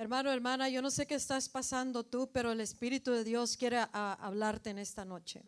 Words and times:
Hermano, 0.00 0.30
hermana, 0.30 0.68
yo 0.68 0.80
no 0.80 0.92
sé 0.92 1.08
qué 1.08 1.16
estás 1.16 1.48
pasando 1.48 2.04
tú, 2.04 2.30
pero 2.30 2.52
el 2.52 2.60
Espíritu 2.60 3.10
de 3.10 3.24
Dios 3.24 3.56
quiere 3.56 3.78
a- 3.78 4.16
hablarte 4.20 4.70
en 4.70 4.78
esta 4.78 5.04
noche. 5.04 5.42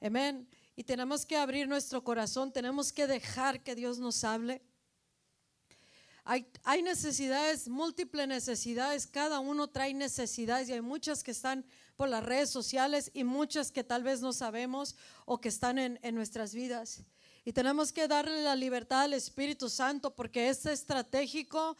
Amén. 0.00 0.48
Y 0.76 0.84
tenemos 0.84 1.26
que 1.26 1.36
abrir 1.36 1.66
nuestro 1.66 2.04
corazón, 2.04 2.52
tenemos 2.52 2.92
que 2.92 3.08
dejar 3.08 3.64
que 3.64 3.74
Dios 3.74 3.98
nos 3.98 4.22
hable. 4.22 4.62
Hay, 6.22 6.46
hay 6.62 6.82
necesidades, 6.82 7.66
múltiples 7.66 8.28
necesidades, 8.28 9.08
cada 9.08 9.40
uno 9.40 9.66
trae 9.66 9.92
necesidades 9.92 10.68
y 10.68 10.74
hay 10.74 10.80
muchas 10.80 11.24
que 11.24 11.32
están 11.32 11.64
por 11.96 12.08
las 12.08 12.22
redes 12.24 12.50
sociales 12.50 13.10
y 13.12 13.24
muchas 13.24 13.72
que 13.72 13.82
tal 13.82 14.04
vez 14.04 14.20
no 14.20 14.32
sabemos 14.32 14.94
o 15.24 15.40
que 15.40 15.48
están 15.48 15.80
en, 15.80 15.98
en 16.02 16.14
nuestras 16.14 16.54
vidas. 16.54 17.02
Y 17.44 17.52
tenemos 17.52 17.92
que 17.92 18.06
darle 18.06 18.40
la 18.44 18.54
libertad 18.54 19.00
al 19.02 19.14
Espíritu 19.14 19.68
Santo 19.68 20.14
porque 20.14 20.48
es 20.48 20.64
estratégico 20.64 21.76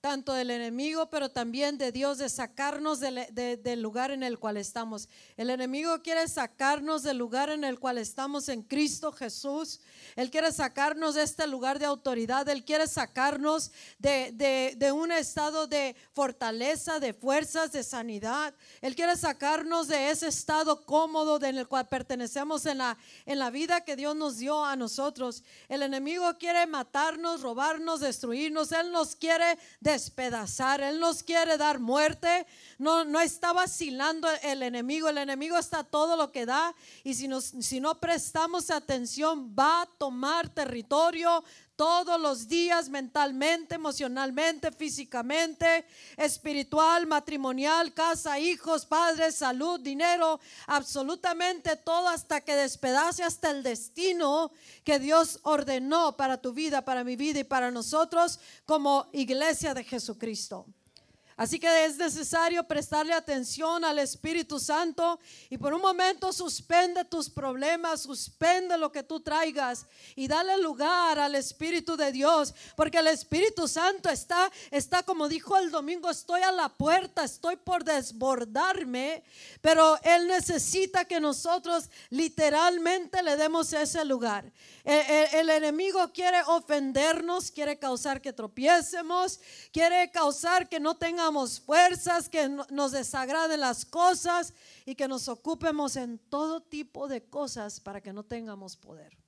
tanto 0.00 0.32
del 0.32 0.50
enemigo, 0.50 1.10
pero 1.10 1.28
también 1.28 1.76
de 1.76 1.92
Dios, 1.92 2.18
de 2.18 2.28
sacarnos 2.28 3.00
del, 3.00 3.26
de- 3.32 3.76
lugar 3.76 4.10
en 4.10 4.22
el 4.22 4.38
cual 4.38 4.56
estamos. 4.56 5.08
El 5.36 5.50
enemigo 5.50 6.02
quiere 6.02 6.26
sacarnos 6.28 7.02
del 7.02 7.16
lugar 7.18 7.50
en 7.50 7.64
el 7.64 7.78
cual 7.78 7.98
estamos 7.98 8.48
en 8.48 8.62
Cristo 8.62 9.12
Jesús. 9.12 9.80
Él 10.16 10.30
quiere 10.30 10.52
sacarnos 10.52 11.14
de 11.14 11.22
este 11.22 11.46
lugar 11.46 11.78
de 11.78 11.86
autoridad. 11.86 12.48
Él 12.48 12.64
quiere 12.64 12.86
sacarnos 12.86 13.70
de, 13.98 14.32
de- 14.32 14.74
de 14.76 14.92
un 14.92 15.12
estado 15.12 15.66
de 15.66 15.94
fortaleza, 16.12 16.98
de 16.98 17.12
fuerzas, 17.14 17.72
de 17.72 17.82
sanidad. 17.82 18.54
Él 18.80 18.94
quiere 18.94 19.16
sacarnos 19.16 19.88
de 19.88 20.10
ese 20.10 20.28
estado 20.28 20.84
cómodo 20.84 21.42
en 21.44 21.56
el 21.58 21.68
cual 21.68 21.88
pertenecemos 21.88 22.66
en 22.66 22.78
la, 22.78 22.98
en 23.26 23.38
la 23.38 23.50
vida 23.50 23.82
que 23.82 23.96
Dios 23.96 24.16
nos 24.16 24.38
dio 24.38 24.64
a 24.64 24.76
nosotros. 24.76 25.42
El 25.68 25.82
enemigo 25.82 26.36
quiere 26.38 26.66
matarnos, 26.66 27.42
robarnos, 27.42 28.00
destruirnos. 28.00 28.72
Él 28.72 28.90
nos 28.92 29.14
quiere 29.16 29.58
despedazar. 29.92 30.80
Él 30.80 31.00
nos 31.00 31.22
quiere 31.22 31.56
dar 31.56 31.78
muerte. 31.78 32.46
No, 32.78 33.04
no 33.04 33.20
está 33.20 33.52
vacilando 33.52 34.28
el 34.42 34.62
enemigo. 34.62 35.08
El 35.08 35.18
enemigo 35.18 35.56
está 35.56 35.84
todo 35.84 36.16
lo 36.16 36.32
que 36.32 36.46
da. 36.46 36.74
Y 37.04 37.14
si, 37.14 37.28
nos, 37.28 37.44
si 37.60 37.80
no 37.80 38.00
prestamos 38.00 38.70
atención, 38.70 39.54
va 39.58 39.82
a 39.82 39.86
tomar 39.86 40.48
territorio 40.48 41.44
todos 41.80 42.20
los 42.20 42.46
días 42.46 42.90
mentalmente, 42.90 43.76
emocionalmente, 43.76 44.70
físicamente, 44.70 45.86
espiritual, 46.18 47.06
matrimonial, 47.06 47.94
casa, 47.94 48.38
hijos, 48.38 48.84
padres, 48.84 49.36
salud, 49.36 49.80
dinero, 49.80 50.40
absolutamente 50.66 51.76
todo 51.76 52.06
hasta 52.08 52.42
que 52.42 52.54
despedace 52.54 53.22
hasta 53.22 53.50
el 53.50 53.62
destino 53.62 54.52
que 54.84 54.98
Dios 54.98 55.38
ordenó 55.40 56.18
para 56.18 56.36
tu 56.36 56.52
vida, 56.52 56.84
para 56.84 57.02
mi 57.02 57.16
vida 57.16 57.38
y 57.38 57.44
para 57.44 57.70
nosotros 57.70 58.40
como 58.66 59.08
iglesia 59.14 59.72
de 59.72 59.82
Jesucristo. 59.82 60.66
Así 61.40 61.58
que 61.58 61.86
es 61.86 61.96
necesario 61.96 62.62
prestarle 62.64 63.14
atención 63.14 63.82
al 63.82 63.98
Espíritu 63.98 64.60
Santo 64.60 65.18
y 65.48 65.56
por 65.56 65.72
un 65.72 65.80
momento 65.80 66.34
suspende 66.34 67.02
tus 67.06 67.30
problemas, 67.30 68.02
suspende 68.02 68.76
lo 68.76 68.92
que 68.92 69.02
tú 69.02 69.20
traigas 69.20 69.86
y 70.14 70.28
dale 70.28 70.58
lugar 70.58 71.18
al 71.18 71.34
Espíritu 71.34 71.96
de 71.96 72.12
Dios, 72.12 72.54
porque 72.76 72.98
el 72.98 73.06
Espíritu 73.06 73.68
Santo 73.68 74.10
está, 74.10 74.52
está 74.70 75.02
como 75.02 75.28
dijo 75.28 75.56
el 75.56 75.70
domingo, 75.70 76.10
estoy 76.10 76.42
a 76.42 76.52
la 76.52 76.68
puerta, 76.68 77.24
estoy 77.24 77.56
por 77.56 77.84
desbordarme, 77.84 79.24
pero 79.62 79.98
Él 80.02 80.28
necesita 80.28 81.06
que 81.06 81.20
nosotros 81.20 81.88
literalmente 82.10 83.22
le 83.22 83.38
demos 83.38 83.72
ese 83.72 84.04
lugar. 84.04 84.44
El, 84.84 85.50
enemigo 85.50 86.10
quiere 86.12 86.40
ofendernos, 86.46 87.50
quiere 87.50 87.78
causar 87.78 88.20
que 88.20 88.32
tropiecemos, 88.32 89.40
quiere 89.72 90.10
causar 90.10 90.68
que 90.68 90.80
no 90.80 90.96
tengamos 90.96 91.60
fuerzas, 91.60 92.28
que 92.28 92.48
no- 92.48 92.66
nos 92.70 92.92
desagraden 92.92 93.60
las 93.60 93.84
cosas 93.84 94.54
y 94.86 94.94
que 94.94 95.08
nos 95.08 95.28
ocupemos 95.28 95.96
en 95.96 96.18
todo 96.18 96.62
tipo 96.62 97.08
de 97.08 97.22
cosas 97.22 97.80
para 97.80 98.00
que 98.00 98.12
no 98.12 98.22
tengamos 98.22 98.76
poder. 98.76 99.20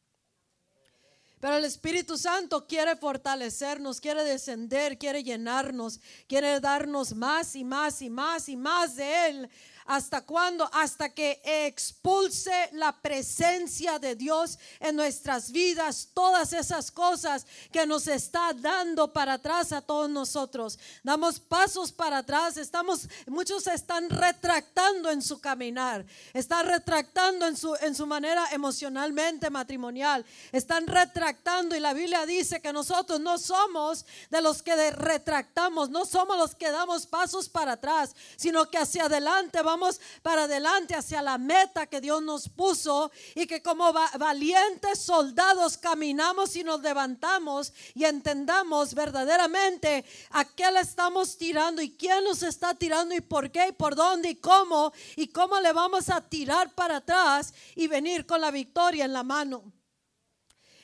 Pero 1.43 1.57
el 1.57 1.65
Espíritu 1.65 2.17
Santo 2.17 2.69
quiere 2.69 2.95
fortalecernos, 2.95 4.01
quiere 4.01 4.23
descender, 4.23 4.97
quiere 4.97 5.25
llenarnos, 5.25 5.99
quiere 6.29 6.61
darnos 6.61 7.17
más 7.17 7.57
y 7.57 7.65
más 7.65 8.01
y 8.01 8.09
más 8.09 8.49
y 8.49 8.57
más 8.57 8.95
de 8.95 9.27
Él. 9.27 9.51
¿Hasta 9.87 10.23
cuándo? 10.23 10.69
Hasta 10.73 11.09
que 11.09 11.41
expulse 11.45 12.71
la 12.73 12.93
presencia 12.93 13.99
de 13.99 14.15
Dios 14.15 14.59
en 14.81 14.97
nuestras 14.97 15.51
vidas, 15.51 16.09
todas 16.15 16.53
esas 16.53 16.91
cosas 16.91 17.47
que 17.73 17.87
nos 17.87 18.07
está 18.07 18.53
dando 18.53 19.13
para 19.13 19.35
atrás 19.35 19.73
a 19.73 19.81
todos 19.81 20.09
nosotros. 20.09 20.79
Damos 21.03 21.41
pasos 21.41 21.93
para 21.93 22.19
atrás, 22.19 22.57
estamos, 22.57 23.09
muchos 23.27 23.67
están 23.67 24.09
retractando 24.09 25.11
en 25.11 25.21
su 25.21 25.41
caminar, 25.41 26.05
están 26.33 26.67
retractando 26.67 27.47
en 27.47 27.57
su, 27.57 27.75
en 27.81 27.95
su 27.95 28.07
manera 28.07 28.47
emocionalmente 28.53 29.51
matrimonial, 29.51 30.25
están 30.53 30.87
retractando 30.87 31.75
y 31.75 31.81
la 31.81 31.93
Biblia 31.93 32.25
dice 32.25 32.61
que 32.61 32.73
nosotros 32.73 33.21
no 33.21 33.39
somos 33.39 34.07
de 34.31 34.41
los 34.41 34.63
que 34.63 34.91
retractamos, 34.93 35.91
no 35.91 36.05
somos 36.05 36.37
los 36.37 36.55
que 36.55 36.71
damos 36.71 37.07
pasos 37.07 37.49
para 37.49 37.73
atrás, 37.73 38.15
sino 38.37 38.71
que 38.71 38.79
hacia 38.79 39.05
adelante 39.05 39.61
vamos 39.63 39.72
para 40.23 40.45
adelante 40.45 40.95
hacia 40.95 41.23
la 41.23 41.39
meta 41.39 41.87
que 41.87 42.01
Dios 42.01 42.23
nos 42.23 42.49
puso 42.49 43.11
y 43.35 43.47
que 43.47 43.63
como 43.63 43.93
va- 43.93 44.11
valientes 44.19 44.99
soldados 45.01 45.77
caminamos 45.79 46.55
y 46.57 46.65
nos 46.65 46.81
levantamos 46.83 47.73
y 47.95 48.05
entendamos 48.05 48.95
verdaderamente 48.95 50.05
a 50.31 50.45
qué 50.45 50.71
le 50.71 50.81
estamos 50.81 51.37
tirando 51.37 51.83
y 51.83 51.91
quién 51.97 52.25
nos 52.25 52.43
está 52.43 52.75
tirando 52.75 53.15
y 53.15 53.21
por 53.21 53.51
qué 53.51 53.69
y 53.69 53.73
por 53.73 53.95
dónde 53.95 54.31
y 54.31 54.37
cómo 54.37 54.93
y 55.17 55.29
cómo 55.29 55.59
le 55.61 55.73
vamos 55.73 56.09
a 56.11 56.21
tirar 56.21 56.75
para 56.75 56.97
atrás 56.97 57.53
y 57.75 57.87
venir 57.89 58.27
con 58.27 58.41
la 58.41 58.51
victoria 58.51 59.05
en 59.05 59.13
la 59.13 59.23
mano. 59.23 59.65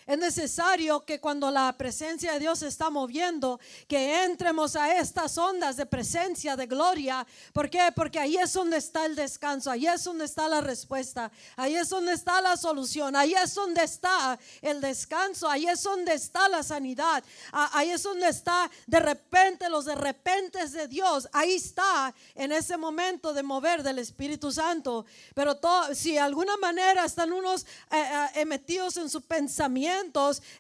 Es 0.09 0.17
necesario 0.17 1.05
que 1.05 1.21
cuando 1.21 1.51
la 1.51 1.71
presencia 1.77 2.33
de 2.33 2.39
Dios 2.39 2.61
se 2.61 2.69
está 2.69 2.89
moviendo, 2.89 3.61
que 3.87 4.25
entremos 4.25 4.75
a 4.75 4.97
estas 4.97 5.37
ondas 5.37 5.77
de 5.77 5.85
presencia, 5.85 6.57
de 6.57 6.67
gloria. 6.67 7.27
¿Por 7.53 7.69
qué? 7.69 7.93
Porque 7.95 8.19
ahí 8.19 8.39
es 8.39 8.55
donde 8.55 8.79
está 8.79 9.05
el 9.05 9.15
descanso, 9.15 9.71
ahí 9.71 9.87
es 9.87 10.03
donde 10.03 10.25
está 10.25 10.49
la 10.49 10.63
respuesta, 10.63 11.31
ahí 11.57 11.77
es 11.77 11.91
donde 11.91 12.15
está 12.15 12.41
la 12.41 12.57
solución, 12.57 13.17
ahí 13.17 13.35
es 13.35 13.53
donde 13.53 13.85
está 13.85 14.39
el 14.63 14.81
descanso, 14.81 15.47
ahí 15.47 15.67
es 15.67 15.83
donde 15.83 16.15
está 16.15 16.49
la 16.49 16.63
sanidad, 16.63 17.23
ahí 17.53 17.91
es 17.91 18.03
donde 18.03 18.29
está 18.29 18.71
de 18.87 19.01
repente 19.01 19.69
los 19.69 19.85
de 19.85 19.95
repentes 19.95 20.73
de 20.73 20.89
Dios, 20.89 21.29
ahí 21.35 21.53
está 21.53 22.15
en 22.35 22.53
ese 22.53 22.79
momento 22.79 23.35
de 23.35 23.43
mover 23.43 23.83
del 23.83 23.99
Espíritu 23.99 24.53
Santo. 24.53 25.05
Pero 25.35 25.61
si 25.93 26.13
de 26.13 26.21
alguna 26.21 26.57
manera 26.57 27.05
están 27.05 27.31
unos 27.31 27.67
eh, 27.91 28.29
eh, 28.37 28.45
metidos 28.47 28.97
en 28.97 29.11
sus 29.11 29.23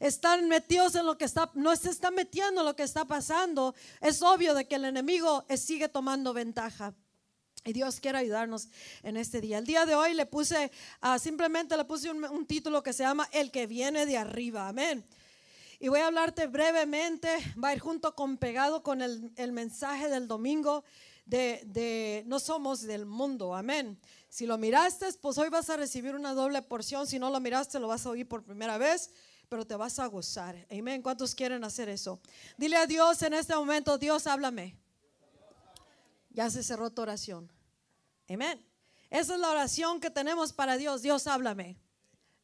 están 0.00 0.48
metidos 0.48 0.94
en 0.94 1.06
lo 1.06 1.16
que 1.18 1.24
está, 1.24 1.50
no 1.54 1.74
se 1.76 1.90
está 1.90 2.10
metiendo 2.10 2.60
en 2.60 2.66
lo 2.66 2.76
que 2.76 2.82
está 2.82 3.04
pasando, 3.04 3.74
es 4.00 4.22
obvio 4.22 4.54
de 4.54 4.66
que 4.66 4.76
el 4.76 4.84
enemigo 4.84 5.44
sigue 5.56 5.88
tomando 5.88 6.32
ventaja. 6.32 6.94
Y 7.64 7.72
Dios 7.72 8.00
quiere 8.00 8.18
ayudarnos 8.18 8.68
en 9.02 9.16
este 9.16 9.40
día. 9.40 9.58
El 9.58 9.66
día 9.66 9.84
de 9.84 9.94
hoy 9.94 10.14
le 10.14 10.26
puse, 10.26 10.70
ah, 11.00 11.18
simplemente 11.18 11.76
le 11.76 11.84
puse 11.84 12.10
un, 12.10 12.24
un 12.24 12.46
título 12.46 12.82
que 12.82 12.92
se 12.92 13.02
llama 13.02 13.28
El 13.32 13.50
que 13.50 13.66
viene 13.66 14.06
de 14.06 14.16
arriba. 14.16 14.68
Amén. 14.68 15.04
Y 15.80 15.88
voy 15.88 16.00
a 16.00 16.06
hablarte 16.06 16.46
brevemente, 16.46 17.28
va 17.62 17.68
a 17.68 17.74
ir 17.74 17.80
junto 17.80 18.14
con 18.14 18.36
pegado 18.36 18.82
con 18.82 19.02
el, 19.02 19.32
el 19.36 19.52
mensaje 19.52 20.08
del 20.08 20.26
domingo 20.26 20.82
de, 21.24 21.62
de 21.66 22.24
no 22.26 22.40
somos 22.40 22.82
del 22.82 23.06
mundo, 23.06 23.54
amén. 23.54 23.98
Si 24.28 24.46
lo 24.46 24.58
miraste, 24.58 25.06
pues 25.20 25.38
hoy 25.38 25.50
vas 25.50 25.70
a 25.70 25.76
recibir 25.76 26.14
una 26.14 26.34
doble 26.34 26.62
porción, 26.62 27.06
si 27.06 27.18
no 27.18 27.30
lo 27.30 27.38
miraste, 27.38 27.78
lo 27.78 27.88
vas 27.88 28.06
a 28.06 28.10
oír 28.10 28.26
por 28.26 28.42
primera 28.42 28.78
vez, 28.78 29.10
pero 29.48 29.66
te 29.66 29.76
vas 29.76 29.98
a 29.98 30.06
gozar, 30.06 30.66
amén. 30.70 31.02
¿Cuántos 31.02 31.34
quieren 31.34 31.64
hacer 31.64 31.88
eso? 31.88 32.20
Dile 32.56 32.76
a 32.76 32.86
Dios 32.86 33.22
en 33.22 33.34
este 33.34 33.54
momento, 33.54 33.96
Dios, 33.96 34.26
háblame. 34.26 34.76
Ya 36.30 36.50
se 36.50 36.62
cerró 36.62 36.90
tu 36.90 37.02
oración, 37.02 37.50
amén. 38.28 38.64
Esa 39.10 39.34
es 39.34 39.40
la 39.40 39.50
oración 39.50 40.00
que 40.00 40.10
tenemos 40.10 40.52
para 40.52 40.76
Dios, 40.76 41.00
Dios, 41.02 41.26
háblame, 41.26 41.78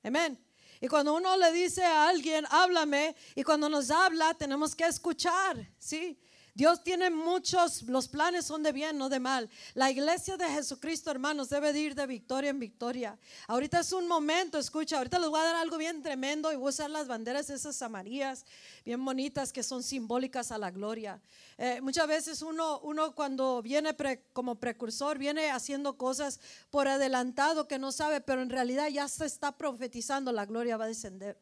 amén. 0.02 0.42
Y 0.80 0.88
cuando 0.88 1.14
uno 1.14 1.36
le 1.36 1.52
dice 1.52 1.84
a 1.84 2.08
alguien, 2.08 2.46
háblame, 2.50 3.14
y 3.34 3.42
cuando 3.42 3.68
nos 3.68 3.90
habla, 3.90 4.34
tenemos 4.34 4.74
que 4.74 4.86
escuchar, 4.86 5.70
¿sí? 5.78 6.18
Dios 6.54 6.84
tiene 6.84 7.10
muchos, 7.10 7.82
los 7.82 8.06
planes 8.06 8.46
son 8.46 8.62
de 8.62 8.70
bien, 8.70 8.96
no 8.96 9.08
de 9.08 9.18
mal. 9.18 9.50
La 9.74 9.90
iglesia 9.90 10.36
de 10.36 10.44
Jesucristo, 10.44 11.10
hermanos, 11.10 11.48
debe 11.48 11.72
de 11.72 11.80
ir 11.80 11.94
de 11.96 12.06
victoria 12.06 12.50
en 12.50 12.60
victoria. 12.60 13.18
Ahorita 13.48 13.80
es 13.80 13.92
un 13.92 14.06
momento, 14.06 14.56
escucha, 14.56 14.98
ahorita 14.98 15.18
les 15.18 15.28
voy 15.28 15.40
a 15.40 15.44
dar 15.44 15.56
algo 15.56 15.76
bien 15.78 16.00
tremendo 16.00 16.52
y 16.52 16.56
voy 16.56 16.66
a 16.66 16.68
usar 16.68 16.90
las 16.90 17.08
banderas 17.08 17.50
esas 17.50 17.82
amarillas, 17.82 18.46
bien 18.84 19.04
bonitas, 19.04 19.52
que 19.52 19.64
son 19.64 19.82
simbólicas 19.82 20.52
a 20.52 20.58
la 20.58 20.70
gloria. 20.70 21.20
Eh, 21.58 21.80
muchas 21.80 22.06
veces 22.06 22.40
uno, 22.40 22.78
uno 22.84 23.16
cuando 23.16 23.60
viene 23.60 23.96
como 24.32 24.54
precursor, 24.54 25.18
viene 25.18 25.50
haciendo 25.50 25.98
cosas 25.98 26.38
por 26.70 26.86
adelantado 26.86 27.66
que 27.66 27.80
no 27.80 27.90
sabe, 27.90 28.20
pero 28.20 28.42
en 28.42 28.50
realidad 28.50 28.86
ya 28.90 29.08
se 29.08 29.26
está 29.26 29.50
profetizando, 29.50 30.30
la 30.30 30.46
gloria 30.46 30.76
va 30.76 30.84
a 30.84 30.88
descender. 30.88 31.36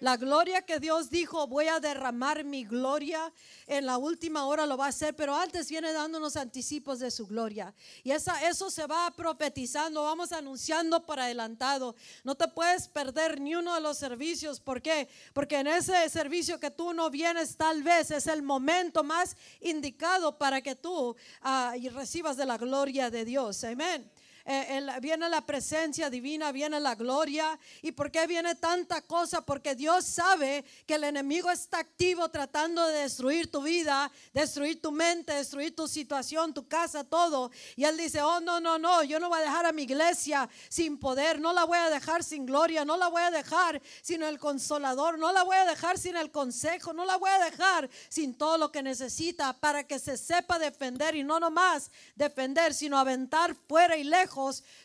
La 0.00 0.16
gloria 0.16 0.62
que 0.62 0.80
Dios 0.80 1.10
dijo, 1.10 1.46
voy 1.46 1.68
a 1.68 1.78
derramar 1.78 2.42
mi 2.42 2.64
gloria 2.64 3.32
en 3.66 3.84
la 3.84 3.98
última 3.98 4.46
hora 4.46 4.64
lo 4.64 4.78
va 4.78 4.86
a 4.86 4.88
hacer, 4.88 5.14
pero 5.14 5.36
antes 5.36 5.68
viene 5.68 5.92
dándonos 5.92 6.36
anticipos 6.36 6.98
de 6.98 7.10
su 7.10 7.26
gloria. 7.26 7.74
Y 8.02 8.10
esa, 8.10 8.48
eso 8.48 8.70
se 8.70 8.86
va 8.86 9.10
profetizando, 9.10 10.02
vamos 10.02 10.32
anunciando 10.32 11.04
por 11.04 11.20
adelantado. 11.20 11.94
No 12.24 12.34
te 12.34 12.48
puedes 12.48 12.88
perder 12.88 13.40
ni 13.40 13.54
uno 13.54 13.74
de 13.74 13.80
los 13.82 13.98
servicios. 13.98 14.58
¿Por 14.58 14.80
qué? 14.80 15.08
Porque 15.34 15.58
en 15.58 15.66
ese 15.66 16.08
servicio 16.08 16.58
que 16.58 16.70
tú 16.70 16.94
no 16.94 17.10
vienes, 17.10 17.56
tal 17.56 17.82
vez 17.82 18.10
es 18.10 18.26
el 18.26 18.42
momento 18.42 19.04
más 19.04 19.36
indicado 19.60 20.38
para 20.38 20.62
que 20.62 20.74
tú 20.74 21.14
ah, 21.42 21.74
recibas 21.92 22.38
de 22.38 22.46
la 22.46 22.56
gloria 22.56 23.10
de 23.10 23.26
Dios. 23.26 23.62
Amén. 23.64 24.10
Eh, 24.44 24.80
viene 25.00 25.28
la 25.28 25.42
presencia 25.42 26.08
divina, 26.08 26.52
viene 26.52 26.80
la 26.80 26.94
gloria. 26.94 27.58
¿Y 27.82 27.92
por 27.92 28.10
qué 28.10 28.26
viene 28.26 28.54
tanta 28.54 29.02
cosa? 29.02 29.42
Porque 29.42 29.74
Dios 29.74 30.04
sabe 30.04 30.64
que 30.86 30.94
el 30.94 31.04
enemigo 31.04 31.50
está 31.50 31.78
activo 31.78 32.28
tratando 32.30 32.86
de 32.86 33.00
destruir 33.00 33.50
tu 33.50 33.62
vida, 33.62 34.10
destruir 34.32 34.80
tu 34.80 34.92
mente, 34.92 35.32
destruir 35.32 35.74
tu 35.74 35.86
situación, 35.86 36.54
tu 36.54 36.66
casa, 36.66 37.04
todo. 37.04 37.50
Y 37.76 37.84
Él 37.84 37.96
dice, 37.96 38.22
oh, 38.22 38.40
no, 38.40 38.60
no, 38.60 38.78
no, 38.78 39.02
yo 39.04 39.20
no 39.20 39.28
voy 39.28 39.40
a 39.40 39.42
dejar 39.42 39.66
a 39.66 39.72
mi 39.72 39.82
iglesia 39.82 40.48
sin 40.68 40.98
poder, 40.98 41.40
no 41.40 41.52
la 41.52 41.64
voy 41.64 41.78
a 41.78 41.90
dejar 41.90 42.24
sin 42.24 42.46
gloria, 42.46 42.84
no 42.84 42.96
la 42.96 43.08
voy 43.08 43.22
a 43.22 43.30
dejar 43.30 43.80
sin 44.02 44.22
el 44.22 44.38
consolador, 44.38 45.18
no 45.18 45.32
la 45.32 45.42
voy 45.42 45.56
a 45.56 45.66
dejar 45.66 45.98
sin 45.98 46.16
el 46.16 46.30
consejo, 46.30 46.92
no 46.92 47.04
la 47.04 47.16
voy 47.16 47.30
a 47.30 47.44
dejar 47.44 47.90
sin 48.08 48.34
todo 48.34 48.56
lo 48.58 48.72
que 48.72 48.82
necesita 48.82 49.52
para 49.52 49.84
que 49.84 49.98
se 49.98 50.16
sepa 50.16 50.58
defender 50.58 51.14
y 51.14 51.22
no 51.22 51.40
nomás 51.40 51.90
defender, 52.14 52.72
sino 52.74 52.98
aventar 52.98 53.54
fuera 53.68 53.96
y 53.96 54.04
lejos 54.04 54.29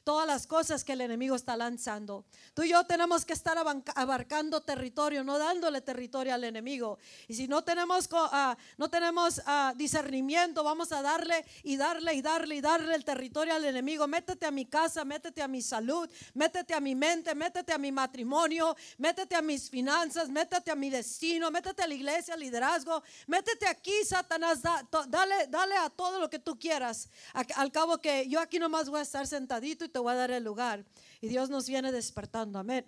todas 0.04 0.28
las 0.28 0.48
cosas 0.48 0.84
que 0.84 0.94
el 0.94 1.02
enemigo 1.02 1.36
está 1.36 1.56
lanzando. 1.56 2.26
Tú 2.54 2.64
y 2.64 2.70
yo 2.70 2.84
tenemos 2.86 3.26
que 3.26 3.34
estar 3.34 3.58
abarcando 3.58 4.62
territorio, 4.62 5.24
no 5.24 5.38
dándole 5.38 5.82
territorio 5.82 6.34
al 6.34 6.44
enemigo. 6.44 6.98
Y 7.28 7.36
si 7.36 7.48
no 7.48 7.64
tenemos, 7.64 8.10
uh, 8.12 8.56
no 8.78 8.90
tenemos 8.90 9.40
uh, 9.40 9.76
discernimiento, 9.76 10.64
vamos 10.64 10.92
a 10.92 11.02
darle 11.02 11.46
y 11.64 11.78
darle 11.78 12.14
y 12.14 12.22
darle 12.22 12.56
y 12.56 12.62
darle 12.62 12.96
el 12.96 13.06
territorio 13.06 13.56
al 13.56 13.66
enemigo. 13.66 14.08
Métete 14.08 14.46
a 14.46 14.52
mi 14.52 14.66
casa, 14.66 15.06
métete 15.06 15.42
a 15.42 15.48
mi 15.48 15.62
salud, 15.62 16.10
métete 16.34 16.74
a 16.74 16.80
mi 16.80 16.96
mente, 16.96 17.36
métete 17.36 17.74
a 17.74 17.78
mi 17.78 17.92
matrimonio, 17.92 18.76
métete 18.98 19.36
a 19.36 19.42
mis 19.42 19.70
finanzas, 19.70 20.30
métete 20.30 20.72
a 20.72 20.76
mi 20.76 20.90
destino, 20.90 21.52
métete 21.52 21.84
a 21.84 21.88
la 21.88 21.94
iglesia, 21.94 22.34
al 22.34 22.40
liderazgo, 22.40 23.04
métete 23.28 23.68
aquí, 23.68 23.94
Satanás, 24.06 24.62
dale, 25.08 25.48
dale 25.48 25.76
a 25.78 25.90
todo 25.90 26.20
lo 26.20 26.30
que 26.30 26.40
tú 26.40 26.58
quieras. 26.58 27.10
Al 27.34 27.72
cabo 27.72 27.98
que 28.00 28.28
yo 28.28 28.40
aquí 28.40 28.60
nomás 28.60 28.90
voy 28.90 29.00
a 29.00 29.04
estar 29.04 29.28
sentadito 29.36 29.86
y 29.86 29.90
te 29.90 30.00
voy 30.00 30.14
a 30.14 30.16
dar 30.16 30.32
el 30.32 30.44
lugar. 30.44 30.86
Y 31.22 31.28
Dios 31.28 31.50
nos 31.50 31.68
viene 31.68 31.92
despertando, 31.92 32.60
amén. 32.60 32.86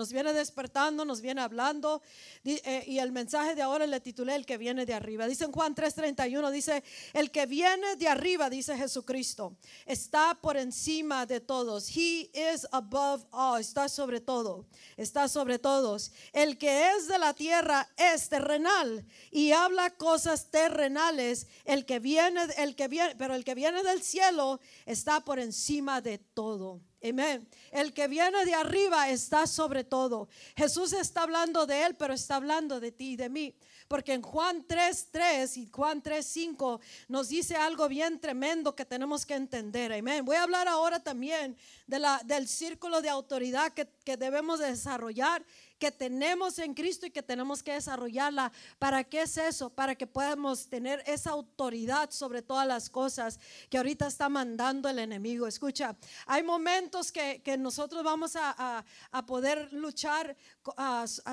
Nos 0.00 0.14
viene 0.14 0.32
despertando, 0.32 1.04
nos 1.04 1.20
viene 1.20 1.42
hablando. 1.42 2.00
Eh, 2.42 2.84
y 2.86 3.00
el 3.00 3.12
mensaje 3.12 3.54
de 3.54 3.60
ahora 3.60 3.86
le 3.86 4.00
titulé 4.00 4.34
El 4.34 4.46
que 4.46 4.56
viene 4.56 4.86
de 4.86 4.94
arriba. 4.94 5.26
Dice 5.26 5.44
en 5.44 5.52
Juan 5.52 5.74
3:31, 5.74 6.50
dice, 6.50 6.82
el 7.12 7.30
que 7.30 7.44
viene 7.44 7.96
de 7.96 8.08
arriba, 8.08 8.48
dice 8.48 8.78
Jesucristo, 8.78 9.58
está 9.84 10.38
por 10.40 10.56
encima 10.56 11.26
de 11.26 11.40
todos. 11.40 11.94
He 11.94 12.30
is 12.32 12.66
above 12.72 13.26
all, 13.30 13.60
está 13.60 13.90
sobre 13.90 14.22
todo, 14.22 14.64
está 14.96 15.28
sobre 15.28 15.58
todos. 15.58 16.12
El 16.32 16.56
que 16.56 16.92
es 16.92 17.06
de 17.06 17.18
la 17.18 17.34
tierra 17.34 17.86
es 17.98 18.30
terrenal 18.30 19.04
y 19.30 19.52
habla 19.52 19.90
cosas 19.90 20.50
terrenales. 20.50 21.46
El 21.66 21.84
que 21.84 21.98
viene, 21.98 22.40
el 22.56 22.74
que 22.74 22.88
viene, 22.88 23.16
pero 23.16 23.34
el 23.34 23.44
que 23.44 23.54
viene 23.54 23.82
del 23.82 24.02
cielo 24.02 24.60
está 24.86 25.20
por 25.20 25.38
encima 25.38 26.00
de 26.00 26.16
todo. 26.16 26.80
Amén. 27.02 27.48
El 27.72 27.94
que 27.94 28.08
viene 28.08 28.44
de 28.44 28.54
arriba 28.54 29.08
está 29.08 29.46
sobre 29.46 29.84
todo. 29.84 30.28
Jesús 30.54 30.92
está 30.92 31.22
hablando 31.22 31.64
de 31.64 31.86
él, 31.86 31.96
pero 31.96 32.12
está 32.12 32.36
hablando 32.36 32.78
de 32.78 32.92
ti 32.92 33.12
y 33.12 33.16
de 33.16 33.30
mí. 33.30 33.54
Porque 33.88 34.12
en 34.12 34.22
Juan 34.22 34.66
3.3 34.66 35.56
y 35.56 35.70
Juan 35.70 36.02
3.5 36.02 36.78
nos 37.08 37.28
dice 37.28 37.56
algo 37.56 37.88
bien 37.88 38.20
tremendo 38.20 38.76
que 38.76 38.84
tenemos 38.84 39.24
que 39.24 39.34
entender. 39.34 39.92
Amén. 39.94 40.24
Voy 40.24 40.36
a 40.36 40.42
hablar 40.42 40.68
ahora 40.68 41.00
también 41.00 41.56
de 41.86 41.98
la, 41.98 42.20
del 42.24 42.46
círculo 42.46 43.00
de 43.00 43.08
autoridad 43.08 43.72
que, 43.72 43.88
que 44.04 44.18
debemos 44.18 44.58
desarrollar 44.58 45.44
que 45.80 45.90
tenemos 45.90 46.58
en 46.58 46.74
Cristo 46.74 47.06
y 47.06 47.10
que 47.10 47.22
tenemos 47.22 47.62
que 47.62 47.72
desarrollarla. 47.72 48.52
¿Para 48.78 49.02
qué 49.02 49.22
es 49.22 49.36
eso? 49.38 49.70
Para 49.70 49.96
que 49.96 50.06
podamos 50.06 50.68
tener 50.68 51.02
esa 51.06 51.30
autoridad 51.30 52.10
sobre 52.10 52.42
todas 52.42 52.68
las 52.68 52.90
cosas 52.90 53.40
que 53.70 53.78
ahorita 53.78 54.06
está 54.06 54.28
mandando 54.28 54.88
el 54.90 54.98
enemigo. 54.98 55.46
Escucha, 55.46 55.96
hay 56.26 56.42
momentos 56.42 57.10
que, 57.10 57.40
nosotros 57.58 58.04
vamos 58.04 58.36
a, 58.36 58.84
poder 59.26 59.72
luchar 59.72 60.36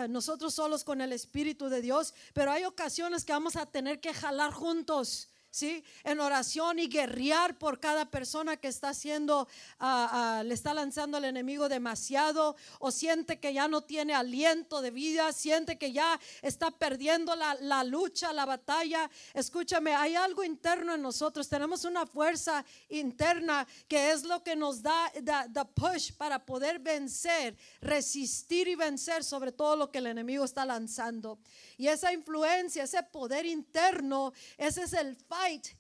nosotros 0.10 0.54
solos 0.54 0.84
con 0.84 1.02
el 1.02 1.12
Espíritu 1.12 1.70
de 1.70 1.82
Dios, 1.82 2.14
pero 2.34 2.52
hay 2.52 2.64
ocasiones 2.64 3.26
que 3.26 3.34
vamos 3.34 3.56
a 3.58 3.66
tener 3.66 4.00
que 4.00 4.14
jalar 4.14 4.52
juntos. 4.54 5.30
¿Sí? 5.58 5.84
En 6.04 6.20
oración 6.20 6.78
y 6.78 6.88
guerrear 6.88 7.58
por 7.58 7.80
cada 7.80 8.12
persona 8.12 8.58
que 8.58 8.68
está 8.68 8.90
haciendo, 8.90 9.48
ah, 9.80 10.38
ah, 10.40 10.44
le 10.44 10.54
está 10.54 10.72
lanzando 10.76 11.18
al 11.18 11.26
enemigo 11.26 11.68
demasiado 11.68 12.56
o 12.80 12.92
siente 12.92 13.40
que 13.40 13.54
ya 13.54 13.68
no 13.68 13.82
tiene 13.82 14.14
aliento 14.14 14.82
de 14.82 14.92
vida, 14.92 15.34
siente 15.34 15.80
que 15.80 15.92
ya 15.92 16.20
está 16.44 16.70
perdiendo 16.70 17.36
la, 17.36 17.84
lucha, 17.84 18.34
la 18.34 18.46
batalla. 18.46 19.10
Escúchame, 19.34 19.96
hay 19.96 20.16
algo 20.16 20.44
interno 20.44 20.94
en 20.94 21.02
nosotros, 21.02 21.50
tenemos 21.50 21.86
una 21.86 22.06
fuerza 22.06 22.64
interna 22.90 23.68
que 23.88 24.12
es 24.12 24.24
lo 24.24 24.44
que 24.44 24.56
nos 24.56 24.84
da 24.84 25.12
the 25.12 25.66
push 25.74 26.12
para 26.14 26.46
poder 26.46 26.78
vencer, 26.78 27.58
resistir 27.82 28.68
y 28.68 28.76
vencer 28.76 29.24
sobre 29.24 29.52
todo 29.52 29.76
lo 29.76 29.90
que 29.90 29.98
el 29.98 30.08
enemigo 30.08 30.46
está 30.46 30.66
lanzando. 30.66 31.40
Y 31.78 31.88
esa 31.88 32.14
influencia, 32.14 32.84
ese 32.84 33.02
poder 33.04 33.46
interno, 33.46 34.34
ese 34.58 34.84
es 34.84 34.94
el 34.94 35.16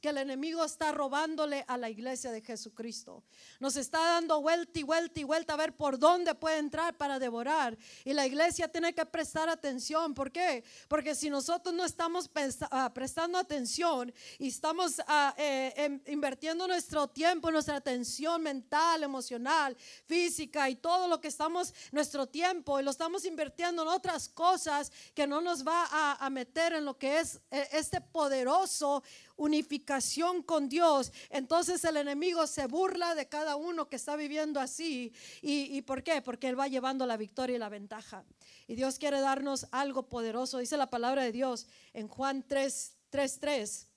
que 0.02 0.10
el 0.10 0.18
enemigo 0.18 0.64
está 0.64 0.94
robándole 0.94 1.66
a 1.68 1.78
la 1.78 1.90
iglesia 1.90 2.31
de 2.31 2.42
Jesucristo. 2.42 3.24
Nos 3.60 3.75
está 3.75 4.00
dando 4.00 4.42
vuelta 4.42 4.80
y 4.80 4.84
vuelta 4.84 5.19
y 5.19 5.24
vuelta 5.25 5.54
a 5.54 5.58
ver 5.58 5.75
por 5.75 6.00
dónde 6.00 6.34
puede 6.36 6.60
entrar 6.60 6.96
para 6.96 7.19
devorar. 7.19 7.78
Y 8.06 8.14
la 8.14 8.25
iglesia 8.25 8.69
tiene 8.69 8.94
que 8.94 9.06
prestar 9.06 9.50
atención. 9.50 10.14
¿Por 10.14 10.31
qué? 10.31 10.64
Porque 10.88 11.16
si 11.16 11.30
nosotros 11.30 11.75
no 11.75 11.84
estamos 11.84 12.30
ah, 12.72 12.92
prestando 12.94 13.38
atención 13.38 14.14
y 14.40 14.48
estamos 14.48 15.02
ah, 15.06 15.34
eh, 15.38 15.74
em, 15.75 16.02
invirtiendo 16.08 16.66
nuestro 16.66 17.10
tiempo, 17.10 17.52
nuestra 17.52 17.75
atención 17.75 18.42
mental, 18.42 19.04
emocional, 19.04 19.75
física 20.06 20.69
y 20.69 20.78
todo 20.78 21.10
lo 21.10 21.19
que 21.19 21.28
estamos, 21.28 21.74
nuestro 21.92 22.28
tiempo, 22.28 22.80
y 22.80 22.84
lo 22.84 22.92
estamos 22.92 23.25
invirtiendo 23.25 23.81
en 23.81 23.90
otras 23.90 24.30
cosas 24.30 24.94
que 25.14 25.28
no 25.28 25.42
nos 25.42 25.68
va 25.68 25.88
a, 26.19 26.30
meter 26.30 26.74
en 26.74 26.86
lo 26.86 26.98
que 26.98 27.19
es 27.19 27.40
eh, 27.52 27.68
este 27.72 28.00
poderoso 28.00 29.02
unificación 29.38 30.44
con 30.44 30.68
Dios, 30.68 31.13
entonces 31.30 31.84
el 31.86 31.98
enemigo 31.98 32.45
se 32.47 32.68
burla 32.68 33.16
de 33.16 33.28
cada 33.28 33.56
uno 33.56 33.88
que 33.88 33.95
está 33.95 34.16
viviendo 34.16 34.59
así. 34.59 35.14
¿Y, 35.42 35.81
por 35.83 36.04
qué? 36.04 36.21
Porque 36.21 36.50
Él 36.50 36.59
va 36.59 36.68
llevando 36.68 37.06
la 37.06 37.18
victoria 37.18 37.56
y 37.56 37.59
la 37.59 37.69
ventaja. 37.69 38.26
Y 38.68 38.76
Dios 38.76 39.00
quiere 39.00 39.21
darnos 39.21 39.68
algo 39.71 40.09
poderoso. 40.09 40.57
Dice 40.57 40.76
la 40.76 40.90
palabra 40.90 41.23
de 41.23 41.31
Dios 41.31 41.68
en 41.94 42.07
Juan 42.07 42.44
3, 42.45 42.95
3, 43.09 43.40
3 43.40 43.88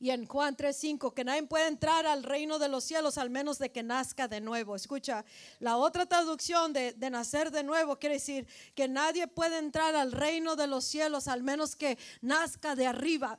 y 0.00 0.10
en 0.10 0.26
Juan 0.26 0.56
3:5 0.56 1.12
que 1.12 1.24
nadie 1.24 1.42
puede 1.42 1.68
entrar 1.68 2.06
al 2.06 2.22
reino 2.22 2.58
de 2.58 2.68
los 2.68 2.84
cielos 2.84 3.18
al 3.18 3.28
menos 3.28 3.58
de 3.58 3.70
que 3.70 3.82
nazca 3.82 4.26
de 4.28 4.40
nuevo. 4.40 4.74
Escucha, 4.74 5.26
la 5.58 5.76
otra 5.76 6.06
traducción 6.06 6.72
de, 6.72 6.92
de, 6.94 7.10
nacer 7.10 7.50
de 7.50 7.62
nuevo 7.62 7.98
quiere 7.98 8.14
decir 8.14 8.46
que 8.74 8.88
nadie 8.88 9.28
puede 9.28 9.58
entrar 9.58 9.94
al 9.94 10.12
reino 10.12 10.56
de 10.56 10.66
los 10.66 10.84
cielos 10.84 11.28
al 11.28 11.42
menos 11.42 11.76
que 11.76 11.98
nazca 12.22 12.74
de 12.74 12.86
arriba. 12.86 13.38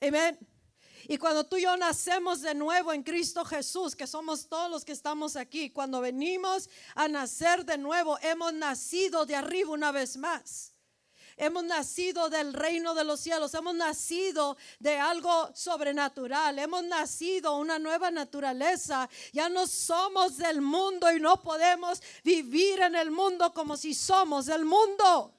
Amén. 0.00 0.38
Y 1.08 1.18
cuando 1.18 1.44
tú 1.44 1.56
y 1.56 1.62
yo 1.62 1.76
nacemos 1.76 2.40
de 2.40 2.54
nuevo 2.54 2.92
en 2.92 3.02
Cristo 3.02 3.44
Jesús, 3.44 3.94
que 3.94 4.06
somos 4.06 4.48
todos 4.48 4.70
los 4.70 4.84
que 4.84 4.92
estamos 4.92 5.36
aquí, 5.36 5.70
cuando 5.70 6.00
venimos 6.00 6.70
a 6.94 7.08
nacer 7.08 7.64
de 7.64 7.76
nuevo, 7.76 8.18
hemos 8.22 8.52
nacido 8.54 9.26
de 9.26 9.36
arriba 9.36 9.72
una 9.72 9.92
vez 9.92 10.16
más. 10.16 10.72
Hemos 11.36 11.64
nacido 11.64 12.28
del 12.28 12.52
reino 12.52 12.94
de 12.94 13.04
los 13.04 13.20
cielos, 13.20 13.54
hemos 13.54 13.74
nacido 13.74 14.56
de 14.78 14.98
algo 14.98 15.50
sobrenatural, 15.54 16.58
hemos 16.58 16.84
nacido 16.84 17.56
una 17.56 17.78
nueva 17.78 18.10
naturaleza. 18.10 19.08
Ya 19.32 19.48
no 19.48 19.66
somos 19.66 20.36
del 20.36 20.60
mundo 20.60 21.10
y 21.10 21.18
no 21.18 21.42
podemos 21.42 22.02
vivir 22.22 22.80
en 22.80 22.94
el 22.94 23.10
mundo 23.10 23.52
como 23.52 23.76
si 23.76 23.94
somos 23.94 24.46
del 24.46 24.64
mundo. 24.64 25.34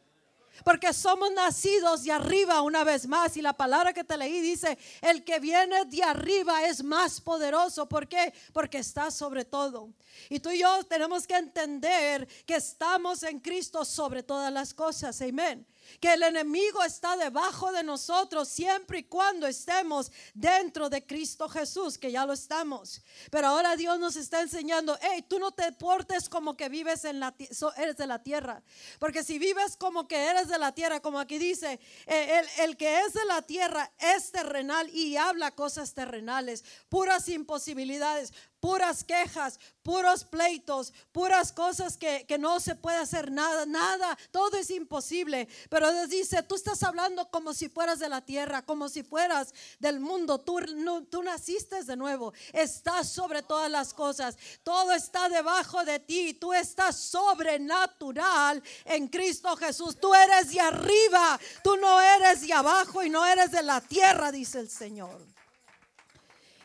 Porque 0.64 0.94
somos 0.94 1.32
nacidos 1.32 2.04
de 2.04 2.12
arriba 2.12 2.62
una 2.62 2.84
vez 2.84 3.08
más. 3.08 3.38
Y 3.38 3.42
la 3.42 3.54
palabra 3.54 3.94
que 3.94 4.04
te 4.04 4.18
leí 4.18 4.42
dice, 4.42 4.78
el 5.02 5.24
que 5.24 5.40
viene 5.40 5.86
de 5.86 6.04
arriba 6.04 6.66
es 6.66 6.84
más 6.84 7.22
poderoso. 7.22 7.88
¿Por 7.88 8.08
qué? 8.08 8.34
Porque 8.54 8.80
está 8.80 9.12
sobre 9.12 9.46
todo. 9.46 9.90
Y 10.30 10.40
tú 10.40 10.52
y 10.52 10.60
yo 10.60 10.84
tenemos 10.84 11.26
que 11.26 11.36
entender 11.36 12.28
que 12.46 12.56
estamos 12.56 13.24
en 13.24 13.40
Cristo 13.40 13.86
sobre 13.86 14.24
todas 14.24 14.52
las 14.52 14.74
cosas. 14.74 15.22
Amén. 15.22 15.66
Que 16.00 16.14
el 16.14 16.24
enemigo 16.24 16.84
está 16.84 17.16
debajo 17.18 17.72
de 17.72 17.84
nosotros 17.84 18.48
siempre 18.48 19.00
y 19.00 19.04
cuando 19.04 19.48
estemos 19.48 20.12
dentro 20.34 20.90
de 20.90 21.06
Cristo 21.06 21.50
Jesús, 21.50 21.98
que 21.98 22.12
ya 22.12 22.26
lo 22.26 22.34
estamos. 22.34 23.02
Pero 23.30 23.48
ahora 23.48 23.76
Dios 23.76 24.00
nos 24.00 24.16
está 24.16 24.42
enseñando, 24.42 24.98
hey, 25.02 25.26
tú 25.28 25.40
no 25.40 25.52
te 25.52 25.72
portes 25.72 26.30
como 26.30 26.56
que 26.56 26.70
vives 26.70 27.06
en 27.06 27.20
la 27.20 27.34
eres 27.78 27.98
de 27.98 28.08
la 28.08 28.24
tierra, 28.24 28.64
porque 29.00 29.24
si 29.24 29.40
vives 29.40 29.78
como 29.78 30.08
que 30.08 30.18
eres 30.18 30.48
de 30.48 30.58
la 30.58 30.72
tierra, 30.74 31.00
como 31.00 31.20
aquí 31.20 31.38
dice, 31.38 31.80
eh, 32.06 32.42
el, 32.58 32.70
el 32.70 32.78
que 32.78 33.02
es 33.02 33.14
de 33.14 33.26
la 33.26 33.42
tierra 33.42 33.92
es 34.00 34.32
terrenal 34.32 34.90
y 34.90 35.18
habla 35.18 35.52
cosas 35.52 35.94
terrenales, 35.94 36.64
puras 36.90 37.28
imposibilidades, 37.30 38.34
puras 38.62 39.04
quejas, 39.04 39.60
puros 39.82 40.24
pleitos, 40.24 40.94
puras 41.12 41.52
cosas 41.52 41.98
que, 41.98 42.26
no 42.40 42.60
se 42.60 42.76
puede 42.76 42.98
hacer 42.98 43.32
nada, 43.32 43.66
nada, 43.66 44.18
todo 44.32 44.58
es 44.58 44.70
imposible. 44.70 45.48
Pero 45.70 45.92
Dios 45.92 46.10
dice, 46.10 46.44
tú 46.44 46.56
estás 46.56 46.84
hablando 46.84 47.30
como 47.30 47.54
si 47.54 47.68
fueras 47.68 48.00
de 48.00 48.08
la 48.08 48.22
tierra, 48.22 48.62
como 48.62 48.88
si 48.88 49.04
fueras 49.04 49.54
del 49.80 50.00
mundo, 50.00 50.40
tú, 50.40 50.60
no, 50.76 51.04
tú 51.04 51.24
naciste 51.24 51.84
de 51.84 51.98
nuevo, 51.98 52.34
estás 52.54 53.10
sobre 53.10 53.42
todas 53.42 53.70
las 53.70 53.94
cosas, 53.94 54.38
todo 54.64 54.94
está 54.94 55.28
debajo 55.28 55.84
de 55.84 56.00
ti, 56.00 56.36
tú 56.36 56.54
estás 56.54 56.96
sobrenatural 56.96 58.64
en 58.86 59.08
Cristo 59.08 59.56
Jesús, 59.58 60.00
tú 60.00 60.14
eres 60.14 60.52
de 60.52 60.62
arriba, 60.62 61.40
tú 61.64 61.76
no 61.78 62.00
eres 62.00 62.42
de 62.42 62.54
abajo 62.54 63.04
y 63.04 63.10
no 63.10 63.26
eres 63.26 63.52
de 63.52 63.64
la 63.64 63.82
tierra, 63.82 64.32
dice 64.32 64.60
el 64.60 64.70
Señor. 64.70 65.41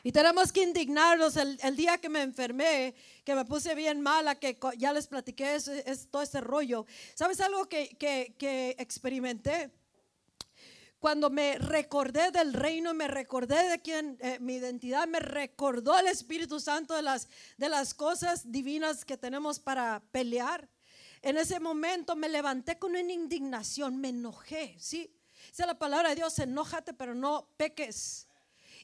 Y 0.07 0.13
tenemos 0.13 0.53
que 0.53 0.63
indignarnos 0.63 1.37
el, 1.37 1.75
día 1.75 1.99
que 1.99 2.09
me 2.09 2.23
enfermé, 2.23 2.95
que 3.25 3.35
me 3.35 3.45
puse 3.45 3.75
bien 3.75 4.01
mala, 4.01 4.37
que 4.37 4.57
ya 4.79 4.93
les 4.93 5.09
platiqué 5.09 5.57
es, 5.57 6.09
todo 6.13 6.23
ese 6.23 6.41
rollo. 6.41 6.87
¿Sabes 7.17 7.41
algo 7.41 7.69
que, 7.69 7.97
que, 7.99 8.77
experimenté? 8.79 9.73
Cuando 11.01 11.29
me 11.29 11.59
recordé 11.59 12.31
del 12.31 12.53
reino, 12.53 12.95
me 12.95 13.09
recordé 13.09 13.69
de 13.69 13.83
quién, 13.83 14.17
eh, 14.21 14.39
mi 14.39 14.55
identidad, 14.55 15.09
me 15.09 15.19
recordó 15.19 15.99
el 15.99 16.07
Espíritu 16.07 16.61
Santo 16.61 16.95
de 16.95 17.03
las, 17.03 17.27
de 17.57 17.69
las 17.69 17.93
cosas 17.93 18.53
divinas 18.53 19.05
que 19.05 19.17
tenemos 19.17 19.59
para 19.59 20.05
pelear. 20.13 20.69
En 21.21 21.37
ese 21.37 21.59
momento 21.59 22.15
me 22.15 22.29
levanté 22.29 22.79
con 22.79 22.93
una 22.93 23.01
indignación, 23.13 24.01
me 24.01 24.11
enojé, 24.11 24.77
¿sí? 24.79 25.13
Dice 25.49 25.67
la 25.67 25.77
palabra 25.77 26.11
de 26.11 26.15
Dios, 26.15 26.39
enójate, 26.39 26.95
pero 26.95 27.13
no 27.13 27.49
peques. 27.57 28.26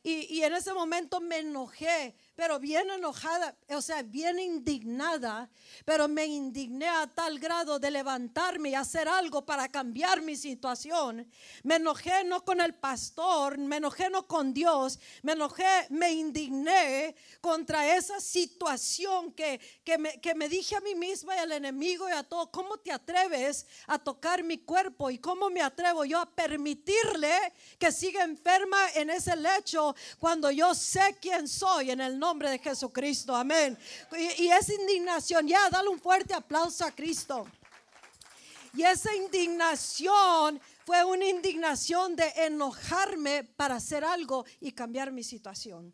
Y, 0.04 0.42
en 0.42 0.52
ese 0.54 0.75
momento 0.75 1.21
me 1.21 1.38
enojé, 1.38 2.16
pero 2.42 2.58
bien 2.58 2.90
enojada, 2.90 3.56
o 3.68 3.80
sea, 3.80 4.02
bien 4.02 4.37
indignada, 4.40 5.49
pero 5.84 6.08
me 6.08 6.26
indigné 6.26 6.88
a 6.88 7.06
tal 7.06 7.38
grado 7.38 7.78
de 7.78 7.88
levantarme 7.88 8.70
y 8.70 8.75
hacer 8.75 9.06
algo 9.06 9.46
para 9.46 9.68
cambiar 9.68 10.22
mi 10.22 10.34
situación. 10.34 11.30
Me 11.62 11.76
enojé 11.76 12.25
no 12.25 12.44
con 12.44 12.61
el 12.61 12.75
pastor, 12.75 13.58
me 13.58 13.76
enojé 13.76 14.11
no 14.11 14.26
con 14.26 14.52
Dios, 14.52 14.99
me 15.22 15.34
enojé, 15.34 15.87
me 15.90 16.11
indigné 16.11 17.14
contra 17.40 17.96
esa 17.96 18.18
situación 18.20 19.32
que, 19.34 19.61
que, 19.84 19.96
me, 19.96 20.20
que 20.20 20.34
me 20.34 20.49
dije 20.49 20.75
a 20.75 20.80
mí 20.80 20.96
misma 20.96 21.37
y 21.37 21.38
al 21.38 21.52
enemigo 21.52 22.08
y 22.08 22.12
a 22.12 22.25
todo, 22.25 22.50
¿cómo 22.50 22.76
te 22.78 22.90
atreves 22.90 23.68
a 23.87 24.00
tocar 24.00 24.42
mi 24.42 24.58
cuerpo 24.58 25.11
y 25.11 25.18
cómo 25.18 25.49
me 25.49 25.62
atrevo 25.62 26.04
yo 26.04 26.18
a 26.18 26.28
permitirle 26.28 27.52
que 27.78 27.92
siga 27.92 28.25
enferma 28.25 28.90
en 28.96 29.11
ese 29.11 29.37
lecho? 29.37 29.94
cuando 30.18 30.50
yo 30.50 30.75
sé 30.75 31.16
quién 31.20 31.46
soy 31.46 31.92
en 31.92 32.00
el 32.00 32.18
nombre 32.18 32.31
de 32.38 32.58
Jesucristo. 32.58 33.34
Amén. 33.34 33.78
Y, 34.12 34.44
y 34.44 34.50
esa 34.50 34.74
indignación, 34.74 35.46
ya, 35.46 35.68
dale 35.70 35.88
un 35.88 36.00
fuerte 36.00 36.34
aplauso 36.34 36.84
a 36.84 36.90
Cristo. 36.90 37.46
Y 38.74 38.82
esa 38.82 39.14
indignación 39.14 40.60
fue 40.86 41.04
una 41.04 41.26
indignación 41.26 42.16
de 42.16 42.28
enojarme 42.36 43.44
para 43.44 43.76
hacer 43.76 44.04
algo 44.04 44.44
y 44.60 44.72
cambiar 44.72 45.12
mi 45.12 45.22
situación. 45.22 45.92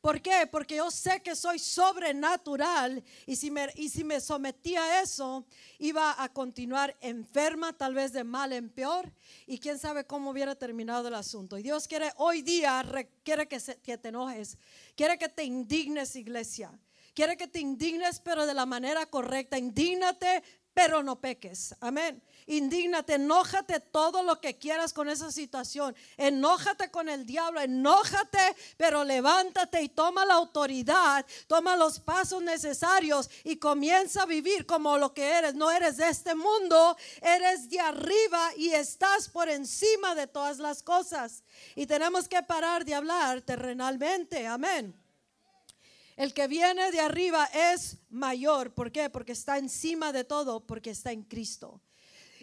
¿Por 0.00 0.22
qué? 0.22 0.48
Porque 0.50 0.76
yo 0.76 0.90
sé 0.90 1.20
que 1.20 1.36
soy 1.36 1.58
sobrenatural 1.58 3.04
y 3.26 3.36
si, 3.36 3.50
me, 3.50 3.68
y 3.74 3.90
si 3.90 4.02
me 4.02 4.18
sometí 4.20 4.74
a 4.74 5.02
eso, 5.02 5.44
iba 5.78 6.22
a 6.22 6.28
continuar 6.30 6.96
enferma, 7.02 7.74
tal 7.74 7.94
vez 7.94 8.12
de 8.12 8.24
mal 8.24 8.54
en 8.54 8.70
peor, 8.70 9.12
y 9.46 9.58
quién 9.58 9.78
sabe 9.78 10.06
cómo 10.06 10.30
hubiera 10.30 10.54
terminado 10.54 11.08
el 11.08 11.14
asunto. 11.14 11.58
Y 11.58 11.62
Dios 11.62 11.86
quiere 11.86 12.12
hoy 12.16 12.40
día, 12.40 12.82
quiere 13.22 13.46
que, 13.46 13.58
que 13.82 13.98
te 13.98 14.08
enojes, 14.08 14.56
quiere 14.96 15.18
que 15.18 15.28
te 15.28 15.44
indignes, 15.44 16.16
iglesia. 16.16 16.72
Quiere 17.12 17.36
que 17.36 17.48
te 17.48 17.58
indignes, 17.58 18.20
pero 18.20 18.46
de 18.46 18.54
la 18.54 18.66
manera 18.66 19.04
correcta. 19.04 19.58
Indígnate, 19.58 20.42
pero 20.74 21.02
no 21.02 21.20
peques. 21.20 21.74
Amén 21.80 22.22
indígnate, 22.50 23.14
enójate 23.14 23.80
todo 23.80 24.22
lo 24.22 24.40
que 24.40 24.58
quieras 24.58 24.92
con 24.92 25.08
esa 25.08 25.30
situación. 25.30 25.94
Enójate 26.16 26.90
con 26.90 27.08
el 27.08 27.24
diablo, 27.24 27.60
enójate, 27.60 28.56
pero 28.76 29.04
levántate 29.04 29.82
y 29.82 29.88
toma 29.88 30.26
la 30.26 30.34
autoridad, 30.34 31.24
toma 31.46 31.76
los 31.76 32.00
pasos 32.00 32.42
necesarios 32.42 33.30
y 33.44 33.56
comienza 33.56 34.22
a 34.22 34.26
vivir 34.26 34.66
como 34.66 34.98
lo 34.98 35.14
que 35.14 35.24
eres. 35.24 35.54
No 35.54 35.70
eres 35.70 35.96
de 35.96 36.08
este 36.08 36.34
mundo, 36.34 36.96
eres 37.22 37.68
de 37.70 37.80
arriba 37.80 38.50
y 38.56 38.70
estás 38.70 39.28
por 39.28 39.48
encima 39.48 40.14
de 40.14 40.26
todas 40.26 40.58
las 40.58 40.82
cosas. 40.82 41.44
Y 41.76 41.86
tenemos 41.86 42.28
que 42.28 42.42
parar 42.42 42.84
de 42.84 42.94
hablar 42.94 43.42
terrenalmente. 43.42 44.46
Amén. 44.46 44.99
El 46.20 46.34
que 46.34 46.48
viene 46.48 46.90
de 46.90 47.00
arriba 47.00 47.46
es 47.46 47.96
mayor. 48.10 48.74
¿Por 48.74 48.92
qué? 48.92 49.08
Porque 49.08 49.32
está 49.32 49.56
encima 49.56 50.12
de 50.12 50.22
todo, 50.22 50.60
porque 50.60 50.90
está 50.90 51.12
en 51.12 51.22
Cristo. 51.22 51.80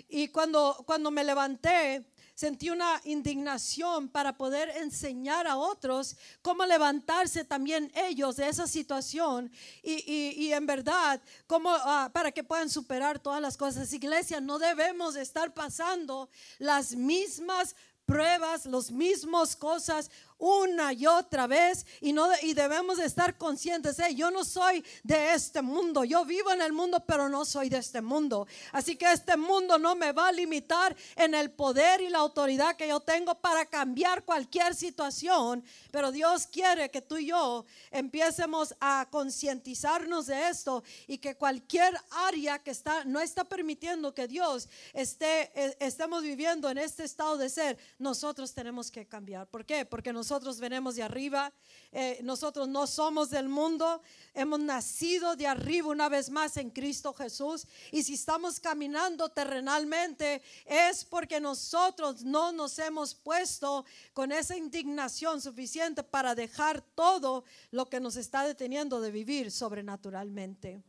Y 0.09 0.29
cuando, 0.29 0.83
cuando 0.87 1.11
me 1.11 1.23
levanté, 1.23 2.03
sentí 2.33 2.71
una 2.71 2.99
indignación 3.03 4.09
para 4.09 4.35
poder 4.35 4.69
enseñar 4.77 5.45
a 5.45 5.57
otros 5.57 6.17
cómo 6.41 6.65
levantarse 6.65 7.45
también 7.45 7.91
ellos 7.93 8.37
de 8.37 8.49
esa 8.49 8.65
situación 8.65 9.51
y, 9.83 10.51
en 10.51 10.65
verdad, 10.65 11.21
cómo, 11.45 11.69
ah, 11.71 12.09
para 12.11 12.31
que 12.31 12.43
puedan 12.43 12.71
superar 12.71 13.19
todas 13.19 13.41
las 13.43 13.57
cosas. 13.57 13.93
Iglesia, 13.93 14.41
no 14.41 14.57
debemos 14.57 15.15
estar 15.15 15.53
pasando 15.53 16.31
las 16.57 16.95
mismas 16.95 17.75
pruebas, 18.07 18.65
las 18.65 18.89
mismas 18.89 19.55
cosas 19.55 20.09
una 20.39 20.93
y 20.93 21.05
otra 21.07 21.47
vez 21.47 21.85
y, 22.01 22.13
no, 22.13 22.29
y 22.41 22.53
debemos 22.53 22.99
estar 22.99 23.37
conscientes, 23.37 23.97
yo 24.15 24.31
no 24.31 24.43
soy 24.43 24.83
de 25.03 25.33
este 25.33 25.61
mundo, 25.61 26.03
yo 26.03 26.25
vivo 26.25 26.51
en 26.51 26.61
el 26.61 26.73
mundo, 26.73 27.03
pero 27.05 27.29
no 27.29 27.45
soy 27.45 27.69
de 27.69 27.77
este 27.77 28.01
mundo. 28.01 28.47
Así 28.71 28.95
que 28.95 29.11
este 29.11 29.35
mundo 29.37 29.77
no 29.77 29.95
me 29.95 30.11
va 30.11 30.27
a 30.27 30.31
limitar 30.31 30.95
en 31.15 31.33
el 31.33 31.51
poder 31.51 32.01
y 32.01 32.09
la 32.09 32.19
autoridad 32.19 32.75
que 32.75 32.87
yo 32.87 32.99
tengo 32.99 33.35
para 33.35 33.65
cambiar 33.65 34.23
cualquier 34.23 34.75
situación, 34.75 35.63
pero 35.91 36.11
Dios 36.11 36.47
quiere 36.47 36.89
que 36.91 37.01
tú 37.01 37.17
y 37.17 37.27
yo 37.27 37.65
empiecemos 37.91 38.75
a 38.79 39.07
concientizarnos 39.09 40.27
de 40.27 40.49
esto 40.49 40.83
y 41.07 41.17
que 41.17 41.35
cualquier 41.35 41.99
área 42.11 42.59
que 42.59 42.71
está, 42.71 43.03
no 43.05 43.19
está 43.19 43.43
permitiendo 43.43 44.13
que 44.13 44.27
Dios 44.27 44.69
esté, 44.93 45.51
eh, 45.55 45.77
estemos 45.79 46.21
viviendo 46.21 46.69
en 46.69 46.77
este 46.77 47.03
estado 47.03 47.37
de 47.37 47.49
ser, 47.49 47.77
nosotros 47.97 48.53
tenemos 48.53 48.91
que 48.91 49.05
cambiar. 49.05 49.47
¿Por 49.47 49.65
qué? 49.65 49.85
Porque 49.85 50.13
nosotros 50.13 50.26
nosotros 50.27 50.59
venimos 50.59 50.97
de 50.97 51.03
arriba, 51.03 51.53
eh, 51.89 52.19
nosotros 52.21 52.67
no 52.67 52.85
somos 52.85 53.29
del 53.29 53.47
mundo, 53.47 54.01
hemos 54.33 54.59
nacido 54.59 55.37
de 55.37 55.47
arriba 55.47 55.87
una 55.87 56.09
vez 56.09 56.29
más 56.29 56.57
en 56.57 56.69
Cristo 56.69 57.13
Jesús. 57.13 57.65
Y 57.93 58.03
si 58.03 58.15
estamos 58.15 58.59
caminando 58.59 59.29
terrenalmente 59.29 60.41
es 60.65 61.05
porque 61.05 61.39
nosotros 61.39 62.23
no 62.23 62.51
nos 62.51 62.77
hemos 62.77 63.15
puesto 63.15 63.85
con 64.11 64.33
esa 64.33 64.57
indignación 64.57 65.39
suficiente 65.39 66.03
para 66.03 66.35
dejar 66.35 66.81
todo 66.81 67.45
lo 67.71 67.85
que 67.85 68.01
nos 68.01 68.17
está 68.17 68.43
deteniendo 68.43 68.99
de 68.99 69.11
vivir 69.11 69.49
sobrenaturalmente. 69.49 70.83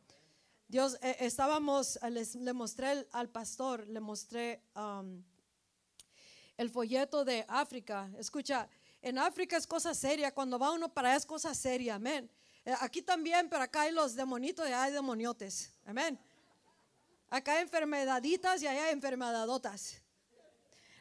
Dios, 0.66 0.99
eh, 1.00 1.14
estábamos, 1.21 1.97
le 2.02 2.52
mostré 2.52 3.07
al 3.12 3.28
pastor, 3.28 3.87
le 3.87 4.00
mostré 4.00 4.64
el 6.59 6.71
folleto 6.71 7.25
de 7.25 7.45
África. 7.49 8.11
Escucha, 8.18 8.68
en 9.02 9.18
África 9.18 9.56
es 9.56 9.66
cosa 9.66 9.94
seria, 9.94 10.32
cuando 10.32 10.58
va 10.58 10.72
uno 10.72 10.92
para 10.92 11.10
allá 11.10 11.18
es 11.18 11.26
cosa 11.26 11.54
seria, 11.54 11.94
amén. 11.94 12.30
Eh, 12.64 12.74
aquí 12.80 13.02
también, 13.02 13.48
pero 13.48 13.62
acá 13.62 13.82
hay 13.82 13.92
los 13.92 14.14
demonitos 14.14 14.68
y 14.68 14.72
hay 14.72 14.92
demoniotes, 14.92 15.72
amén. 15.84 16.18
Acá 17.30 17.52
hay 17.52 17.62
enfermedaditas 17.62 18.62
y 18.62 18.66
allá 18.66 18.84
hay 18.84 18.92
enfermedadotas. 18.92 20.00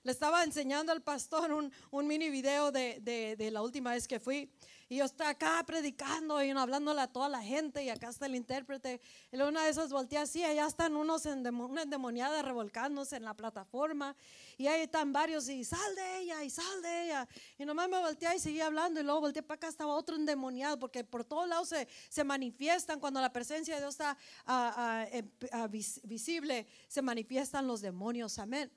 Le 0.03 0.11
estaba 0.11 0.43
enseñando 0.43 0.91
al 0.91 1.01
pastor 1.01 1.51
un, 1.51 2.07
mini 2.07 2.29
video 2.29 2.71
de, 2.71 2.99
de, 3.01 3.35
de 3.35 3.51
la 3.51 3.61
última 3.61 3.91
vez 3.91 4.07
que 4.07 4.19
fui 4.19 4.49
y 4.89 4.97
yo 4.97 5.05
estaba 5.05 5.31
acá 5.31 5.63
predicando 5.65 6.41
y 6.41 6.51
hablándole 6.51 7.01
a 7.01 7.07
toda 7.07 7.27
la 7.27 7.41
gente 7.41 7.83
y 7.83 7.89
acá 7.89 8.09
está 8.09 8.25
el 8.25 8.35
intérprete. 8.35 9.01
Y 9.31 9.37
una 9.37 9.63
de 9.65 9.69
esas 9.69 9.91
voltea 9.91 10.21
así, 10.21 10.43
allá 10.43 10.65
están 10.65 10.95
unos 10.95 11.25
una 11.25 11.81
endemoniada 11.81 12.41
revolcándose 12.41 13.17
en 13.17 13.25
la 13.25 13.33
plataforma 13.33 14.15
y 14.57 14.67
ahí 14.67 14.81
están 14.81 15.11
varios 15.11 15.49
y 15.49 15.63
sal 15.63 15.95
de 15.95 16.19
ella 16.19 16.43
y 16.43 16.49
sal 16.49 16.81
de 16.81 17.05
ella. 17.05 17.27
Y 17.57 17.65
nomás 17.65 17.89
me 17.89 17.99
volteé 17.99 18.35
y 18.35 18.39
seguía 18.39 18.67
hablando 18.67 18.99
y 18.99 19.03
luego 19.03 19.21
volteé 19.21 19.43
para 19.43 19.57
acá, 19.57 19.67
estaba 19.67 19.93
otro 19.93 20.15
endemoniado 20.15 20.79
porque 20.79 21.03
por 21.03 21.25
todos 21.25 21.47
lados 21.47 21.69
se, 21.69 21.87
se 22.09 22.23
manifiestan 22.23 22.99
cuando 22.99 23.19
la 23.19 23.33
presencia 23.33 23.75
de 23.75 23.81
Dios 23.81 23.95
está 23.95 24.17
ah, 24.45 24.73
ah, 24.77 25.05
eh, 25.11 25.23
ah, 25.51 25.67
visible, 25.67 26.65
se 26.87 27.01
manifiestan 27.01 27.67
los 27.67 27.81
demonios, 27.81 28.39
amén. 28.39 28.71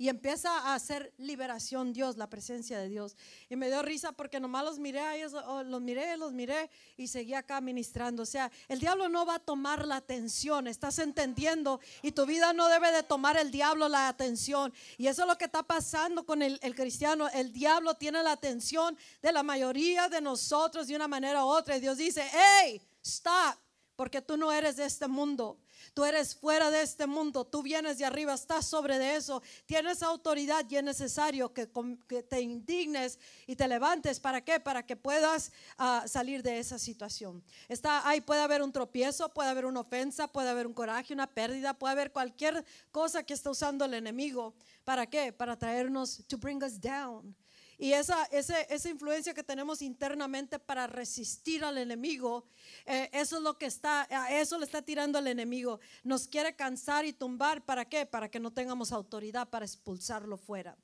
Y 0.00 0.08
empieza 0.08 0.50
a 0.60 0.74
hacer 0.74 1.12
liberación 1.18 1.92
Dios, 1.92 2.16
la 2.16 2.30
presencia 2.30 2.78
de 2.78 2.88
Dios. 2.88 3.18
Y 3.50 3.56
me 3.56 3.66
dio 3.66 3.82
risa 3.82 4.12
porque 4.12 4.40
nomás 4.40 4.64
los 4.64 4.78
miré 4.78 5.00
a 5.00 5.14
ellos, 5.14 5.34
oh, 5.34 5.62
los 5.62 5.82
miré, 5.82 6.16
los 6.16 6.32
miré 6.32 6.70
y 6.96 7.06
seguía 7.06 7.40
acá 7.40 7.60
ministrando. 7.60 8.22
O 8.22 8.26
sea, 8.26 8.50
el 8.68 8.80
diablo 8.80 9.10
no 9.10 9.26
va 9.26 9.34
a 9.34 9.38
tomar 9.40 9.86
la 9.86 9.96
atención, 9.96 10.68
estás 10.68 11.00
entendiendo, 11.00 11.80
y 12.00 12.12
tu 12.12 12.24
vida 12.24 12.54
no 12.54 12.68
debe 12.68 12.90
de 12.92 13.02
tomar 13.02 13.36
el 13.36 13.50
diablo 13.50 13.90
la 13.90 14.08
atención. 14.08 14.72
Y 14.96 15.06
eso 15.06 15.20
es 15.20 15.28
lo 15.28 15.36
que 15.36 15.44
está 15.44 15.62
pasando 15.64 16.24
con 16.24 16.40
el, 16.40 16.58
el 16.62 16.74
cristiano. 16.74 17.28
El 17.28 17.52
diablo 17.52 17.92
tiene 17.92 18.22
la 18.22 18.32
atención 18.32 18.96
de 19.20 19.32
la 19.32 19.42
mayoría 19.42 20.08
de 20.08 20.22
nosotros 20.22 20.86
de 20.86 20.96
una 20.96 21.08
manera 21.08 21.44
u 21.44 21.48
otra. 21.48 21.76
Y 21.76 21.80
Dios 21.80 21.98
dice, 21.98 22.24
hey, 22.32 22.80
stop, 23.02 23.54
porque 23.96 24.22
tú 24.22 24.38
no 24.38 24.50
eres 24.50 24.76
de 24.76 24.86
este 24.86 25.08
mundo. 25.08 25.58
Tú 25.94 26.04
eres 26.04 26.34
fuera 26.34 26.70
de 26.70 26.82
este 26.82 27.06
mundo, 27.06 27.44
tú 27.44 27.62
vienes 27.62 27.98
de 27.98 28.04
arriba, 28.04 28.34
estás 28.34 28.66
sobre 28.66 28.98
de 28.98 29.16
eso, 29.16 29.42
tienes 29.66 30.02
autoridad 30.02 30.64
y 30.68 30.76
es 30.76 30.84
necesario 30.84 31.52
que, 31.52 31.66
te 31.66 32.40
indignes 32.40 33.18
y 33.46 33.56
te 33.56 33.66
levantes. 33.68 34.20
¿Para 34.20 34.40
qué? 34.42 34.60
Para 34.60 34.84
que 34.84 34.96
puedas 34.96 35.52
ah, 35.78 36.04
salir 36.06 36.42
de 36.42 36.58
esa 36.58 36.78
situación. 36.78 37.42
Está 37.68 38.08
ahí, 38.08 38.20
puede 38.20 38.42
haber 38.42 38.62
un 38.62 38.72
tropiezo, 38.72 39.28
puede 39.28 39.50
haber 39.50 39.66
una 39.66 39.80
ofensa, 39.80 40.28
puede 40.28 40.48
haber 40.48 40.66
un 40.66 40.74
coraje, 40.74 41.14
una 41.14 41.26
pérdida, 41.26 41.74
puede 41.74 41.92
haber 41.92 42.12
cualquier 42.12 42.64
cosa 42.90 43.22
que 43.22 43.34
está 43.34 43.50
usando 43.50 43.84
el 43.84 43.94
enemigo. 43.94 44.54
¿Para 44.84 45.06
qué? 45.06 45.32
Para 45.32 45.56
traernos, 45.56 46.24
to 46.26 46.38
bring 46.38 46.62
us 46.62 46.80
down. 46.80 47.34
Y 47.80 47.94
esa, 47.94 48.24
esa 48.24 48.90
influencia 48.90 49.32
que 49.32 49.42
tenemos 49.42 49.80
internamente 49.80 50.58
para 50.58 50.86
resistir 50.86 51.64
al 51.64 51.78
enemigo, 51.78 52.44
eh, 52.84 53.08
eso 53.10 53.38
es 53.38 53.42
lo 53.42 53.56
que 53.56 53.64
está, 53.64 54.06
eso 54.30 54.58
le 54.58 54.66
está 54.66 54.82
tirando 54.82 55.16
al 55.16 55.26
enemigo. 55.26 55.80
Nos 56.04 56.28
quiere 56.28 56.54
cansar 56.54 57.06
y 57.06 57.14
tumbar. 57.14 57.64
¿Para 57.64 57.86
qué? 57.86 58.04
Para 58.04 58.28
que 58.28 58.38
no 58.38 58.52
tengamos 58.52 58.92
autoridad 58.92 59.48
para 59.48 59.64
expulsarlo 59.64 60.36
fuera. 60.36 60.76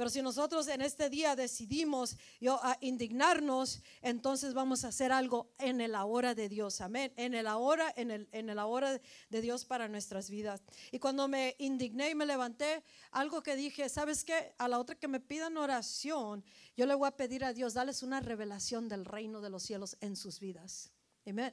Pero 0.00 0.08
si 0.08 0.22
nosotros 0.22 0.66
en 0.68 0.80
este 0.80 1.10
día 1.10 1.36
decidimos 1.36 2.16
yo, 2.40 2.58
a 2.62 2.78
indignarnos, 2.80 3.82
entonces 4.00 4.54
vamos 4.54 4.82
a 4.86 4.88
hacer 4.88 5.12
algo 5.12 5.52
en 5.58 5.82
el 5.82 5.94
ahora 5.94 6.34
de 6.34 6.48
Dios. 6.48 6.80
Amén. 6.80 7.12
En 7.16 7.34
el 7.34 7.46
ahora, 7.46 7.92
en 7.94 8.10
el, 8.10 8.26
en 8.32 8.48
el 8.48 8.58
ahora 8.58 8.98
de 9.28 9.40
Dios 9.42 9.66
para 9.66 9.88
nuestras 9.88 10.30
vidas. 10.30 10.62
Y 10.90 11.00
cuando 11.00 11.28
me 11.28 11.54
indigné 11.58 12.08
y 12.08 12.14
me 12.14 12.24
levanté, 12.24 12.82
algo 13.10 13.42
que 13.42 13.56
dije, 13.56 13.90
¿sabes 13.90 14.24
qué? 14.24 14.54
A 14.56 14.68
la 14.68 14.78
otra 14.78 14.94
que 14.94 15.06
me 15.06 15.20
pidan 15.20 15.58
oración, 15.58 16.42
yo 16.78 16.86
le 16.86 16.94
voy 16.94 17.06
a 17.06 17.14
pedir 17.14 17.44
a 17.44 17.52
Dios, 17.52 17.74
darles 17.74 18.02
una 18.02 18.20
revelación 18.20 18.88
del 18.88 19.04
reino 19.04 19.42
de 19.42 19.50
los 19.50 19.64
cielos 19.64 19.98
en 20.00 20.16
sus 20.16 20.40
vidas. 20.40 20.90
Amén. 21.26 21.52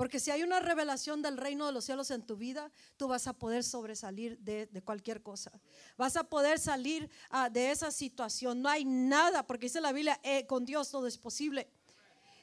Porque 0.00 0.18
si 0.18 0.30
hay 0.30 0.42
una 0.42 0.60
revelación 0.60 1.20
del 1.20 1.36
reino 1.36 1.66
de 1.66 1.72
los 1.72 1.84
cielos 1.84 2.10
en 2.10 2.22
tu 2.22 2.34
vida, 2.34 2.70
tú 2.96 3.06
vas 3.06 3.26
a 3.26 3.34
poder 3.34 3.62
sobresalir 3.62 4.38
de, 4.38 4.66
cualquier 4.82 5.22
cosa. 5.22 5.52
Vas 5.98 6.16
a 6.16 6.24
poder 6.24 6.58
salir 6.58 7.10
ah, 7.28 7.50
de 7.50 7.70
esa 7.70 7.90
situación. 7.90 8.62
No 8.62 8.70
hay 8.70 8.86
nada, 8.86 9.46
porque 9.46 9.66
dice 9.66 9.78
la 9.78 9.92
Biblia, 9.92 10.18
eh, 10.22 10.46
con 10.46 10.64
Dios 10.64 10.90
todo 10.90 11.06
es 11.06 11.18
posible. 11.18 11.68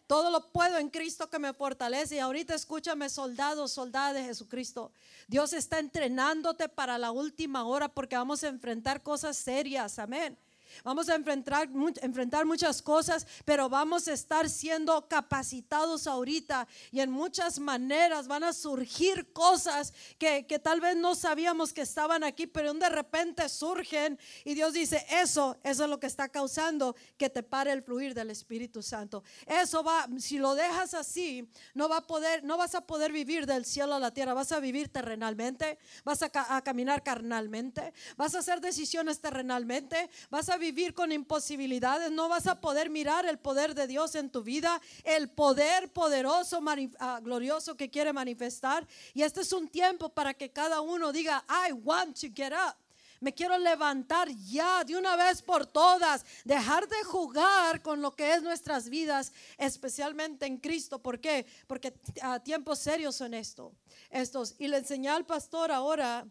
Todo 0.05 0.29
lo 0.29 0.51
puedo 0.51 0.77
en 0.77 0.91
Cristo 0.91 1.31
que 1.31 1.39
me 1.39 1.51
fortalece. 1.51 2.17
Y 2.17 2.19
ahorita 2.19 2.53
escúchame, 2.53 3.09
soldado, 3.09 3.67
soldada 3.67 4.13
de 4.13 4.23
Jesucristo. 4.23 4.91
Dios 5.27 5.51
está 5.51 5.79
entrenándote 5.79 6.69
para 6.69 6.99
la 6.99 7.09
última 7.09 7.65
hora 7.65 7.89
porque 7.89 8.15
vamos 8.15 8.43
a 8.43 8.49
enfrentar 8.49 9.01
cosas 9.01 9.35
serias. 9.35 9.97
Amén. 9.97 10.37
Vamos 10.83 11.09
a 11.09 11.15
enfrentar, 11.15 11.69
enfrentar 12.01 12.45
muchas 12.45 12.81
cosas, 12.81 13.27
pero 13.45 13.69
vamos 13.69 14.07
a 14.07 14.13
estar 14.13 14.49
siendo 14.49 15.07
capacitados 15.07 16.07
ahorita 16.07 16.67
y 16.91 17.01
en 17.01 17.11
muchas 17.11 17.59
maneras 17.59 18.27
van 18.27 18.43
a 18.43 18.53
surgir 18.53 19.31
cosas 19.33 19.93
que, 20.17 20.45
que 20.45 20.59
tal 20.59 20.81
vez 20.81 20.95
no 20.95 21.15
sabíamos 21.15 21.73
que 21.73 21.81
estaban 21.81 22.23
aquí, 22.23 22.47
pero 22.47 22.73
de 22.73 22.89
repente 22.89 23.47
surgen 23.49 24.19
y 24.43 24.53
Dios 24.53 24.73
dice, 24.73 25.05
eso, 25.09 25.57
eso 25.63 25.83
es 25.83 25.89
lo 25.89 25.99
que 25.99 26.07
está 26.07 26.29
causando 26.29 26.95
que 27.17 27.29
te 27.29 27.43
pare 27.43 27.71
el 27.71 27.83
fluir 27.83 28.13
del 28.13 28.29
Espíritu 28.31 28.81
Santo. 28.81 29.23
Eso 29.45 29.83
va, 29.83 30.07
si 30.17 30.37
lo 30.37 30.55
dejas 30.55 30.93
así, 30.93 31.49
no 31.73 31.89
va 31.89 32.05
poder, 32.05 32.43
no 32.43 32.57
vas 32.57 32.75
a 32.75 32.81
poder 32.81 33.11
vivir 33.11 33.45
del 33.45 33.65
cielo 33.65 33.95
a 33.95 33.99
la 33.99 34.11
tierra, 34.11 34.33
vas 34.33 34.51
a 34.51 34.59
vivir 34.59 34.89
terrenalmente, 34.89 35.77
vas 36.03 36.21
a, 36.23 36.31
a 36.33 36.61
caminar 36.63 37.03
carnalmente, 37.03 37.93
vas 38.15 38.35
a 38.35 38.39
hacer 38.39 38.61
decisiones 38.61 39.19
terrenalmente, 39.19 40.09
vas 40.29 40.49
a 40.49 40.56
vivir 40.57 40.93
con 40.93 41.11
imposibilidades, 41.11 42.11
no 42.11 42.29
vas 42.29 42.47
a 42.47 42.59
poder 42.59 42.89
mirar 42.89 43.25
el 43.25 43.37
poder 43.37 43.75
de 43.75 43.87
Dios 43.87 44.15
en 44.15 44.29
tu 44.29 44.43
vida, 44.43 44.81
el 45.03 45.29
poder 45.29 45.91
poderoso, 45.91 46.59
ah, 46.99 47.19
glorioso 47.21 47.75
que 47.75 47.89
quiere 47.89 48.13
manifestar. 48.13 48.87
Y 49.13 49.23
este 49.23 49.41
es 49.41 49.53
un 49.53 49.67
tiempo 49.67 50.09
para 50.09 50.33
que 50.33 50.51
cada 50.51 50.81
uno 50.81 51.11
diga, 51.11 51.43
I 51.47 51.73
want 51.73 52.19
to 52.19 52.27
get 52.33 52.53
up. 52.53 52.75
Me 53.19 53.33
quiero 53.33 53.57
levantar 53.57 54.29
ya 54.29 54.83
de 54.83 54.95
una 54.95 55.15
vez 55.15 55.41
por 55.41 55.65
todas, 55.65 56.23
dejar 56.45 56.87
de 56.87 57.03
jugar 57.03 57.81
con 57.81 58.01
lo 58.01 58.15
que 58.15 58.33
es 58.33 58.43
nuestras 58.43 58.89
vidas, 58.89 59.33
especialmente 59.57 60.45
en 60.45 60.57
Cristo. 60.57 60.99
¿Por 60.99 61.19
qué? 61.19 61.45
Porque 61.65 61.93
a 62.21 62.39
tiempos 62.39 62.79
serios 62.79 63.15
son 63.15 63.33
esto, 63.33 63.73
estos. 64.11 64.55
Y 64.59 64.67
le 64.67 64.77
enseñé 64.77 65.09
al 65.09 65.25
pastor 65.25 65.71
ahora 65.71 66.27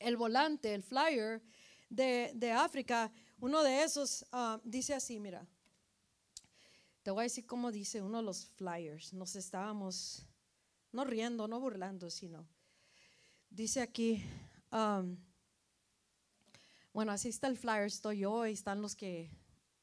el 0.00 0.16
volante, 0.16 0.74
el 0.74 0.82
flyer 0.82 1.40
de, 1.88 2.32
de 2.34 2.50
África 2.50 3.12
uno 3.44 3.62
de 3.62 3.84
esos 3.84 4.24
ah, 4.32 4.58
dice 4.64 4.94
así, 4.94 5.20
mira, 5.20 5.46
te 7.02 7.10
voy 7.10 7.20
a 7.20 7.22
decir 7.24 7.44
cómo 7.46 7.70
dice 7.70 8.00
uno 8.00 8.16
de 8.16 8.22
los 8.22 8.46
flyers. 8.46 9.12
Nos 9.12 9.36
estábamos, 9.36 10.24
no 10.92 11.04
riendo, 11.04 11.46
no 11.46 11.60
burlando, 11.60 12.08
sino, 12.08 12.48
dice 13.50 13.82
aquí, 13.82 14.24
bueno, 16.94 17.12
así 17.12 17.28
está 17.28 17.48
el 17.48 17.58
flyer, 17.58 17.84
estoy 17.84 18.20
yo 18.20 18.46
y 18.46 18.54
están 18.54 18.80
los 18.80 18.96
que 18.96 19.30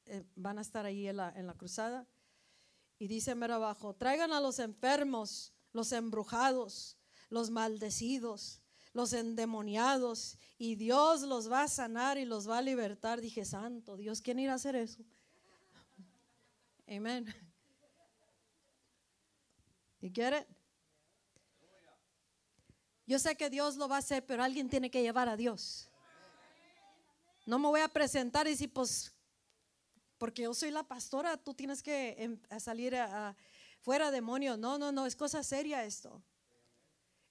eh, 0.08 0.24
van 0.36 0.58
a 0.58 0.62
estar 0.62 0.88
ahí 0.88 1.08
en 1.08 1.17
la, 1.17 1.30
en 1.30 1.45
la 1.45 1.54
cruzada. 1.54 2.08
Y 2.97 3.06
dice 3.06 3.36
mero 3.36 3.54
abajo, 3.54 3.93
traigan 3.93 4.34
a 4.34 4.41
los 4.41 4.58
enfermos, 4.58 5.54
los 5.71 5.91
embrujados, 5.91 6.97
los 7.30 7.52
maldecidos, 7.52 8.63
los 8.93 9.13
endemoniados 9.13 10.38
y 10.58 10.75
Dios 10.75 11.21
los 11.21 11.51
va 11.51 11.63
a 11.63 11.67
sanar 11.67 12.17
y 12.17 12.25
los 12.25 12.49
va 12.49 12.58
a 12.58 12.62
libertar. 12.62 13.21
Dije, 13.21 13.45
santo 13.45 13.97
Dios, 13.97 14.21
¿quién 14.21 14.39
irá 14.39 14.54
a 14.54 14.56
hacer 14.56 14.75
eso? 14.75 15.04
Amén. 16.88 17.34
¿Y 20.01 20.12
quiere? 20.12 20.45
Yo 23.06 23.19
sé 23.19 23.36
que 23.36 23.49
Dios 23.49 23.75
lo 23.75 23.88
va 23.88 23.97
a 23.97 23.99
hacer, 23.99 24.25
pero 24.25 24.43
alguien 24.43 24.69
tiene 24.69 24.89
que 24.89 25.01
llevar 25.01 25.30
a 25.30 25.38
Dios. 25.38 25.89
No 27.45 27.60
me 27.60 27.67
voy 27.67 27.82
a 27.82 27.88
presentar 27.88 28.47
y 28.47 28.51
decir, 28.51 28.71
pues, 28.71 29.13
porque 30.17 30.43
yo 30.43 30.54
soy 30.54 30.71
la 30.71 30.84
pastora, 30.84 31.38
tú 31.38 31.54
tienes 31.54 31.82
que 31.82 32.15
em, 32.17 32.39
salir 32.60 32.95
a, 32.95 33.36
fuera 33.82 34.12
demonios. 34.12 34.58
No, 34.58 34.77
no, 34.77 34.91
no, 34.91 35.06
es 35.06 35.15
cosa 35.15 35.43
seria 35.43 35.84
esto. 35.84 36.23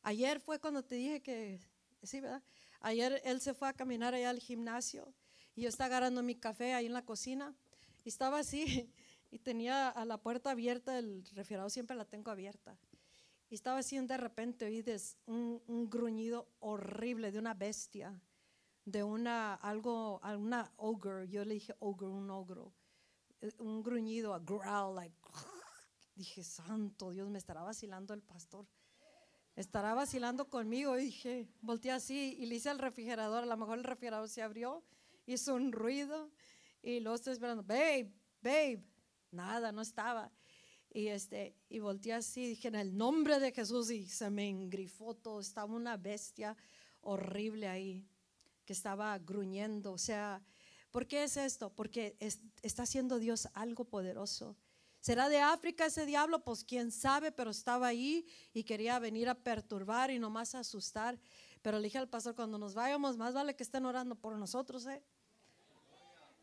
Ayer 0.02 0.40
fue 0.40 0.58
cuando 0.58 0.82
te 0.82 0.94
dije 0.94 1.20
que, 1.20 1.60
sí, 2.02 2.20
¿verdad? 2.20 2.42
Ayer 2.80 3.20
él 3.24 3.40
se 3.40 3.52
fue 3.52 3.68
a 3.68 3.74
caminar 3.74 4.14
allá 4.14 4.30
al 4.30 4.38
gimnasio 4.38 5.12
y 5.54 5.62
yo 5.62 5.68
estaba 5.68 5.86
agarrando 5.86 6.22
mi 6.22 6.34
café 6.34 6.72
ahí 6.72 6.86
en 6.86 6.94
la 6.94 7.04
cocina 7.04 7.54
y 8.04 8.08
estaba 8.08 8.38
así 8.38 8.90
y 9.30 9.38
tenía 9.38 9.88
a 9.88 10.04
la 10.06 10.18
puerta 10.18 10.52
abierta, 10.52 10.98
el 10.98 11.24
refrigerador 11.34 11.70
siempre 11.70 11.96
la 11.96 12.06
tengo 12.06 12.30
abierta. 12.30 12.78
Y 13.50 13.56
estaba 13.56 13.78
así 13.78 13.98
de 13.98 14.16
repente 14.16 14.64
oí 14.64 14.84
un, 15.26 15.62
un 15.66 15.90
gruñido 15.90 16.48
horrible 16.60 17.32
de 17.32 17.38
una 17.38 17.52
bestia, 17.52 18.22
de 18.84 19.02
una, 19.02 19.54
algo, 19.54 20.20
una 20.20 20.72
ogre, 20.76 21.28
yo 21.28 21.44
le 21.44 21.54
dije 21.54 21.74
ogre, 21.80 22.06
un 22.06 22.30
ogro, 22.30 22.72
eh, 23.40 23.52
un 23.58 23.82
gruñido, 23.82 24.34
a 24.34 24.38
growl, 24.38 24.94
like, 24.94 25.16
dije, 26.14 26.44
santo 26.44 27.10
Dios, 27.10 27.28
me 27.28 27.38
estará 27.38 27.62
vacilando 27.62 28.14
el 28.14 28.22
pastor 28.22 28.66
estará 29.60 29.94
vacilando 29.94 30.48
conmigo. 30.48 30.98
Y 30.98 31.04
dije, 31.04 31.48
volteé 31.60 31.92
así 31.92 32.36
y 32.38 32.46
le 32.46 32.56
hice 32.56 32.70
al 32.70 32.78
refrigerador. 32.78 33.44
A 33.44 33.46
lo 33.46 33.56
mejor 33.56 33.78
el 33.78 33.84
refrigerador 33.84 34.28
se 34.28 34.42
abrió, 34.42 34.82
hizo 35.26 35.54
un 35.54 35.72
ruido 35.72 36.30
y 36.82 37.00
luego 37.00 37.16
estoy 37.16 37.34
esperando, 37.34 37.62
babe, 37.62 38.12
babe. 38.42 38.82
Nada, 39.30 39.70
no 39.70 39.82
estaba. 39.82 40.32
Y, 40.92 41.06
este, 41.06 41.54
y 41.68 41.78
volteé 41.78 42.14
así, 42.14 42.48
dije, 42.48 42.68
en 42.68 42.74
el 42.74 42.96
nombre 42.96 43.38
de 43.38 43.52
Jesús, 43.52 43.90
y 43.92 44.08
se 44.08 44.28
me 44.28 44.48
engrifó 44.48 45.14
todo. 45.14 45.40
Estaba 45.40 45.72
una 45.72 45.96
bestia 45.96 46.56
horrible 47.00 47.68
ahí 47.68 48.04
que 48.64 48.72
estaba 48.72 49.16
gruñendo. 49.18 49.92
O 49.92 49.98
sea, 49.98 50.42
¿por 50.90 51.06
qué 51.06 51.22
es 51.24 51.36
esto? 51.36 51.70
Porque 51.70 52.16
está 52.62 52.82
haciendo 52.82 53.18
Dios 53.18 53.48
algo 53.54 53.84
poderoso. 53.84 54.56
¿Será 55.00 55.30
de 55.30 55.40
África 55.40 55.86
ese 55.86 56.04
diablo? 56.04 56.44
Pues 56.44 56.62
quién 56.62 56.92
sabe, 56.92 57.32
pero 57.32 57.50
estaba 57.50 57.86
ahí 57.86 58.26
y 58.52 58.64
quería 58.64 58.98
venir 58.98 59.30
a 59.30 59.34
perturbar 59.34 60.10
y 60.10 60.18
nomás 60.18 60.54
a 60.54 60.60
asustar. 60.60 61.18
Pero 61.62 61.78
le 61.78 61.84
dije 61.84 61.98
al 61.98 62.08
pastor, 62.08 62.34
cuando 62.34 62.58
nos 62.58 62.74
vayamos, 62.74 63.16
más 63.16 63.32
vale 63.32 63.56
que 63.56 63.62
estén 63.62 63.86
orando 63.86 64.14
por 64.14 64.36
nosotros, 64.36 64.86
¿eh? 64.86 65.02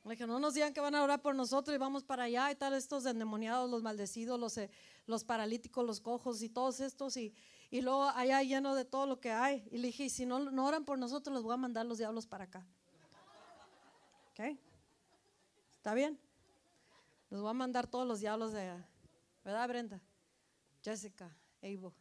Le 0.03 0.11
dije, 0.11 0.25
no 0.25 0.39
nos 0.39 0.53
digan 0.53 0.73
que 0.73 0.79
van 0.79 0.95
a 0.95 1.03
orar 1.03 1.21
por 1.21 1.35
nosotros 1.35 1.75
y 1.75 1.77
vamos 1.77 2.03
para 2.03 2.23
allá 2.23 2.49
y 2.49 2.55
tal, 2.55 2.73
estos 2.73 3.05
endemoniados, 3.05 3.69
los 3.69 3.83
maldecidos, 3.83 4.39
los, 4.39 4.57
eh, 4.57 4.71
los 5.05 5.25
paralíticos, 5.25 5.85
los 5.85 5.99
cojos 5.99 6.41
y 6.41 6.49
todos 6.49 6.79
estos. 6.79 7.17
Y, 7.17 7.35
y 7.69 7.81
luego 7.81 8.03
allá 8.03 8.41
lleno 8.41 8.73
de 8.73 8.85
todo 8.85 9.05
lo 9.05 9.19
que 9.19 9.31
hay. 9.31 9.67
Y 9.69 9.77
le 9.77 9.87
dije, 9.87 10.09
si 10.09 10.25
no, 10.25 10.39
no 10.39 10.65
oran 10.65 10.85
por 10.85 10.97
nosotros, 10.97 11.33
los 11.33 11.43
voy 11.43 11.53
a 11.53 11.57
mandar 11.57 11.85
los 11.85 11.97
diablos 11.97 12.25
para 12.25 12.45
acá. 12.45 12.65
¿Ok? 14.31 14.57
¿Está 15.75 15.93
bien? 15.93 16.17
Nos 17.29 17.43
va 17.43 17.49
a 17.49 17.53
mandar 17.53 17.87
todos 17.87 18.07
los 18.07 18.19
diablos 18.19 18.53
de... 18.53 18.73
¿Verdad, 19.43 19.67
Brenda? 19.67 20.01
Jessica, 20.83 21.35
Evo. 21.61 21.93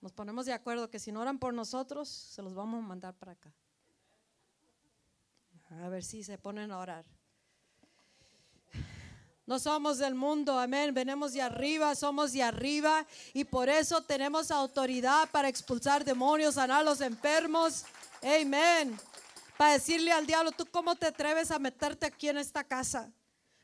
Nos 0.00 0.12
ponemos 0.12 0.46
de 0.46 0.52
acuerdo 0.52 0.88
que 0.90 0.98
si 0.98 1.12
no 1.12 1.20
oran 1.20 1.38
por 1.38 1.52
nosotros, 1.52 2.08
se 2.08 2.42
los 2.42 2.54
vamos 2.54 2.82
a 2.82 2.86
mandar 2.86 3.14
para 3.14 3.32
acá. 3.32 3.52
A 5.82 5.88
ver 5.88 6.02
si 6.02 6.24
se 6.24 6.36
ponen 6.38 6.72
a 6.72 6.78
orar. 6.78 7.04
No 9.46 9.58
somos 9.58 9.98
del 9.98 10.14
mundo, 10.14 10.58
amén. 10.58 10.94
Venimos 10.94 11.32
de 11.32 11.42
arriba, 11.42 11.94
somos 11.94 12.32
de 12.32 12.42
arriba 12.42 13.06
y 13.32 13.44
por 13.44 13.68
eso 13.68 14.00
tenemos 14.02 14.50
autoridad 14.50 15.28
para 15.30 15.48
expulsar 15.48 16.04
demonios, 16.04 16.54
sanar 16.54 16.80
a 16.80 16.84
los 16.84 17.00
enfermos. 17.00 17.84
Amén. 18.22 18.98
Para 19.56 19.72
decirle 19.72 20.12
al 20.12 20.26
diablo, 20.26 20.52
¿tú 20.52 20.66
cómo 20.66 20.94
te 20.94 21.06
atreves 21.06 21.50
a 21.50 21.58
meterte 21.58 22.06
aquí 22.06 22.28
en 22.28 22.38
esta 22.38 22.64
casa? 22.64 23.12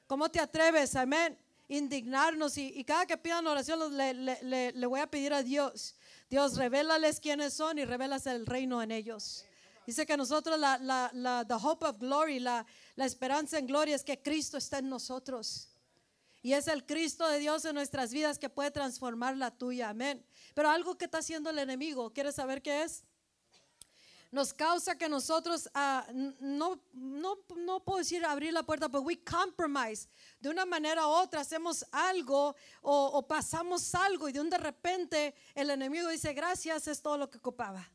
¿Cómo 0.06 0.28
te 0.30 0.40
atreves? 0.40 0.94
Amén. 0.94 1.36
Indignarnos 1.68 2.56
y, 2.58 2.84
cada 2.84 3.06
que 3.06 3.16
pidan 3.16 3.46
oración 3.46 3.96
le, 3.96 4.86
voy 4.86 5.00
a 5.00 5.06
pedir 5.08 5.32
a 5.32 5.42
Dios. 5.42 5.96
Dios, 6.30 6.56
revélales 6.56 7.18
quiénes 7.18 7.54
son 7.54 7.78
y 7.78 7.84
revelas 7.84 8.26
el 8.26 8.46
reino 8.46 8.82
en 8.82 8.92
ellos. 8.92 9.44
Dice 9.86 10.06
que 10.06 10.16
nosotros 10.16 10.58
la, 10.58 10.78
la, 10.78 11.10
la 11.12 11.56
hope 11.56 11.86
of 11.86 11.98
glory, 11.98 12.40
la, 12.40 12.66
la 12.94 13.04
esperanza 13.04 13.58
en 13.58 13.66
gloria 13.66 13.94
es 13.94 14.04
que 14.04 14.20
Cristo 14.20 14.58
está 14.58 14.78
en 14.78 14.88
nosotros. 14.88 15.68
Y 16.42 16.52
es 16.52 16.68
el 16.68 16.86
Cristo 16.86 17.26
de 17.28 17.40
Dios 17.40 17.64
en 17.64 17.74
nuestras 17.74 18.12
vidas 18.12 18.38
que 18.38 18.48
puede 18.48 18.70
transformar 18.70 19.36
la 19.36 19.50
tuya. 19.50 19.88
Amén. 19.88 20.24
Pero 20.54 20.70
algo 20.70 20.96
que 20.96 21.06
está 21.06 21.18
haciendo 21.18 21.50
el 21.50 21.58
enemigo, 21.58 22.12
¿quieres 22.12 22.36
saber 22.36 22.62
qué 22.62 22.84
es? 22.84 23.02
Nos 24.30 24.52
causa 24.52 24.96
que 24.96 25.08
nosotros, 25.08 25.68
ah, 25.74 26.06
no, 26.40 26.80
no, 26.92 27.38
no 27.56 27.80
puedo 27.80 27.98
decir 27.98 28.24
abrir 28.24 28.52
la 28.52 28.62
puerta, 28.64 28.88
pero 28.88 29.02
we 29.02 29.18
compromise. 29.22 30.08
De 30.40 30.48
una 30.48 30.66
manera 30.66 31.06
u 31.06 31.10
otra 31.10 31.40
hacemos 31.40 31.84
algo 31.92 32.56
o, 32.82 33.26
pasamos 33.26 33.94
algo 33.94 34.28
y 34.28 34.32
de 34.32 34.40
un 34.40 34.50
de 34.50 34.58
repente 34.58 35.34
el 35.54 35.70
enemigo 35.70 36.08
dice, 36.08 36.32
gracias, 36.32 36.88
es 36.88 37.00
todo 37.02 37.16
lo 37.16 37.30
que 37.30 37.38
ocupaba 37.38 37.90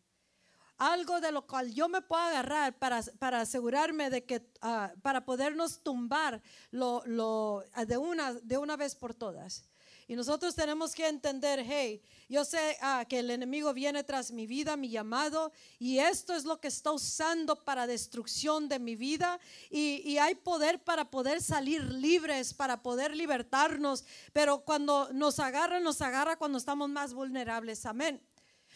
algo 0.77 1.21
de 1.21 1.31
lo 1.31 1.45
cual 1.45 1.71
yo 1.71 1.87
me 1.87 2.01
puedo 2.01 2.23
agarrar 2.23 2.75
para, 2.79 3.03
para 3.19 3.41
asegurarme 3.41 4.09
de 4.09 4.25
que, 4.25 4.51
ah, 4.61 4.91
para 5.03 5.23
podernos 5.23 5.83
tumbar 5.83 6.41
lo, 6.71 7.03
lo, 7.05 7.63
de, 7.85 7.97
una, 7.97 8.33
de 8.33 8.57
una 8.57 8.77
vez 8.77 8.95
por 8.95 9.13
todas. 9.13 9.63
Y 10.07 10.15
nosotros 10.15 10.55
tenemos 10.55 10.93
que 10.93 11.07
entender, 11.07 11.63
hey, 11.67 12.01
yo 12.29 12.45
sé 12.45 12.77
ah, 12.81 13.05
que 13.07 13.19
el 13.19 13.29
enemigo 13.29 13.73
viene 13.73 14.03
tras 14.03 14.31
mi 14.31 14.47
vida, 14.47 14.77
mi 14.77 14.89
llamado, 14.89 15.51
y 15.79 15.99
esto 15.99 16.33
es 16.33 16.45
lo 16.45 16.59
que 16.59 16.67
está 16.69 16.91
usando 16.91 17.55
para 17.55 17.87
destrucción 17.87 18.69
de 18.69 18.79
mi 18.79 18.95
vida. 18.95 19.39
Y, 19.69 20.01
y, 20.05 20.17
hay 20.17 20.35
poder 20.35 20.83
para 20.83 21.11
poder 21.11 21.41
salir 21.41 21.83
libres, 21.83 22.53
para 22.53 22.81
poder 22.81 23.15
libertarnos, 23.15 24.05
pero 24.33 24.63
cuando 24.63 25.09
nos 25.13 25.39
agarra, 25.39 25.79
nos 25.79 26.01
agarra 26.01 26.37
cuando 26.37 26.57
estamos 26.57 26.89
más 26.89 27.13
vulnerables. 27.13 27.85
Amén. 27.85 28.21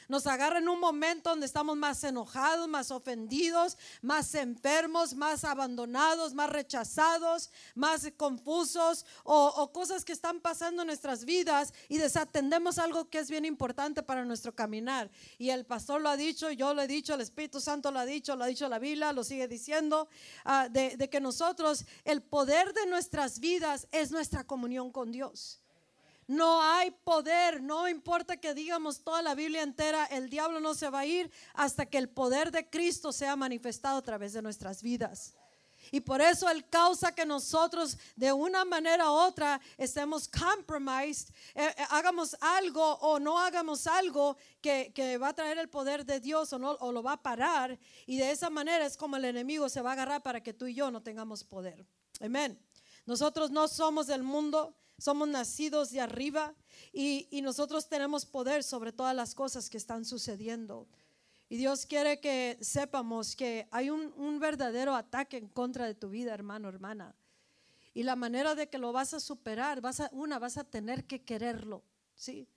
Nos 0.08 0.28
agarra 0.28 0.60
en 0.60 0.70
un 0.70 0.80
momento 0.80 1.32
donde 1.32 1.46
estamos 1.46 1.76
más 1.76 2.04
enojados, 2.04 2.68
más 2.68 2.92
ofendidos, 2.92 3.78
más 4.02 4.36
enfermos, 4.36 5.16
más 5.16 5.44
abandonados, 5.44 6.34
más 6.34 6.50
rechazados, 6.50 7.52
más 7.74 8.12
confusos 8.18 9.06
o, 9.24 9.72
cosas 9.74 10.06
que 10.06 10.14
están 10.14 10.40
pasando 10.40 10.84
en 10.84 10.88
nuestras 10.88 11.26
vidas 11.26 11.74
y 11.90 11.98
desatendemos 11.98 12.78
algo 12.78 13.10
que 13.10 13.20
es 13.20 13.30
bien 13.30 13.46
importante 13.46 14.04
para 14.04 14.26
nuestro 14.26 14.54
caminar. 14.54 15.10
Y 15.38 15.50
el 15.50 15.66
pastor 15.66 16.02
lo 16.02 16.10
ha 16.10 16.18
dicho, 16.18 16.52
yo 16.52 16.74
lo 16.74 16.82
he 16.82 16.88
dicho, 16.88 17.14
el 17.14 17.22
Espíritu 17.22 17.60
Santo 17.60 17.92
lo 17.92 18.00
ha 18.00 18.06
dicho, 18.06 18.36
lo 18.36 18.44
ha 18.44 18.48
dicho 18.48 18.70
la 18.70 18.80
Biblia, 18.80 19.12
lo 19.14 19.24
sigue 19.24 19.48
diciendo, 19.48 20.08
ah, 20.44 20.70
de 20.70 21.10
que 21.10 21.20
nosotros, 21.20 21.86
el 22.04 22.22
poder 22.22 22.74
de 22.74 22.86
nuestras 22.86 23.40
vidas 23.40 23.88
es 23.92 24.12
nuestra 24.12 24.44
comunión 24.46 24.92
con 24.92 25.12
Dios. 25.12 25.62
No 26.28 26.62
hay 26.62 26.90
poder, 26.92 27.62
no 27.62 27.88
importa 27.88 28.38
que 28.38 28.54
digamos 28.54 29.04
toda 29.04 29.22
la 29.22 29.36
Biblia 29.36 29.62
entera, 29.62 30.06
el 30.06 30.30
diablo 30.30 30.60
no 30.60 30.74
se 30.74 30.90
va 30.90 31.00
a 31.00 31.06
ir 31.06 31.32
hasta 31.54 31.86
que 31.86 32.00
el 32.00 32.10
poder 32.10 32.52
de 32.52 32.68
Cristo 32.68 33.12
sea 33.12 33.36
manifestado 33.36 33.98
a 33.98 34.02
través 34.02 34.34
de 34.34 34.42
nuestras 34.42 34.82
vidas. 34.82 35.36
Y 35.92 36.02
por 36.02 36.22
eso 36.22 36.50
Él 36.50 36.68
causa 36.68 37.14
que 37.14 37.26
nosotros 37.26 37.98
de 38.16 38.34
una 38.34 38.66
manera 38.66 39.12
u 39.12 39.14
otra 39.14 39.62
estemos 39.78 40.28
compromised, 40.28 41.30
eh, 41.54 41.74
eh, 41.78 41.86
hagamos 41.90 42.36
algo 42.42 42.84
o 42.84 43.20
no 43.20 43.40
hagamos 43.40 43.86
algo 43.88 44.38
que, 44.62 44.92
que, 44.94 45.18
va 45.18 45.30
a 45.30 45.36
traer 45.36 45.58
el 45.58 45.70
poder 45.70 46.06
de 46.06 46.20
Dios 46.20 46.52
o, 46.54 46.60
no, 46.60 46.72
o 46.72 46.92
lo 46.92 47.04
va 47.04 47.14
a 47.14 47.22
parar. 47.22 47.78
Y 48.06 48.18
de 48.18 48.32
esa 48.32 48.50
manera 48.50 48.86
es 48.86 48.98
como 48.98 49.18
el 49.18 49.26
enemigo 49.26 49.70
se 49.70 49.82
va 49.82 49.92
a 49.92 49.94
agarrar 49.94 50.24
para 50.24 50.42
que 50.42 50.54
tú 50.54 50.68
y 50.68 50.74
yo 50.74 50.92
no 50.92 51.02
tengamos 51.02 51.44
poder. 51.44 51.86
Amén. 52.20 52.60
Nosotros 53.06 53.52
no 53.52 53.68
somos 53.68 54.08
del 54.08 54.24
mundo, 54.24 54.76
somos 54.98 55.28
nacidos 55.28 55.92
de 55.92 56.02
arriba 56.02 56.56
y, 56.94 57.42
nosotros 57.42 57.90
tenemos 57.90 58.26
poder 58.26 58.64
sobre 58.64 58.92
todas 58.92 59.16
las 59.16 59.36
cosas 59.36 59.70
que 59.70 59.78
están 59.78 60.06
sucediendo. 60.06 60.88
Y 61.48 61.58
Dios 61.58 61.86
quiere 61.86 62.20
que 62.20 62.58
sepamos 62.62 63.36
que 63.36 63.68
hay 63.72 63.90
un, 63.90 64.40
verdadero 64.40 64.96
ataque 64.96 65.38
en 65.38 65.48
contra 65.48 65.86
de 65.86 65.96
tu 65.96 66.10
vida, 66.10 66.34
hermano, 66.34 66.70
hermana. 66.70 67.16
Y 67.94 68.04
la 68.04 68.16
manera 68.16 68.56
de 68.56 68.68
que 68.68 68.78
lo 68.78 68.92
vas 68.92 69.14
a 69.14 69.20
superar, 69.20 69.80
vas 69.80 70.00
a, 70.00 70.10
una, 70.12 70.40
vas 70.40 70.58
a 70.58 70.64
tener 70.64 71.06
que 71.06 71.24
quererlo, 71.24 71.84
¿sí? 72.16 72.48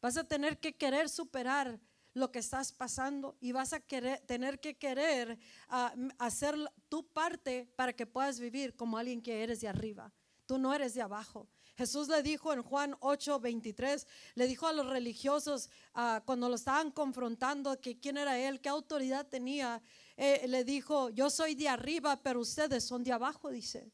Vas 0.00 0.16
a 0.16 0.24
tener 0.24 0.58
que 0.58 0.76
querer 0.76 1.08
superar 1.08 1.78
lo 2.14 2.32
que 2.32 2.40
estás 2.40 2.72
pasando 2.72 3.36
y 3.40 3.52
vas 3.52 3.72
a 3.72 3.80
querer, 3.80 4.20
tener 4.26 4.60
que 4.60 4.76
querer 4.76 5.38
ah, 5.68 5.94
hacer 6.18 6.56
tu 6.88 7.06
parte 7.06 7.72
para 7.76 7.92
que 7.92 8.06
puedas 8.06 8.40
vivir 8.40 8.74
como 8.76 8.98
alguien 8.98 9.22
que 9.22 9.42
eres 9.42 9.60
de 9.60 9.68
arriba. 9.68 10.12
Tú 10.46 10.58
no 10.58 10.74
eres 10.74 10.94
de 10.94 11.02
abajo. 11.02 11.48
Jesús 11.76 12.08
le 12.08 12.22
dijo 12.22 12.52
en 12.52 12.62
Juan 12.62 12.96
8, 13.00 13.40
23, 13.40 14.06
le 14.34 14.46
dijo 14.46 14.66
a 14.66 14.72
los 14.72 14.86
religiosos 14.86 15.70
ah, 15.94 16.22
cuando 16.24 16.48
lo 16.48 16.56
estaban 16.56 16.90
confrontando 16.90 17.80
que 17.80 17.98
quién 17.98 18.18
era 18.18 18.38
él, 18.38 18.60
qué 18.60 18.68
autoridad 18.68 19.26
tenía, 19.26 19.80
eh, 20.16 20.44
le 20.48 20.64
dijo, 20.64 21.08
yo 21.10 21.30
soy 21.30 21.54
de 21.54 21.68
arriba, 21.68 22.20
pero 22.22 22.40
ustedes 22.40 22.84
son 22.84 23.02
de 23.02 23.12
abajo, 23.12 23.50
dice. 23.50 23.90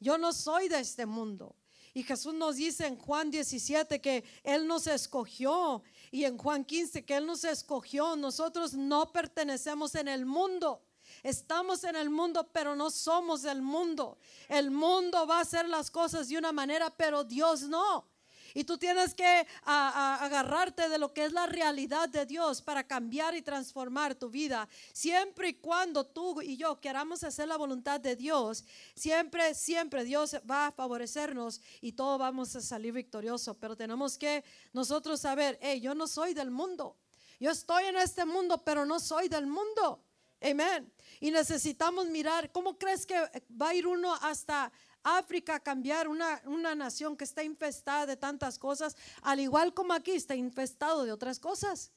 Yo 0.00 0.18
no 0.18 0.32
soy 0.32 0.68
de 0.68 0.80
este 0.80 1.06
mundo. 1.06 1.54
Y 1.94 2.02
Jesús 2.02 2.34
nos 2.34 2.56
dice 2.56 2.86
en 2.86 2.96
Juan 2.96 3.30
17 3.30 4.00
que 4.00 4.24
Él 4.42 4.66
nos 4.66 4.86
escogió 4.86 5.82
y 6.10 6.24
en 6.24 6.38
Juan 6.38 6.64
15 6.64 7.04
que 7.04 7.16
Él 7.16 7.26
nos 7.26 7.44
escogió. 7.44 8.16
Nosotros 8.16 8.74
no 8.74 9.12
pertenecemos 9.12 9.94
en 9.94 10.08
el 10.08 10.24
mundo. 10.24 10.82
Estamos 11.22 11.84
en 11.84 11.96
el 11.96 12.10
mundo, 12.10 12.48
pero 12.52 12.74
no 12.76 12.90
somos 12.90 13.42
del 13.42 13.62
mundo. 13.62 14.18
El 14.48 14.70
mundo 14.70 15.26
va 15.26 15.38
a 15.38 15.42
hacer 15.42 15.68
las 15.68 15.90
cosas 15.90 16.28
de 16.28 16.38
una 16.38 16.52
manera, 16.52 16.90
pero 16.90 17.24
Dios 17.24 17.62
no. 17.62 18.12
Y 18.54 18.64
tú 18.64 18.76
tienes 18.78 19.14
que 19.14 19.46
agarrarte 19.64 20.88
de 20.88 20.98
lo 20.98 21.12
que 21.12 21.24
es 21.24 21.32
la 21.32 21.46
realidad 21.46 22.08
de 22.08 22.26
Dios 22.26 22.60
para 22.60 22.86
cambiar 22.86 23.34
y 23.34 23.42
transformar 23.42 24.14
tu 24.14 24.28
vida. 24.28 24.68
Siempre 24.92 25.50
y 25.50 25.54
cuando 25.54 26.04
tú 26.04 26.40
y 26.42 26.56
yo 26.56 26.80
queramos 26.80 27.24
hacer 27.24 27.48
la 27.48 27.56
voluntad 27.56 28.00
de 28.00 28.16
Dios, 28.16 28.64
siempre, 28.94 29.54
siempre 29.54 30.04
Dios 30.04 30.36
va 30.48 30.66
a 30.66 30.72
favorecernos 30.72 31.60
y 31.80 31.92
todos 31.92 32.18
vamos 32.18 32.54
a 32.56 32.60
salir 32.60 32.92
victoriosos. 32.92 33.56
Pero 33.58 33.76
tenemos 33.76 34.18
que 34.18 34.44
nosotros 34.72 35.20
saber, 35.20 35.58
hey, 35.62 35.80
yo 35.80 35.94
no 35.94 36.06
soy 36.06 36.34
del 36.34 36.50
mundo. 36.50 36.96
Yo 37.40 37.50
estoy 37.50 37.84
en 37.84 37.96
este 37.96 38.24
mundo, 38.24 38.62
pero 38.64 38.84
no 38.84 39.00
soy 39.00 39.28
del 39.28 39.46
mundo. 39.46 40.04
Amén. 40.42 40.92
Y 41.20 41.30
necesitamos 41.30 42.06
mirar, 42.06 42.50
¿cómo 42.50 42.76
crees 42.76 43.06
que 43.06 43.14
va 43.60 43.68
a 43.68 43.74
ir 43.74 43.86
uno 43.86 44.12
hasta 44.22 44.72
África 45.04 45.56
a 45.56 45.60
cambiar 45.60 46.08
una, 46.08 46.42
una 46.46 46.74
nación 46.74 47.16
que 47.16 47.24
está 47.24 47.44
infestada 47.44 48.06
de 48.06 48.16
tantas 48.16 48.58
cosas, 48.58 48.96
al 49.22 49.38
igual 49.38 49.72
como 49.72 49.92
aquí 49.92 50.12
está 50.12 50.34
infestado 50.34 51.04
de 51.04 51.12
otras 51.12 51.38
cosas? 51.38 51.92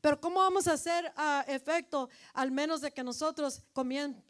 Pero 0.00 0.20
¿cómo 0.20 0.40
vamos 0.40 0.66
a 0.66 0.72
hacer 0.72 1.12
uh, 1.16 1.50
efecto 1.50 2.08
al 2.32 2.50
menos 2.50 2.80
de 2.80 2.90
que 2.90 3.04
nosotros 3.04 3.62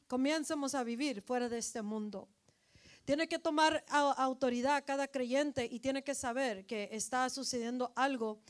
comiencemos 0.06 0.74
a 0.74 0.84
vivir 0.84 1.22
fuera 1.22 1.48
de 1.48 1.58
este 1.58 1.82
mundo? 1.82 2.28
Tiene 3.04 3.28
que 3.28 3.38
tomar 3.38 3.84
autoridad 3.88 4.84
cada 4.86 5.08
creyente 5.08 5.66
y 5.70 5.80
tiene 5.80 6.04
que 6.04 6.14
saber 6.14 6.64
que 6.64 6.88
está 6.92 7.28
sucediendo 7.28 7.92
algo 7.96 8.40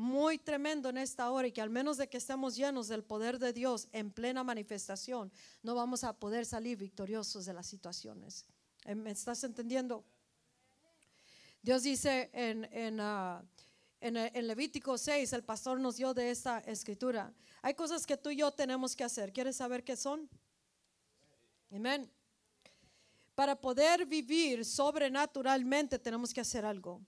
muy 0.00 0.38
tremendo 0.38 0.88
en 0.88 0.96
esta 0.96 1.30
hora 1.30 1.46
y 1.46 1.52
que 1.52 1.60
al 1.60 1.68
menos 1.68 1.98
de 1.98 2.08
que 2.08 2.16
estemos 2.16 2.56
llenos 2.56 2.88
del 2.88 3.04
poder 3.04 3.38
de 3.38 3.52
Dios 3.52 3.86
en 3.92 4.10
plena 4.10 4.42
manifestación, 4.42 5.30
no 5.62 5.74
vamos 5.74 6.04
a 6.04 6.14
poder 6.14 6.46
salir 6.46 6.78
victoriosos 6.78 7.44
de 7.44 7.52
las 7.52 7.66
situaciones. 7.66 8.46
¿Eh, 8.86 8.94
¿Me 8.94 9.10
estás 9.10 9.44
entendiendo? 9.44 10.02
Dios 11.60 11.82
dice 11.82 12.30
en, 12.32 12.64
en, 12.72 12.98
ah, 12.98 13.44
en, 14.00 14.16
en, 14.16 14.46
Levítico 14.46 14.96
6, 14.96 15.34
el 15.34 15.44
pastor 15.44 15.78
nos 15.78 15.96
dio 15.96 16.14
de 16.14 16.30
esta 16.30 16.60
escritura, 16.60 17.30
hay 17.60 17.74
cosas 17.74 18.06
que 18.06 18.16
tú 18.16 18.30
y 18.30 18.36
yo 18.36 18.50
tenemos 18.52 18.96
que 18.96 19.04
hacer. 19.04 19.34
¿Quieres 19.34 19.56
saber 19.56 19.84
qué 19.84 19.96
son? 19.96 20.30
Amén. 21.70 22.10
Para 23.34 23.54
poder 23.54 24.06
vivir 24.06 24.64
sobrenaturalmente 24.64 25.98
tenemos 25.98 26.32
que 26.32 26.40
hacer 26.40 26.64
algo. 26.64 27.02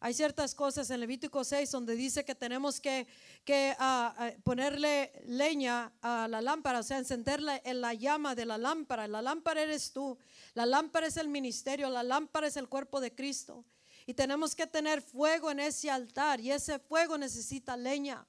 Hay 0.00 0.14
ciertas 0.14 0.54
cosas 0.54 0.90
en 0.90 1.00
Levítico 1.00 1.42
6 1.42 1.72
donde 1.72 1.96
dice 1.96 2.24
que 2.24 2.36
tenemos 2.36 2.80
que, 2.80 3.08
que 3.44 3.74
ah, 3.80 4.14
ah, 4.16 4.30
ponerle 4.44 5.10
leña 5.26 5.92
a 6.00 6.28
la 6.28 6.40
lámpara, 6.40 6.78
o 6.78 6.82
sea, 6.84 6.98
encenderla 6.98 7.60
en 7.64 7.80
la 7.80 7.94
llama 7.94 8.36
de 8.36 8.46
la 8.46 8.58
lámpara. 8.58 9.08
La 9.08 9.20
lámpara 9.22 9.62
eres 9.62 9.92
tú, 9.92 10.16
la 10.54 10.66
lámpara 10.66 11.08
es 11.08 11.16
el 11.16 11.26
ministerio, 11.26 11.90
la 11.90 12.04
lámpara 12.04 12.46
es 12.46 12.56
el 12.56 12.68
cuerpo 12.68 13.00
de 13.00 13.12
Cristo. 13.12 13.64
Y 14.06 14.14
tenemos 14.14 14.54
que 14.54 14.68
tener 14.68 15.02
fuego 15.02 15.50
en 15.50 15.58
ese 15.58 15.90
altar 15.90 16.40
y 16.40 16.52
ese 16.52 16.78
fuego 16.78 17.18
necesita 17.18 17.76
leña. 17.76 18.24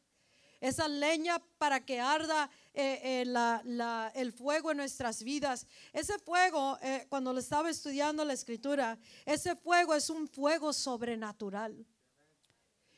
Esa 0.60 0.88
leña 0.88 1.40
para 1.60 1.86
que 1.86 2.00
arda 2.00 2.50
eh, 2.74 3.24
eh, 3.24 4.12
el 4.16 4.32
fuego 4.32 4.72
en 4.72 4.78
nuestras 4.78 5.24
vidas. 5.24 5.66
Ese 5.92 6.18
fuego, 6.20 6.78
eh, 6.82 7.06
cuando 7.10 7.34
lo 7.34 7.40
estaba 7.40 7.70
estudiando 7.70 8.24
la 8.24 8.34
escritura, 8.34 8.98
ese 9.26 9.56
fuego 9.56 9.96
es 9.96 10.10
un 10.10 10.28
fuego 10.28 10.72
sobrenatural. 10.74 11.86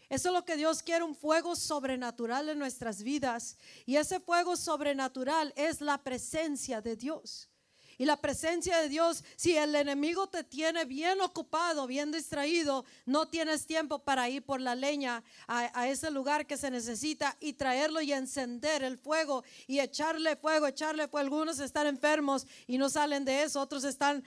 Eso 0.10 0.27
es 0.27 0.34
lo 0.34 0.43
que 0.43 0.57
Dios 0.57 0.84
quiere, 0.84 1.05
un 1.05 1.15
fuego 1.15 1.55
sobrenatural 1.55 2.49
en 2.49 2.60
nuestras 2.60 3.01
vidas. 3.01 3.57
Y 3.86 3.95
ese 3.95 4.19
fuego 4.19 4.57
sobrenatural 4.57 5.53
es 5.55 5.79
la 5.79 5.97
presencia 5.97 6.81
de 6.81 6.97
Dios. 6.97 7.51
Y 7.97 8.06
la 8.06 8.17
presencia 8.17 8.77
de 8.80 8.89
Dios, 8.89 9.23
si 9.36 9.56
el 9.56 9.75
enemigo 9.75 10.27
te 10.27 10.43
tiene 10.43 10.86
bien 10.86 11.21
ocupado, 11.21 11.88
bien 11.88 12.12
distraído, 12.12 12.86
no 13.06 13.27
tienes 13.27 13.65
tiempo 13.65 13.99
para 13.99 14.30
ir 14.30 14.43
por 14.43 14.60
la 14.62 14.75
leña 14.75 15.23
a, 15.47 15.88
ese 15.88 16.12
lugar 16.12 16.45
que 16.45 16.58
se 16.58 16.71
necesita 16.71 17.36
y 17.39 17.54
traerlo 17.54 18.01
y 18.01 18.13
encender 18.13 18.84
el 18.84 18.97
fuego 18.97 19.43
y 19.67 19.80
echarle 19.80 20.36
fuego, 20.36 20.67
echarle 20.67 21.08
fuego. 21.08 21.21
Algunos 21.21 21.60
están 21.60 21.88
enfermos 21.88 22.47
y 22.67 22.77
no 22.77 22.89
salen 22.89 23.25
de 23.25 23.43
eso, 23.43 23.62
otros 23.62 23.84
están 23.84 24.23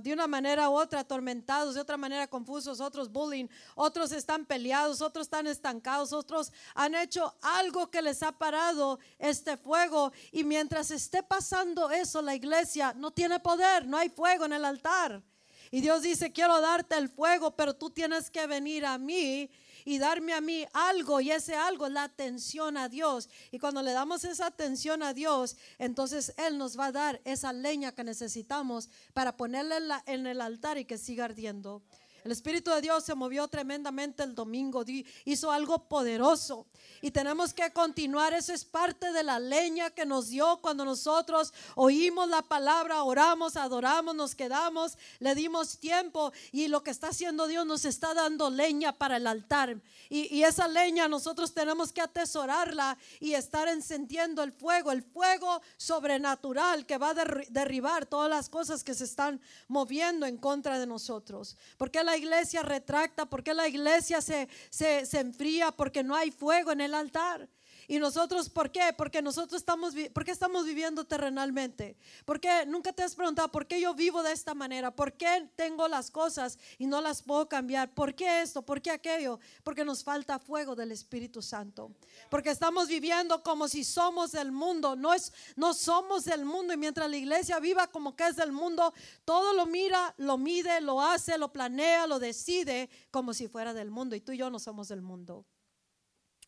de 0.00 0.12
una 0.12 0.26
manera 0.26 0.70
u 0.70 0.74
otra 0.74 1.00
atormentados, 1.00 1.74
de 1.74 1.80
otra 1.80 1.96
manera 1.96 2.26
confusos, 2.26 2.80
otros 2.80 3.10
bullying, 3.12 3.46
otros 3.74 4.12
están 4.12 4.44
peleados, 4.44 5.00
otros 5.02 5.26
están 5.26 5.46
estancados, 5.46 6.12
otros 6.12 6.52
han 6.74 6.94
hecho 6.94 7.34
algo 7.42 7.90
que 7.90 8.02
les 8.02 8.22
ha 8.22 8.32
parado 8.32 8.98
este 9.18 9.56
fuego 9.56 10.12
y 10.32 10.44
mientras 10.44 10.90
esté 10.90 11.22
pasando 11.22 11.90
eso, 11.90 12.22
la 12.22 12.34
iglesia 12.34 12.85
no 12.94 13.10
tiene 13.10 13.40
poder, 13.40 13.86
no 13.86 13.96
hay 13.96 14.08
fuego 14.08 14.44
en 14.44 14.52
el 14.52 14.64
altar. 14.64 15.22
Y 15.70 15.80
Dios 15.80 16.02
dice, 16.02 16.32
quiero 16.32 16.60
darte 16.60 16.96
el 16.96 17.08
fuego, 17.08 17.56
pero 17.56 17.74
tú 17.74 17.90
tienes 17.90 18.30
que 18.30 18.46
venir 18.46 18.86
a 18.86 18.98
mí 18.98 19.50
y 19.84 19.98
darme 19.98 20.32
a 20.32 20.40
mí 20.40 20.66
algo 20.72 21.20
y 21.20 21.30
ese 21.30 21.54
algo 21.54 21.86
es 21.86 21.92
la 21.92 22.04
atención 22.04 22.76
a 22.76 22.88
Dios. 22.88 23.28
Y 23.50 23.58
cuando 23.58 23.82
le 23.82 23.92
damos 23.92 24.24
esa 24.24 24.46
atención 24.46 25.02
a 25.02 25.14
Dios, 25.14 25.56
entonces 25.78 26.34
Él 26.36 26.58
nos 26.58 26.78
va 26.78 26.86
a 26.86 26.92
dar 26.92 27.20
esa 27.24 27.52
leña 27.52 27.92
que 27.92 28.04
necesitamos 28.04 28.88
para 29.12 29.36
ponerla 29.36 30.02
en, 30.06 30.20
en 30.20 30.26
el 30.26 30.40
altar 30.40 30.78
y 30.78 30.84
que 30.84 30.98
siga 30.98 31.24
ardiendo. 31.24 31.82
El 32.26 32.32
Espíritu 32.32 32.72
de 32.72 32.80
Dios 32.80 33.04
se 33.04 33.14
movió 33.14 33.46
tremendamente 33.46 34.24
el 34.24 34.34
domingo, 34.34 34.84
hizo 35.24 35.52
algo 35.52 35.86
poderoso 35.86 36.66
y 37.00 37.12
tenemos 37.12 37.54
que 37.54 37.72
continuar. 37.72 38.34
Eso 38.34 38.52
es 38.52 38.64
parte 38.64 39.12
de 39.12 39.22
la 39.22 39.38
leña 39.38 39.90
que 39.90 40.04
nos 40.04 40.30
dio 40.30 40.58
cuando 40.60 40.84
nosotros 40.84 41.54
oímos 41.76 42.28
la 42.28 42.42
palabra, 42.42 43.04
oramos, 43.04 43.56
adoramos, 43.56 44.16
nos 44.16 44.34
quedamos, 44.34 44.98
le 45.20 45.36
dimos 45.36 45.78
tiempo 45.78 46.32
y 46.50 46.66
lo 46.66 46.82
que 46.82 46.90
está 46.90 47.10
haciendo 47.10 47.46
Dios 47.46 47.64
nos 47.64 47.84
está 47.84 48.12
dando 48.12 48.50
leña 48.50 48.92
para 48.92 49.18
el 49.18 49.28
altar. 49.28 49.80
Y, 50.08 50.42
esa 50.42 50.66
leña 50.66 51.06
nosotros 51.06 51.54
tenemos 51.54 51.92
que 51.92 52.00
atesorarla 52.00 52.98
y 53.20 53.34
estar 53.34 53.68
encendiendo 53.68 54.42
el 54.42 54.52
fuego, 54.52 54.90
el 54.90 55.02
fuego 55.02 55.60
sobrenatural 55.76 56.86
que 56.86 56.98
va 56.98 57.10
a 57.10 57.14
derribar 57.14 58.06
todas 58.06 58.30
las 58.30 58.48
cosas 58.48 58.82
que 58.82 58.94
se 58.94 59.04
están 59.04 59.40
moviendo 59.68 60.26
en 60.26 60.38
contra 60.38 60.78
de 60.80 60.86
nosotros. 60.86 61.56
Porque 61.76 62.02
la 62.02 62.15
iglesia 62.16 62.62
retracta? 62.62 63.26
porque 63.26 63.54
la 63.54 63.68
iglesia 63.68 64.20
se, 64.20 64.48
se, 64.70 65.06
se 65.06 65.20
enfría? 65.20 65.72
Porque 65.72 66.02
no 66.02 66.14
hay 66.14 66.30
fuego 66.30 66.72
en 66.72 66.80
el 66.80 66.94
altar. 66.94 67.48
Y 67.88 67.98
nosotros, 67.98 68.48
¿por 68.48 68.70
qué? 68.70 68.92
Porque 68.96 69.22
nosotros 69.22 69.60
estamos, 69.60 69.94
¿por 70.12 70.24
qué 70.24 70.32
estamos 70.32 70.64
viviendo 70.64 71.04
terrenalmente? 71.04 71.96
Porque 72.24 72.66
nunca 72.66 72.92
te 72.92 73.02
has 73.02 73.14
preguntado, 73.14 73.48
¿por 73.48 73.66
qué 73.66 73.80
yo 73.80 73.94
vivo 73.94 74.22
de 74.22 74.32
esta 74.32 74.54
manera? 74.54 74.90
¿Por 74.90 75.12
qué 75.12 75.48
tengo 75.54 75.86
las 75.86 76.10
cosas 76.10 76.58
y 76.78 76.86
no 76.86 77.00
las 77.00 77.22
puedo 77.22 77.48
cambiar? 77.48 77.94
¿Por 77.94 78.14
qué 78.14 78.42
esto? 78.42 78.62
¿Por 78.62 78.82
qué 78.82 78.90
aquello? 78.90 79.38
Porque 79.62 79.84
nos 79.84 80.02
falta 80.02 80.38
fuego 80.38 80.74
del 80.74 80.90
Espíritu 80.90 81.42
Santo. 81.42 81.92
Porque 82.28 82.50
estamos 82.50 82.88
viviendo 82.88 83.42
como 83.42 83.68
si 83.68 83.84
somos 83.84 84.32
del 84.32 84.50
mundo. 84.50 84.96
No, 84.96 85.14
es, 85.14 85.32
no 85.54 85.72
somos 85.72 86.24
del 86.24 86.44
mundo. 86.44 86.74
Y 86.74 86.76
mientras 86.76 87.08
la 87.08 87.16
iglesia 87.16 87.60
viva 87.60 87.86
como 87.86 88.16
que 88.16 88.26
es 88.26 88.36
del 88.36 88.52
mundo, 88.52 88.92
todo 89.24 89.52
lo 89.52 89.66
mira, 89.66 90.14
lo 90.18 90.38
mide, 90.38 90.80
lo 90.80 91.00
hace, 91.00 91.38
lo 91.38 91.52
planea, 91.52 92.06
lo 92.06 92.18
decide 92.18 92.90
como 93.10 93.32
si 93.32 93.46
fuera 93.46 93.72
del 93.72 93.90
mundo. 93.90 94.16
Y 94.16 94.20
tú 94.20 94.32
y 94.32 94.38
yo 94.38 94.50
no 94.50 94.58
somos 94.58 94.88
del 94.88 95.02
mundo. 95.02 95.46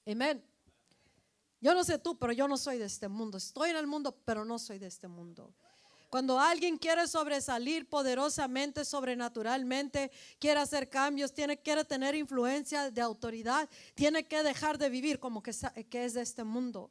Amén. 0.06 0.42
Yo 1.60 1.74
no 1.74 1.84
sé 1.84 1.98
tú, 1.98 2.18
pero 2.18 2.32
yo 2.32 2.46
no 2.46 2.56
soy 2.56 2.78
de 2.78 2.84
este 2.84 3.08
mundo. 3.08 3.38
Estoy 3.38 3.70
en 3.70 3.76
el 3.76 3.86
mundo, 3.86 4.16
pero 4.24 4.44
no 4.44 4.58
soy 4.58 4.78
de 4.78 4.86
este 4.86 5.08
mundo. 5.08 5.52
Cuando 6.08 6.40
alguien 6.40 6.78
quiere 6.78 7.06
sobresalir 7.06 7.86
poderosamente, 7.88 8.84
sobrenaturalmente, 8.84 10.10
quiere 10.38 10.60
hacer 10.60 10.88
cambios, 10.88 11.34
tiene, 11.34 11.58
quiere 11.58 11.84
tener 11.84 12.14
influencia 12.14 12.90
de 12.90 13.00
autoridad, 13.02 13.68
tiene 13.94 14.26
que 14.26 14.42
dejar 14.42 14.78
de 14.78 14.88
vivir 14.88 15.18
como 15.18 15.42
que, 15.42 15.52
que 15.90 16.04
es 16.04 16.14
de 16.14 16.22
este 16.22 16.44
mundo. 16.44 16.90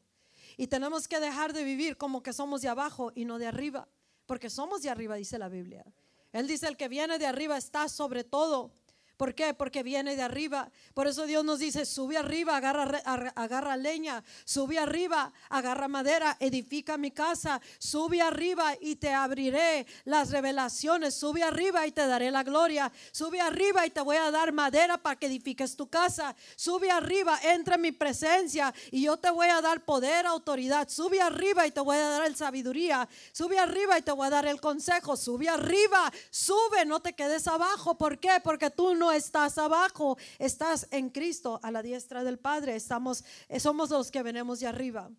Y 0.55 0.67
tenemos 0.67 1.07
que 1.07 1.19
dejar 1.19 1.51
de 1.53 1.63
vivir 1.63 1.97
como 1.97 2.21
que 2.21 2.31
somos 2.31 2.61
de 2.61 2.67
abajo 2.67 3.11
y 3.15 3.25
no 3.25 3.39
de 3.39 3.47
arriba, 3.47 3.87
porque 4.27 4.51
somos 4.51 4.83
de 4.83 4.89
arriba, 4.89 5.15
dice 5.15 5.39
la 5.39 5.49
Biblia. 5.49 5.83
Él 6.31 6.47
dice, 6.47 6.67
el 6.67 6.77
que 6.77 6.87
viene 6.87 7.17
de 7.17 7.25
arriba 7.25 7.57
está 7.57 7.89
sobre 7.89 8.23
todo. 8.23 8.71
¿Por 9.17 9.33
qué? 9.33 9.55
Porque 9.55 9.81
viene 9.81 10.15
de 10.15 10.21
arriba. 10.21 10.69
Por 10.93 11.07
eso 11.07 11.25
Dios 11.25 11.43
nos 11.43 11.57
dice, 11.57 11.85
sube 11.87 12.17
arriba, 12.17 12.55
agarra, 12.55 13.01
agarra 13.35 13.75
leña, 13.75 14.23
sube 14.45 14.77
arriba, 14.77 15.33
agarra 15.49 15.87
madera, 15.87 16.37
edifica 16.39 16.97
mi 16.97 17.09
casa, 17.09 17.59
sube 17.79 18.21
arriba 18.21 18.75
y 18.79 18.95
te 18.95 19.11
abriré 19.11 19.87
las 20.05 20.29
revelaciones, 20.29 21.15
sube 21.15 21.41
arriba 21.41 21.87
y 21.87 21.91
te 21.91 22.05
daré 22.05 22.29
la 22.29 22.43
gloria, 22.43 22.91
sube 23.11 23.41
arriba 23.41 23.87
y 23.87 23.89
te 23.89 24.01
voy 24.01 24.17
a 24.17 24.29
dar 24.29 24.53
madera 24.53 24.99
para 24.99 25.15
que 25.15 25.25
edifiques 25.25 25.75
tu 25.75 25.89
casa, 25.89 26.35
sube 26.55 26.91
arriba, 26.91 27.39
entra 27.41 27.73
en 27.73 27.81
mi 27.81 27.91
presencia 27.91 28.71
y 28.91 29.01
yo 29.01 29.17
te 29.17 29.31
voy 29.31 29.47
a 29.47 29.61
dar 29.61 29.83
poder, 29.83 30.27
autoridad, 30.27 30.89
sube 30.89 31.19
arriba 31.21 31.65
y 31.65 31.71
te 31.71 31.81
voy 31.81 31.97
a 31.97 32.09
dar 32.09 32.27
el 32.27 32.35
sabiduría, 32.35 33.09
sube 33.31 33.57
arriba 33.57 33.97
y 33.97 34.03
te 34.03 34.11
voy 34.11 34.27
a 34.27 34.29
dar 34.29 34.45
el 34.45 34.61
consejo, 34.61 35.17
sube 35.17 35.49
arriba, 35.49 36.11
sube, 36.29 36.85
no 36.85 36.99
te 36.99 37.13
quedes 37.13 37.47
abajo. 37.47 37.97
¿Por 37.97 38.19
qué? 38.19 38.39
Porque 38.43 38.69
tú 38.69 38.93
no 38.93 39.06
estás 39.11 39.57
abajo, 39.57 40.17
estás 40.39 40.87
en 40.91 41.09
Cristo 41.09 41.59
a 41.63 41.71
la 41.71 41.81
diestra 41.81 42.23
del 42.23 42.39
Padre. 42.39 42.75
Estamos, 42.75 43.23
eh, 43.47 43.59
somos 43.59 43.89
los 43.89 44.11
que 44.11 44.23
venimos 44.23 44.59
de 44.59 44.67
arriba. 44.67 45.09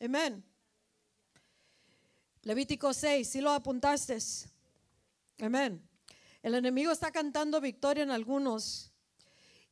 Amén. 0.00 0.44
Levítico 2.42 2.92
6, 2.92 3.28
si 3.28 3.40
lo 3.40 3.50
apuntaste. 3.50 4.18
Amén. 5.40 5.82
El 6.42 6.54
enemigo 6.54 6.92
está 6.92 7.10
cantando 7.10 7.60
victoria 7.60 8.02
en 8.02 8.10
algunos 8.10 8.92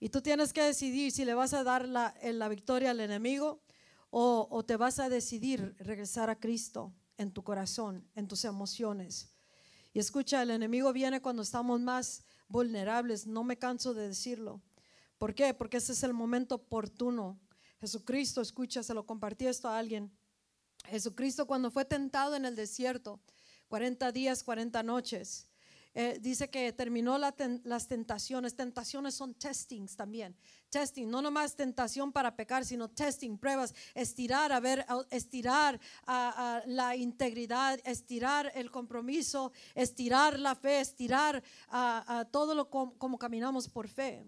y 0.01 0.09
tú 0.09 0.23
tienes 0.23 0.53
que 0.53 0.63
decidir 0.63 1.13
si 1.13 1.25
le 1.25 1.35
vas 1.35 1.53
a 1.53 1.63
dar 1.65 1.87
la, 1.87 2.15
la 2.23 2.49
victoria 2.49 2.93
al 2.93 3.01
enemigo 3.01 3.63
o, 4.11 4.49
o 4.51 4.65
te 4.65 4.77
vas 4.77 4.99
a 4.99 5.09
decidir 5.09 5.77
regresar 5.79 6.31
a 6.31 6.41
Cristo 6.41 6.93
en 7.19 7.31
tu 7.31 7.45
corazón, 7.45 8.09
en 8.15 8.27
tus 8.27 8.45
emociones. 8.45 9.29
Y 9.93 9.99
escucha, 9.99 10.43
el 10.43 10.51
enemigo 10.51 10.93
viene 10.93 11.21
cuando 11.21 11.43
estamos 11.43 11.81
más 11.81 12.25
vulnerables, 12.53 13.27
no 13.27 13.43
me 13.43 13.59
canso 13.59 13.95
de 13.95 14.07
decirlo. 14.09 14.63
¿Por 15.19 15.35
qué? 15.35 15.55
Porque 15.55 15.79
ese 15.79 15.93
es 15.93 16.03
el 16.03 16.13
momento 16.13 16.57
oportuno. 16.57 17.41
Jesucristo, 17.81 18.41
escucha, 18.41 18.83
se 18.83 18.95
lo 18.95 19.05
compartí 19.05 19.47
esto 19.47 19.69
a 19.69 19.79
alguien. 19.79 20.13
Jesucristo 20.85 21.47
cuando 21.47 21.71
fue 21.71 21.85
tentado 21.85 22.37
en 22.37 22.45
el 22.45 22.55
desierto, 22.55 23.21
40 23.69 24.13
días, 24.13 24.45
40 24.45 24.83
noches, 24.83 25.49
eh, 25.95 26.19
dice 26.21 26.49
que 26.49 26.73
terminó 26.73 27.19
las 27.19 27.87
tentaciones. 27.89 28.55
Tentaciones 28.55 29.15
son 29.15 29.35
testings 29.35 29.95
también. 29.95 30.35
Testing, 30.71 31.07
no 31.07 31.21
nomás 31.21 31.55
tentación 31.55 32.13
para 32.13 32.35
pecar, 32.35 32.65
sino 32.65 32.89
testing, 32.89 33.37
pruebas, 33.37 33.75
estirar, 33.95 34.53
a 34.53 34.61
ver, 34.61 34.87
estirar 35.11 35.79
la 36.07 36.97
integridad, 36.97 37.79
estirar 37.85 38.51
el 38.55 38.71
compromiso, 38.71 39.53
estirar 39.75 40.39
la 40.39 40.55
fe, 40.55 40.81
estirar 40.81 41.43
a, 41.69 42.27
todo 42.31 42.55
lo 42.55 42.71
como 42.71 43.19
caminamos 43.19 43.69
por 43.69 43.89
fe. 43.89 44.25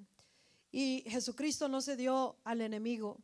Y 0.71 1.05
Jesucristo 1.07 1.69
no 1.69 1.81
se 1.81 1.97
dio 1.97 2.37
al 2.45 2.61
enemigo. 2.61 3.21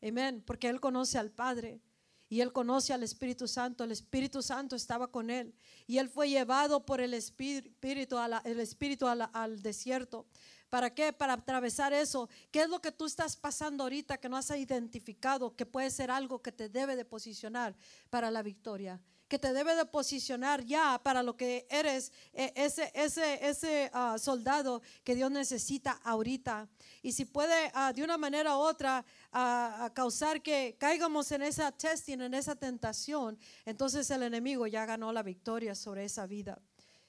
Amén, 0.00 0.42
porque 0.46 0.68
Él 0.68 0.80
conoce 0.80 1.18
al 1.18 1.30
Padre. 1.30 1.80
Y 2.28 2.40
él 2.40 2.52
conoce 2.52 2.92
al 2.92 3.02
Espíritu 3.02 3.46
Santo, 3.46 3.84
el 3.84 3.92
Espíritu 3.92 4.42
Santo 4.42 4.74
estaba 4.74 5.10
con 5.10 5.30
él. 5.30 5.54
Y 5.86 5.98
él 5.98 6.08
fue 6.08 6.28
llevado 6.28 6.84
por 6.84 7.00
el 7.00 7.14
Espíritu, 7.14 8.18
al, 8.18 9.62
desierto. 9.62 10.26
¿Para 10.68 10.92
qué? 10.92 11.12
Para 11.12 11.34
atravesar 11.34 11.92
eso. 11.92 12.28
¿Qué 12.50 12.62
es 12.62 12.68
lo 12.68 12.80
que 12.80 12.90
tú 12.90 13.06
estás 13.06 13.36
pasando 13.36 13.84
ahorita 13.84 14.18
que 14.18 14.28
no 14.28 14.36
has 14.36 14.50
identificado 14.50 15.54
que 15.54 15.66
puede 15.66 15.90
ser 15.90 16.10
algo 16.10 16.42
que 16.42 16.50
te 16.50 16.68
debe 16.68 16.96
de 16.96 17.04
posicionar 17.04 17.76
para 18.10 18.30
la 18.32 18.42
victoria? 18.42 19.00
Que 19.28 19.38
te 19.38 19.52
debe 19.52 19.74
de 19.74 19.84
posicionar 19.86 20.64
ya 20.64 21.00
para 21.02 21.22
lo 21.22 21.36
que 21.36 21.66
eres, 21.68 22.12
e, 22.32 22.52
ese, 22.54 22.90
ese, 22.94 23.46
ese 23.46 23.90
ah, 23.92 24.16
soldado 24.18 24.82
que 25.02 25.14
Dios 25.14 25.30
necesita 25.30 25.92
ahorita. 26.04 26.68
Y 27.02 27.12
si 27.12 27.24
puede 27.24 27.70
ah, 27.74 27.92
de 27.92 28.04
una 28.04 28.18
manera 28.18 28.56
u 28.56 28.60
otra 28.60 29.04
ah, 29.32 29.90
causar 29.94 30.42
que 30.42 30.76
caigamos 30.78 31.30
en 31.32 31.42
esa 31.42 31.72
testing, 31.72 32.20
en 32.20 32.34
esa 32.34 32.54
tentación, 32.54 33.38
entonces 33.64 34.10
el 34.10 34.22
enemigo 34.22 34.66
ya 34.66 34.86
ganó 34.86 35.12
la 35.12 35.22
victoria 35.22 35.74
sobre 35.74 36.04
esa 36.04 36.26
vida 36.26 36.60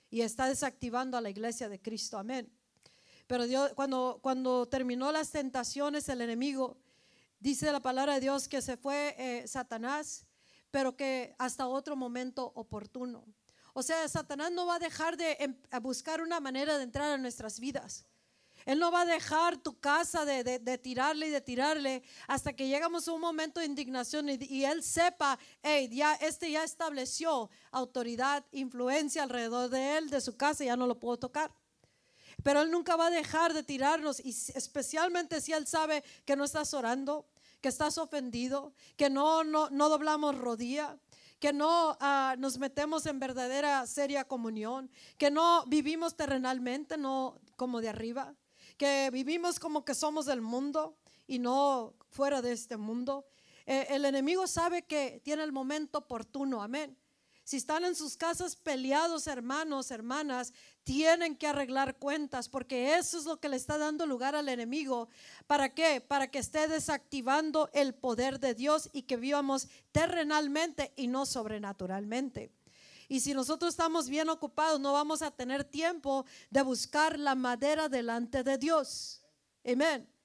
y 0.10 0.21
está 0.21 0.47
desactivando 0.47 1.17
a 1.17 1.21
la 1.21 1.30
iglesia 1.30 1.69
de 1.69 1.80
Cristo. 1.80 2.17
Amén. 2.17 2.51
Pero 3.27 3.43
cuando, 3.75 4.19
cuando 4.21 4.67
terminó 4.67 5.12
las 5.12 5.32
tentaciones, 5.32 6.08
el 6.08 6.21
enemigo, 6.21 6.77
dice 7.39 7.71
la 7.71 7.82
palabra 7.82 8.15
de 8.15 8.21
Dios 8.21 8.47
que 8.47 8.62
se 8.62 8.77
fue 8.77 9.15
eh, 9.17 9.47
Satanás 9.47 10.27
pero 10.71 10.95
que 10.95 11.36
hasta 11.38 11.67
otro 11.67 11.95
momento 11.95 12.51
oportuno. 12.56 13.25
O 13.73 13.84
sea, 13.84 14.08
Satanás 14.08 14.51
no 14.51 14.65
va 14.65 14.75
a 14.75 14.80
dejar 14.80 15.17
de 15.17 15.38
em, 15.39 15.56
buscar 15.82 16.21
una 16.21 16.39
manera 16.39 16.77
de 16.77 16.84
entrar 16.84 17.12
a 17.12 17.17
nuestras 17.17 17.60
vidas. 17.60 18.06
Él 18.65 18.80
no 18.80 18.91
va 18.91 19.01
a 19.01 19.06
dejar 19.06 19.58
tu 19.58 19.80
casa 19.80 20.25
de, 20.25 20.77
tirarle 20.77 21.27
y 21.27 21.30
de 21.30 21.39
tirarle 21.39 22.03
hasta 22.27 22.53
que 22.53 22.67
llegamos 22.67 23.08
a 23.08 23.13
un 23.13 23.21
momento 23.21 23.62
de 23.62 23.65
indignación 23.65 24.27
y, 24.30 24.65
él 24.65 24.84
sepa, 24.84 25.39
hey, 25.63 25.89
ya 25.89 26.15
este 26.15 26.51
ya 26.51 26.65
estableció 26.65 27.49
autoridad, 27.71 28.43
influencia 28.51 29.23
alrededor 29.23 29.69
de 29.69 29.97
él, 29.97 30.10
de 30.10 30.19
su 30.19 30.36
casa, 30.36 30.65
ya 30.65 30.75
no 30.75 30.86
lo 30.86 30.99
puedo 30.99 31.17
tocar. 31.17 31.49
Pero 32.43 32.62
él 32.62 32.69
nunca 32.69 32.97
va 32.97 33.08
a 33.08 33.10
dejar 33.10 33.53
de 33.53 33.63
tirarnos 33.63 34.19
y 34.19 34.32
especialmente 34.32 35.39
si 35.39 35.53
él 35.53 35.65
sabe 35.65 36.03
que 36.25 36.36
no 36.36 36.43
estás 36.43 36.73
orando, 36.73 37.25
que 37.62 37.70
estás 37.70 37.98
ofendido, 37.98 38.74
que 38.96 39.10
no, 39.10 39.43
no, 39.43 39.70
no 39.70 39.89
doblamos 39.89 40.38
rodilla, 40.38 41.00
que 41.39 41.54
no 41.54 41.98
ah, 42.00 42.36
nos 42.38 42.58
metemos 42.58 43.06
en 43.06 43.20
verdadera 43.20 43.86
seria 43.86 44.26
comunión, 44.26 44.89
que 45.17 45.30
no 45.30 45.65
vivimos 45.67 46.15
terrenalmente, 46.15 46.98
no 46.98 47.39
como 47.56 47.82
de 47.82 47.89
arriba, 47.89 48.36
que 48.78 49.10
vivimos 49.12 49.60
como 49.60 49.86
que 49.86 49.96
somos 49.96 50.26
del 50.26 50.41
mundo 50.41 50.98
y 51.28 51.39
no 51.39 51.96
fuera 52.10 52.41
de 52.41 52.54
este 52.54 52.78
mundo. 52.78 53.26
Eh, 53.65 53.88
el 53.89 54.06
enemigo 54.06 54.48
sabe 54.48 54.84
que 54.84 55.22
tiene 55.24 55.43
el 55.43 55.52
momento 55.52 56.00
oportuno, 56.00 56.62
amén. 56.62 56.98
Si 57.43 57.58
están 57.58 57.86
en 57.86 57.96
sus 57.96 58.17
casas 58.17 58.56
peleados, 58.56 59.28
hermanos, 59.28 59.91
hermanas, 59.91 60.54
tienen 60.88 61.36
que 61.36 61.47
arreglar 61.47 61.97
cuentas 61.97 62.47
porque 62.47 62.95
eso 62.95 63.17
es 63.17 63.26
lo 63.26 63.41
que 63.41 63.50
le 63.50 63.58
está 63.58 63.78
dando 63.78 64.06
lugar 64.06 64.38
al 64.38 64.47
enemigo. 64.47 65.10
¿Para 65.45 65.73
qué? 65.73 66.00
Para 66.00 66.32
que 66.32 66.39
esté 66.39 66.69
desactivando 66.69 67.69
el 67.73 67.93
poder 67.93 68.39
de 68.39 68.56
Dios 68.56 68.89
y 68.93 69.02
que 69.02 69.17
vivamos 69.17 69.67
terrenalmente 69.91 70.93
y 70.95 71.08
no 71.08 71.26
sobrenaturalmente. 71.26 72.54
Y 73.10 73.19
si 73.19 73.34
nosotros 73.34 73.73
estamos 73.73 74.08
bien 74.08 74.30
ocupados, 74.30 74.80
no 74.80 74.93
vamos 74.93 75.21
a 75.21 75.32
tener 75.32 75.65
tiempo 75.65 76.26
de 76.52 76.62
buscar 76.62 77.19
la 77.19 77.36
madera 77.36 77.89
delante 77.89 78.43
de 78.43 78.58
Dios. 78.58 79.21
Amén 79.65 80.16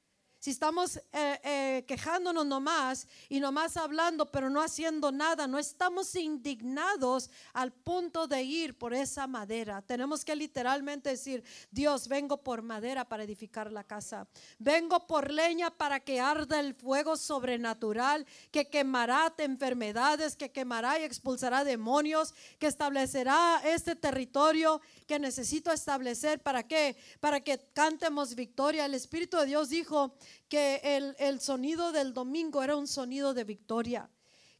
si 0.42 0.50
estamos 0.50 0.96
eh, 0.96 1.40
eh, 1.44 1.85
quejándonos 1.87 2.44
nomás 2.44 3.07
y 3.28 3.38
nomás 3.38 3.76
hablando, 3.76 4.28
pero 4.33 4.50
no 4.50 4.61
haciendo 4.61 5.12
nada, 5.12 5.46
no 5.46 5.57
estamos 5.57 6.16
indignados 6.16 7.31
al 7.52 7.70
punto 7.70 8.26
de 8.26 8.42
ir 8.42 8.76
por 8.76 8.92
esa 8.92 9.28
madera. 9.28 9.83
Tenemos 9.83 10.24
que 10.24 10.35
literalmente 10.35 11.11
decir, 11.11 11.44
Dios, 11.70 12.09
vengo 12.09 12.38
por 12.38 12.61
madera 12.62 13.09
para 13.09 13.22
edificar 13.22 13.70
la 13.70 13.85
casa. 13.85 14.26
Vengo 14.59 15.07
por 15.07 15.31
leña 15.31 15.70
para 15.70 16.00
que 16.00 16.20
arda 16.20 16.59
el 16.59 16.74
fuego 16.74 17.16
sobrenatural, 17.16 18.26
que 18.50 18.68
quemará 18.68 19.33
enfermedades, 19.38 20.35
que 20.35 20.50
quemará 20.50 20.98
y 20.98 21.05
expulsará 21.05 21.62
demonios, 21.62 22.35
que 22.59 22.66
establecerá 22.66 23.62
este 23.64 23.94
territorio 23.94 24.81
que 25.07 25.20
necesito 25.20 25.70
establecer. 25.70 26.42
¿Para 26.42 26.66
qué? 26.66 26.96
Para 27.20 27.42
que 27.42 27.61
cantemos 27.72 28.35
victoria. 28.35 28.87
El 28.87 28.94
Espíritu 28.94 29.37
de 29.37 29.46
Dios 29.46 29.68
dijo 29.68 30.16
que 30.49 30.81
el, 31.18 31.40
sonido 31.40 31.92
del 31.92 32.12
domingo 32.12 32.62
era 32.62 32.77
un 32.77 32.87
sonido 32.87 33.35
de 33.35 33.45
victoria, 33.45 34.11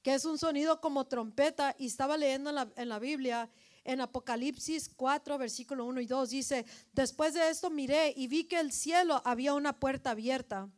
que 0.03 0.15
es 0.15 0.25
un 0.25 0.39
sonido 0.39 0.81
como 0.81 1.07
trompeta. 1.07 1.75
Y 1.79 1.87
estaba 1.87 2.17
leyendo 2.17 2.51
en 2.51 2.57
la, 2.57 2.73
en 2.77 2.89
la 2.89 2.99
Biblia 2.99 3.51
en 3.85 4.01
Apocalipsis 4.01 4.91
4, 4.97 5.39
versículo 5.39 5.85
1 5.87 6.01
y 6.01 6.07
2, 6.07 6.31
dice, 6.31 6.65
después 6.93 7.35
de 7.35 7.51
esto 7.51 7.69
miré 7.71 8.13
y 8.17 8.29
vi 8.29 8.45
que 8.45 8.61
el 8.61 8.73
cielo 8.73 9.21
había 9.25 9.55
una 9.55 9.79
puerta 9.79 10.11
abierta. 10.11 10.69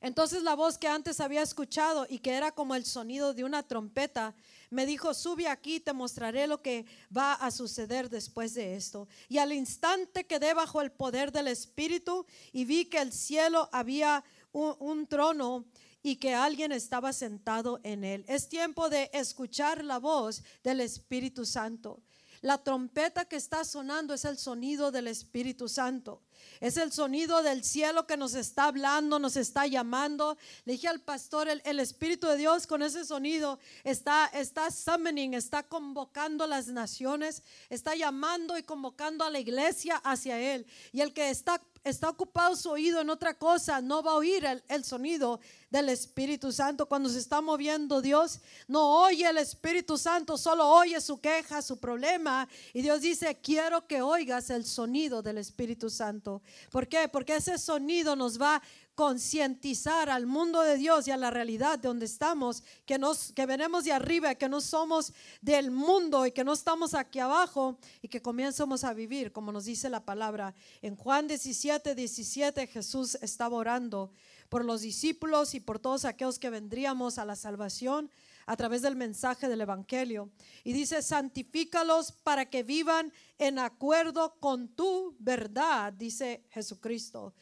Entonces 0.00 0.42
la 0.42 0.54
voz 0.54 0.76
que 0.76 0.88
antes 0.88 1.20
había 1.20 1.40
escuchado 1.40 2.06
y 2.08 2.18
que 2.18 2.32
era 2.32 2.52
como 2.52 2.74
el 2.74 2.84
sonido 2.84 3.32
de 3.32 3.44
una 3.44 3.62
trompeta, 3.62 4.34
me 4.74 4.86
dijo, 4.86 5.14
sube 5.14 5.46
aquí, 5.46 5.78
te 5.78 5.92
mostraré 5.92 6.46
lo 6.48 6.60
que 6.60 6.84
va 7.16 7.34
a 7.34 7.50
suceder 7.52 8.10
después 8.10 8.54
de 8.54 8.74
esto. 8.74 9.06
Y 9.28 9.38
al 9.38 9.52
instante 9.52 10.26
quedé 10.26 10.52
bajo 10.52 10.82
el 10.82 10.90
poder 10.90 11.30
del 11.30 11.46
Espíritu 11.46 12.26
y 12.52 12.64
vi 12.64 12.86
que 12.86 12.98
el 12.98 13.12
cielo 13.12 13.68
había 13.72 14.24
un, 14.52 15.06
trono 15.06 15.64
y 16.02 16.16
que 16.16 16.34
alguien 16.34 16.72
estaba 16.72 17.12
sentado 17.12 17.78
en 17.84 18.02
él. 18.02 18.24
Es 18.26 18.48
tiempo 18.48 18.90
de 18.90 19.10
escuchar 19.12 19.84
la 19.84 19.98
voz 19.98 20.42
del 20.64 20.80
Espíritu 20.80 21.46
Santo. 21.46 22.02
La 22.44 22.58
trompeta 22.58 23.24
que 23.24 23.36
está 23.36 23.64
sonando 23.64 24.12
es 24.12 24.26
el 24.26 24.36
sonido 24.36 24.92
del 24.92 25.08
Espíritu 25.08 25.66
Santo. 25.66 26.20
Es 26.60 26.76
el 26.76 26.92
sonido 26.92 27.42
del 27.42 27.64
cielo 27.64 28.06
que 28.06 28.18
nos 28.18 28.34
está 28.34 28.64
hablando, 28.64 29.18
nos 29.18 29.36
está 29.36 29.66
llamando. 29.66 30.36
Le 30.66 30.74
dije 30.74 30.88
al 30.88 31.00
pastor, 31.00 31.48
el, 31.48 31.80
Espíritu 31.80 32.26
de 32.26 32.36
Dios 32.36 32.66
con 32.66 32.82
ese 32.82 33.06
sonido 33.06 33.58
está, 33.82 34.26
está 34.26 34.70
summoning, 34.70 35.32
está 35.32 35.62
convocando 35.62 36.44
a 36.44 36.46
las 36.46 36.66
naciones, 36.66 37.42
está 37.70 37.94
llamando 37.94 38.58
y 38.58 38.62
convocando 38.62 39.24
a 39.24 39.30
la 39.30 39.38
iglesia 39.38 39.96
hacia 40.04 40.38
Él. 40.38 40.66
Y 40.92 41.00
el 41.00 41.14
que 41.14 41.30
está 41.30 41.62
está 41.84 42.08
ocupado 42.08 42.56
su 42.56 42.70
oído 42.70 43.00
en 43.00 43.10
otra 43.10 43.34
cosa, 43.34 43.82
no 43.82 44.02
va 44.02 44.12
a 44.12 44.16
oír 44.16 44.44
el, 44.68 44.84
sonido 44.84 45.38
del 45.74 45.88
Espíritu 45.88 46.52
Santo. 46.52 46.86
Cuando 46.86 47.08
se 47.08 47.18
está 47.18 47.40
moviendo 47.40 48.00
Dios, 48.00 48.38
no 48.68 49.02
oye 49.02 49.28
el 49.28 49.38
Espíritu 49.38 49.98
Santo, 49.98 50.38
solo 50.38 50.68
oye 50.68 51.00
su 51.00 51.20
queja, 51.20 51.62
su 51.62 51.78
problema. 51.78 52.48
Y 52.72 52.82
Dios 52.82 53.00
dice, 53.00 53.40
quiero 53.42 53.84
que 53.88 54.00
oigas 54.00 54.50
el 54.50 54.64
sonido 54.64 55.20
del 55.20 55.38
Espíritu 55.38 55.90
Santo. 55.90 56.42
¿Por 56.70 56.86
qué? 56.86 57.08
Porque 57.08 57.34
ese 57.36 57.58
sonido 57.58 58.14
nos 58.14 58.40
va 58.40 58.62
concientizar 58.94 60.08
al 60.08 60.24
mundo 60.24 60.62
de 60.62 60.76
Dios 60.76 61.08
y 61.08 61.10
a 61.10 61.16
la 61.16 61.30
realidad 61.30 61.80
de 61.80 61.88
donde 61.88 62.06
estamos, 62.06 62.62
que, 62.86 62.96
nos, 62.96 63.32
que 63.32 63.44
venimos 63.44 63.82
de 63.82 63.92
arriba, 63.92 64.36
que 64.36 64.48
no 64.48 64.60
somos 64.60 65.12
del 65.40 65.72
mundo 65.72 66.26
y 66.26 66.30
que 66.30 66.44
no 66.44 66.52
estamos 66.52 66.94
aquí 66.94 67.18
abajo 67.18 67.76
y 68.02 68.06
que 68.06 68.22
comenzamos 68.22 68.84
a 68.84 68.94
vivir, 68.94 69.32
como 69.32 69.50
nos 69.50 69.64
dice 69.64 69.90
la 69.90 70.04
palabra. 70.04 70.54
En 70.80 70.94
Juan 70.94 71.26
17, 71.26 71.96
17 71.96 72.68
Jesús 72.68 73.18
estaba 73.20 73.56
orando 73.56 74.12
por 74.54 74.64
los 74.64 74.82
discípulos 74.82 75.52
y 75.56 75.58
por 75.58 75.80
todos 75.80 76.04
aquellos 76.04 76.38
que 76.38 76.48
vendríamos 76.48 77.18
a 77.18 77.24
la 77.24 77.34
salvación 77.34 78.08
a 78.46 78.56
través 78.56 78.82
del 78.82 78.94
mensaje 78.94 79.48
del 79.48 79.62
Evangelio. 79.62 80.30
Y 80.62 80.72
dice, 80.72 81.02
santifícalos 81.02 82.12
para 82.12 82.48
que 82.48 82.62
vivan 82.62 83.12
en 83.38 83.58
acuerdo 83.58 84.36
con 84.38 84.68
tu 84.68 85.16
verdad, 85.18 85.92
dice 85.92 86.44
Jesucristo 86.50 87.34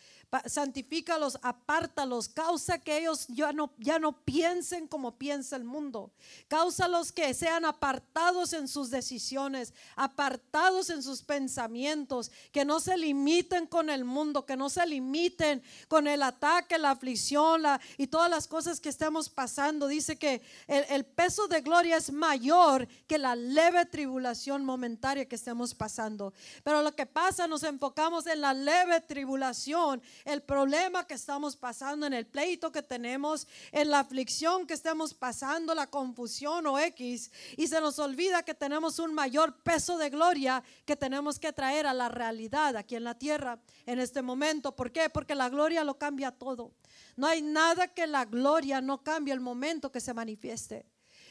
santifícalos, 0.46 1.38
apártalos, 1.42 2.28
causa 2.28 2.78
que 2.78 2.98
ellos 2.98 3.26
ya 3.28 3.52
no, 3.52 3.72
ya 3.78 3.98
no 3.98 4.12
piensen 4.12 4.86
como 4.88 5.18
piensa 5.18 5.56
el 5.56 5.64
mundo, 5.64 6.10
cáusalos 6.48 7.12
que 7.12 7.34
sean 7.34 7.64
apartados 7.64 8.52
en 8.52 8.66
sus 8.66 8.90
decisiones, 8.90 9.74
apartados 9.94 10.90
en 10.90 11.02
sus 11.02 11.22
pensamientos, 11.22 12.30
que 12.50 12.64
no 12.64 12.80
se 12.80 12.96
limiten 12.96 13.66
con 13.66 13.90
el 13.90 14.04
mundo, 14.04 14.46
que 14.46 14.56
no 14.56 14.70
se 14.70 14.86
limiten 14.86 15.62
con 15.88 16.06
el 16.06 16.22
ataque, 16.22 16.78
la 16.78 16.92
aflicción 16.92 17.62
la, 17.62 17.80
y 17.98 18.06
todas 18.06 18.30
las 18.30 18.46
cosas 18.46 18.80
que 18.80 18.88
estamos 18.88 19.28
pasando. 19.28 19.86
Dice 19.86 20.16
que 20.16 20.40
el, 20.66 20.84
el 20.88 21.04
peso 21.04 21.46
de 21.48 21.60
gloria 21.60 21.96
es 21.96 22.10
mayor 22.10 22.88
que 23.06 23.18
la 23.18 23.36
leve 23.36 23.84
tribulación 23.86 24.64
momentaria 24.64 25.26
que 25.26 25.36
estemos 25.36 25.74
pasando. 25.74 26.32
Pero 26.64 26.82
lo 26.82 26.94
que 26.94 27.06
pasa, 27.06 27.46
nos 27.46 27.62
enfocamos 27.62 28.26
en 28.26 28.40
la 28.40 28.54
leve 28.54 29.00
tribulación 29.00 30.02
el 30.24 30.42
problema 30.42 31.06
que 31.06 31.14
estamos 31.14 31.56
pasando, 31.56 32.06
en 32.06 32.12
el 32.12 32.26
pleito 32.26 32.72
que 32.72 32.82
tenemos, 32.82 33.46
en 33.70 33.90
la 33.90 34.00
aflicción 34.00 34.66
que 34.66 34.74
estamos 34.74 35.14
pasando, 35.14 35.74
la 35.74 35.88
confusión 35.88 36.66
o 36.66 36.78
X, 36.78 37.30
y 37.56 37.66
se 37.66 37.80
nos 37.80 37.98
olvida 37.98 38.42
que 38.42 38.54
tenemos 38.54 38.98
un 38.98 39.14
mayor 39.14 39.56
peso 39.62 39.98
de 39.98 40.11
gloria 40.11 40.62
que 40.85 40.96
tenemos 40.96 41.38
que 41.38 41.52
traer 41.52 41.87
a 41.87 41.94
la 41.94 42.08
realidad 42.08 42.76
aquí 42.76 42.96
en 42.96 43.04
la 43.04 43.18
tierra 43.18 43.58
en 43.87 43.98
este 43.98 44.22
momento. 44.22 44.74
¿Por 44.74 44.92
qué? 44.92 45.11
Porque 45.11 45.35
la 45.35 45.48
gloria 45.48 45.85
lo 45.85 45.98
cambia 45.98 46.30
todo. 46.30 46.72
No 47.16 47.26
hay 47.26 47.42
nada 47.42 47.88
que 47.88 48.06
la 48.06 48.24
gloria 48.24 48.80
no 48.80 49.02
cambie 49.02 49.35
el 49.35 49.40
momento 49.40 49.92
que 49.92 50.00
se 50.00 50.14
manifieste. 50.14 50.87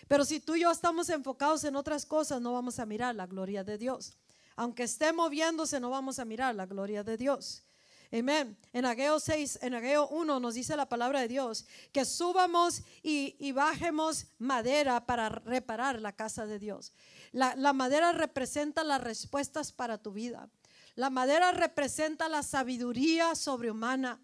Pero 0.07 0.25
si 0.25 0.39
tú 0.39 0.55
y 0.55 0.61
yo 0.61 0.71
estamos 0.71 1.09
enfocados 1.09 1.63
en 1.63 1.75
otras 1.75 2.05
cosas, 2.05 2.41
no 2.41 2.53
vamos 2.53 2.79
a 2.79 2.85
mirar 2.85 3.15
la 3.15 3.27
gloria 3.27 3.63
de 3.63 3.77
Dios. 3.77 4.17
Aunque 4.55 4.83
esté 4.83 5.13
moviéndose, 5.13 5.79
no 5.79 5.89
vamos 5.89 6.19
a 6.19 6.25
mirar 6.25 6.53
la 6.53 6.65
gloria 6.65 7.03
de 7.03 7.17
Dios. 7.17 7.63
Amén. 8.13 8.57
En 8.73 8.85
Ageo 8.85 9.21
6, 9.21 9.59
en 9.61 9.73
Ageo 9.73 10.07
1 10.09 10.41
nos 10.41 10.53
dice 10.55 10.75
la 10.75 10.89
palabra 10.89 11.21
de 11.21 11.29
Dios 11.29 11.65
que 11.93 12.03
subamos 12.03 12.83
y, 13.01 13.37
y 13.39 13.53
bajemos 13.53 14.25
madera 14.37 15.05
para 15.05 15.29
reparar 15.29 16.01
la 16.01 16.11
casa 16.11 16.45
de 16.45 16.59
Dios. 16.59 16.91
La, 17.31 17.55
la 17.55 17.71
madera 17.71 18.11
representa 18.11 18.83
las 18.83 19.01
respuestas 19.01 19.71
para 19.71 19.97
tu 19.97 20.11
vida. 20.11 20.49
La 20.95 21.09
madera 21.09 21.53
representa 21.53 22.27
la 22.27 22.43
sabiduría 22.43 23.33
sobrehumana. 23.33 24.19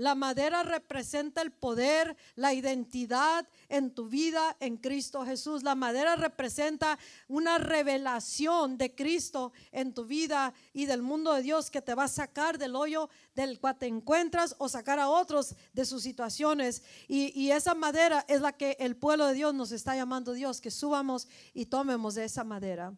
La 0.00 0.14
madera 0.14 0.62
representa 0.62 1.42
el 1.42 1.52
poder, 1.52 2.16
la 2.34 2.54
identidad 2.54 3.46
en 3.68 3.90
tu 3.90 4.08
vida 4.08 4.56
en 4.58 4.78
Cristo 4.78 5.26
Jesús. 5.26 5.62
La 5.62 5.74
madera 5.74 6.16
representa 6.16 6.98
una 7.28 7.58
revelación 7.58 8.78
de 8.78 8.94
Cristo 8.94 9.52
en 9.72 9.92
tu 9.92 10.06
vida 10.06 10.54
y 10.72 10.86
del 10.86 11.02
mundo 11.02 11.34
de 11.34 11.42
Dios 11.42 11.70
que 11.70 11.82
te 11.82 11.94
va 11.94 12.04
a 12.04 12.08
sacar 12.08 12.56
del 12.56 12.76
hoyo 12.76 13.10
del 13.34 13.60
cual 13.60 13.76
te 13.76 13.88
encuentras 13.88 14.56
o 14.56 14.70
sacar 14.70 14.98
a 14.98 15.10
otros 15.10 15.54
de 15.74 15.84
sus 15.84 16.02
situaciones. 16.02 16.82
Y, 17.06 17.50
esa 17.50 17.74
madera 17.74 18.24
es 18.26 18.40
la 18.40 18.52
que 18.52 18.78
el 18.80 18.96
pueblo 18.96 19.26
de 19.26 19.34
Dios 19.34 19.52
nos 19.52 19.70
está 19.70 19.94
llamando 19.94 20.32
Dios, 20.32 20.62
que 20.62 20.70
subamos 20.70 21.28
y 21.52 21.66
tomemos 21.66 22.14
de 22.14 22.24
esa 22.24 22.42
madera. 22.42 22.94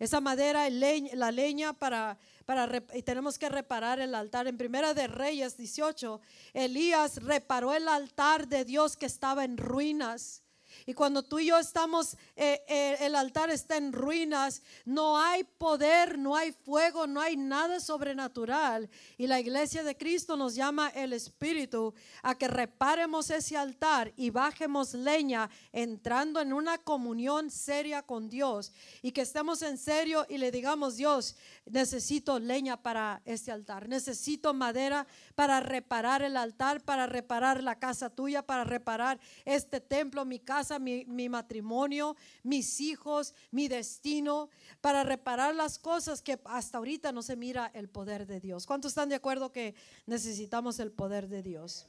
Esa 0.00 0.20
madera, 0.20 0.68
la 0.70 1.30
leña 1.30 1.72
para 1.74 2.18
y 2.94 3.02
tenemos 3.02 3.38
que 3.38 3.48
reparar 3.48 4.00
el 4.00 4.14
altar. 4.14 4.48
En 4.48 4.58
Primera 4.58 4.92
de 4.92 5.06
Reyes 5.06 5.56
18, 5.56 6.20
Elías 6.52 7.22
reparó 7.22 7.74
el 7.74 7.86
altar 7.86 8.48
de 8.48 8.64
Dios 8.64 8.96
que 8.96 9.06
estaba 9.06 9.44
en 9.44 9.56
ruinas. 9.56 10.42
Y 10.86 10.94
cuando 10.94 11.22
tú 11.22 11.38
y 11.38 11.46
yo 11.46 11.58
estamos, 11.58 12.16
eh, 12.36 12.62
eh, 12.68 12.96
el 13.00 13.14
altar 13.14 13.50
está 13.50 13.76
en 13.76 13.92
ruinas, 13.92 14.62
no 14.84 15.18
hay 15.18 15.44
poder, 15.44 16.18
no 16.18 16.36
hay 16.36 16.52
fuego, 16.52 17.06
no 17.06 17.20
hay 17.20 17.36
nada 17.36 17.80
sobrenatural. 17.80 18.88
Y 19.16 19.26
la 19.26 19.40
iglesia 19.40 19.82
de 19.82 19.96
Cristo 19.96 20.36
nos 20.36 20.54
llama 20.54 20.88
el 20.88 21.12
Espíritu 21.12 21.94
a 22.22 22.36
que 22.36 22.48
reparemos 22.48 23.30
ese 23.30 23.56
altar 23.56 24.12
y 24.16 24.30
bajemos 24.30 24.94
leña 24.94 25.50
entrando 25.72 26.40
en 26.40 26.52
una 26.52 26.78
comunión 26.78 27.50
seria 27.50 28.02
con 28.02 28.28
Dios. 28.28 28.72
Y 29.02 29.12
que 29.12 29.22
estemos 29.22 29.62
en 29.62 29.78
serio 29.78 30.26
y 30.28 30.38
le 30.38 30.50
digamos, 30.50 30.96
Dios, 30.96 31.36
necesito 31.66 32.38
leña 32.38 32.82
para 32.82 33.22
este 33.24 33.52
altar, 33.52 33.88
necesito 33.88 34.52
madera 34.54 35.06
para 35.34 35.60
reparar 35.60 36.22
el 36.22 36.36
altar, 36.36 36.82
para 36.82 37.06
reparar 37.06 37.62
la 37.62 37.78
casa 37.78 38.10
tuya, 38.10 38.42
para 38.42 38.64
reparar 38.64 39.20
este 39.44 39.80
templo, 39.80 40.24
mi 40.24 40.40
casa, 40.40 40.78
mi, 40.80 41.28
matrimonio, 41.28 42.16
mis 42.42 42.80
hijos, 42.80 43.34
mi 43.50 43.68
destino, 43.68 44.48
para 44.80 45.04
reparar 45.04 45.54
las 45.54 45.78
cosas 45.78 46.22
que 46.22 46.40
hasta 46.44 46.78
ahorita 46.78 47.12
no 47.12 47.22
se 47.22 47.36
mira 47.36 47.70
el 47.74 47.88
poder 47.88 48.26
de 48.26 48.40
Dios. 48.40 48.66
¿Cuántos 48.66 48.90
están 48.90 49.08
de 49.08 49.14
acuerdo 49.14 49.52
que 49.52 49.74
necesitamos 50.06 50.80
el 50.80 50.90
poder 50.90 51.28
de 51.28 51.42
Dios? 51.42 51.86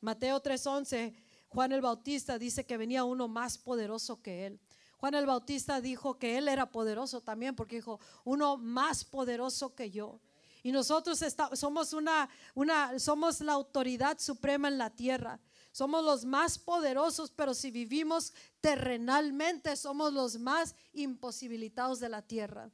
Mateo 0.00 0.40
3:11, 0.40 1.14
Juan 1.48 1.72
el 1.72 1.80
Bautista 1.80 2.38
dice 2.38 2.64
que 2.64 2.76
venía 2.76 3.04
uno 3.04 3.28
más 3.28 3.58
poderoso 3.58 4.22
que 4.22 4.46
él. 4.46 4.60
Juan 4.98 5.14
el 5.14 5.26
Bautista 5.26 5.80
dijo 5.80 6.18
que 6.18 6.38
él 6.38 6.46
era 6.46 6.70
poderoso 6.70 7.20
también 7.20 7.56
porque 7.56 7.76
dijo, 7.76 7.98
uno 8.24 8.56
más 8.56 9.04
poderoso 9.04 9.74
que 9.74 9.90
yo. 9.90 10.20
Y 10.62 10.70
nosotros 10.70 11.20
somos, 11.54 11.92
una, 11.92 12.28
una, 12.54 12.98
somos 13.00 13.40
la 13.40 13.52
autoridad 13.52 14.18
suprema 14.20 14.68
en 14.68 14.78
la 14.78 14.90
tierra. 14.90 15.40
Somos 15.72 16.04
los 16.04 16.24
más 16.26 16.58
poderosos, 16.58 17.30
pero 17.30 17.54
si 17.54 17.70
vivimos 17.70 18.34
terrenalmente, 18.60 19.74
somos 19.74 20.12
los 20.12 20.38
más 20.38 20.74
imposibilitados 20.92 21.98
de 21.98 22.10
la 22.10 22.20
tierra. 22.20 22.70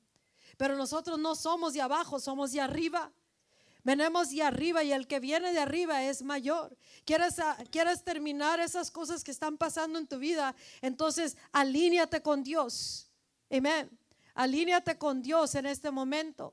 Pero 0.57 0.77
nosotros 0.77 1.19
no 1.19 1.37
somos 1.37 1.73
de 1.75 1.81
abajo, 1.81 2.19
somos 2.19 2.51
de 2.51 2.61
arriba. 2.61 3.13
Venemos 3.85 4.31
de 4.31 4.43
arriba 4.43 4.83
y 4.83 4.93
el 4.93 5.07
que 5.07 5.21
viene 5.21 5.53
de 5.53 5.61
arriba 5.61 6.03
es 6.03 6.23
mayor. 6.23 6.77
¿Quieres, 7.05 7.37
quieres 7.71 8.03
terminar 8.03 8.59
esas 8.59 8.91
cosas 8.91 9.23
que 9.23 9.31
están 9.31 9.57
pasando 9.57 9.99
en 10.01 10.09
tu 10.09 10.19
vida? 10.19 10.57
Entonces, 10.83 11.37
alíñate 11.53 12.21
con 12.21 12.43
Dios. 12.43 13.09
Amén. 13.49 13.89
Alíñate 14.35 14.99
con 14.99 15.23
Dios 15.23 15.55
en 15.55 15.67
este 15.67 15.93
momento. 15.93 16.53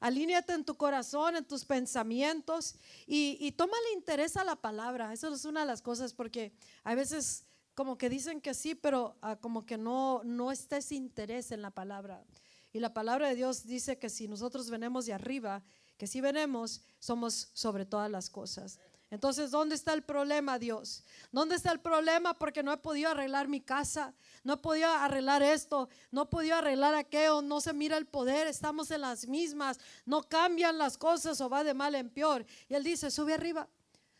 Alíñate 0.00 0.52
en 0.52 0.64
tu 0.64 0.76
corazón, 0.76 1.36
en 1.36 1.44
tus 1.44 1.64
pensamientos 1.64 2.76
y, 3.06 3.38
y 3.40 3.52
tómale 3.52 3.92
interés 3.94 4.36
a 4.36 4.44
la 4.44 4.56
palabra. 4.56 5.12
Eso 5.12 5.32
es 5.32 5.44
una 5.44 5.60
de 5.60 5.66
las 5.66 5.82
cosas 5.82 6.12
porque 6.12 6.52
a 6.84 6.94
veces 6.94 7.46
como 7.76 7.98
que 7.98 8.08
dicen 8.08 8.40
que 8.40 8.54
sí, 8.54 8.74
pero 8.74 9.16
ah, 9.20 9.36
como 9.36 9.66
que 9.66 9.76
no, 9.76 10.22
no 10.24 10.50
está 10.50 10.78
ese 10.78 10.94
interés 10.94 11.52
en 11.52 11.60
la 11.60 11.70
palabra. 11.70 12.24
Y 12.72 12.80
la 12.80 12.94
palabra 12.94 13.28
de 13.28 13.34
Dios 13.34 13.66
dice 13.66 13.98
que 13.98 14.08
si 14.08 14.28
nosotros 14.28 14.70
venimos 14.70 15.04
de 15.04 15.12
arriba, 15.12 15.62
que 15.98 16.06
si 16.06 16.22
venimos, 16.22 16.82
somos 16.98 17.50
sobre 17.52 17.84
todas 17.84 18.10
las 18.10 18.30
cosas. 18.30 18.78
Entonces, 19.10 19.52
¿dónde 19.52 19.76
está 19.76 19.92
el 19.92 20.02
problema, 20.02 20.58
Dios? 20.58 21.04
¿Dónde 21.30 21.54
está 21.54 21.70
el 21.70 21.78
problema? 21.78 22.34
Porque 22.34 22.64
no 22.64 22.72
he 22.72 22.76
podido 22.76 23.10
arreglar 23.10 23.46
mi 23.46 23.60
casa, 23.60 24.14
no 24.42 24.54
he 24.54 24.56
podido 24.56 24.88
arreglar 24.90 25.44
esto, 25.44 25.88
no 26.10 26.22
he 26.22 26.26
podido 26.26 26.56
arreglar 26.56 26.94
aquello, 26.94 27.40
no 27.40 27.60
se 27.60 27.72
mira 27.72 27.96
el 27.96 28.06
poder, 28.06 28.48
estamos 28.48 28.90
en 28.90 29.02
las 29.02 29.28
mismas, 29.28 29.78
no 30.04 30.24
cambian 30.24 30.76
las 30.76 30.98
cosas 30.98 31.40
o 31.40 31.48
va 31.48 31.62
de 31.62 31.72
mal 31.72 31.94
en 31.94 32.10
peor. 32.10 32.44
Y 32.68 32.74
él 32.74 32.82
dice, 32.82 33.12
sube 33.12 33.34
arriba, 33.34 33.68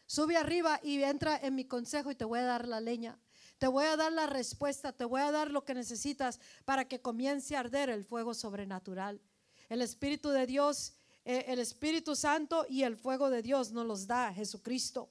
sube 0.06 0.36
arriba 0.36 0.78
y 0.82 1.02
entra 1.02 1.36
en 1.36 1.56
mi 1.56 1.64
consejo 1.64 2.12
y 2.12 2.14
te 2.14 2.24
voy 2.24 2.38
a 2.38 2.44
dar 2.44 2.68
la 2.68 2.80
leña. 2.80 3.18
Te 3.58 3.66
voy 3.66 3.86
a 3.86 3.96
dar 3.96 4.12
la 4.12 4.26
respuesta, 4.26 4.92
te 4.92 5.04
voy 5.04 5.22
a 5.22 5.32
dar 5.32 5.50
lo 5.50 5.64
que 5.64 5.74
necesitas 5.74 6.38
para 6.64 6.86
que 6.86 7.00
comience 7.00 7.56
a 7.56 7.60
arder 7.60 7.90
el 7.90 8.04
fuego 8.04 8.34
sobrenatural. 8.34 9.20
El 9.68 9.82
Espíritu 9.82 10.28
de 10.30 10.46
Dios 10.46 10.94
el 11.26 11.58
Espíritu 11.58 12.14
Santo 12.14 12.66
y 12.68 12.84
el 12.84 12.96
fuego 12.96 13.30
de 13.30 13.42
Dios 13.42 13.72
nos 13.72 13.86
los 13.86 14.06
da 14.06 14.32
Jesucristo. 14.32 15.10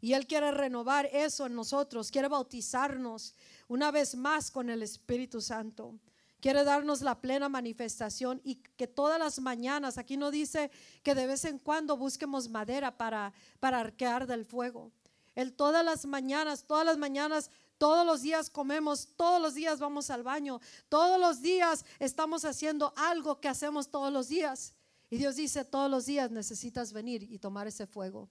Y 0.00 0.14
Él 0.14 0.26
quiere 0.26 0.50
renovar 0.50 1.06
eso 1.12 1.46
en 1.46 1.54
nosotros, 1.54 2.10
quiere 2.10 2.28
bautizarnos 2.28 3.34
una 3.68 3.90
vez 3.90 4.14
más 4.14 4.50
con 4.50 4.70
el 4.70 4.82
Espíritu 4.82 5.40
Santo. 5.40 5.94
Quiere 6.40 6.62
darnos 6.64 7.00
la 7.00 7.20
plena 7.20 7.48
manifestación 7.48 8.40
y 8.44 8.56
que 8.76 8.86
todas 8.86 9.18
las 9.18 9.38
mañanas, 9.40 9.96
aquí 9.96 10.16
no 10.16 10.30
dice 10.30 10.70
que 11.02 11.14
de 11.14 11.26
vez 11.26 11.44
en 11.46 11.58
cuando 11.58 11.96
busquemos 11.96 12.48
madera 12.48 12.96
para, 12.96 13.32
para 13.60 13.80
arquear 13.80 14.26
del 14.26 14.44
fuego. 14.44 14.92
Él 15.34 15.54
todas 15.54 15.84
las 15.84 16.04
mañanas, 16.04 16.64
todas 16.64 16.84
las 16.84 16.98
mañanas 16.98 17.50
todos 17.78 18.06
los 18.06 18.22
días 18.22 18.50
comemos, 18.50 19.08
todos 19.16 19.42
los 19.42 19.54
días 19.54 19.80
vamos 19.80 20.08
al 20.08 20.22
baño, 20.22 20.60
todos 20.88 21.20
los 21.20 21.42
días 21.42 21.84
estamos 21.98 22.44
haciendo 22.44 22.94
algo 22.96 23.40
que 23.40 23.48
hacemos 23.48 23.88
todos 23.88 24.12
los 24.12 24.28
días. 24.28 24.74
Y 25.14 25.16
Dios 25.16 25.36
dice, 25.36 25.64
todos 25.64 25.88
los 25.88 26.06
días 26.06 26.32
necesitas 26.32 26.92
venir 26.92 27.22
y 27.22 27.38
tomar 27.38 27.68
ese 27.68 27.86
fuego, 27.86 28.28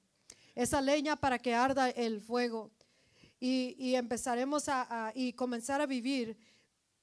esa 0.53 0.81
leña 0.81 1.15
para 1.15 1.39
que 1.39 1.55
arda 1.55 1.89
el 1.89 2.19
fuego. 2.19 2.71
Y, 3.39 3.95
empezaremos 3.95 4.67
a, 4.67 5.13
y 5.15 5.31
comenzar 5.31 5.79
a 5.79 5.85
vivir 5.85 6.37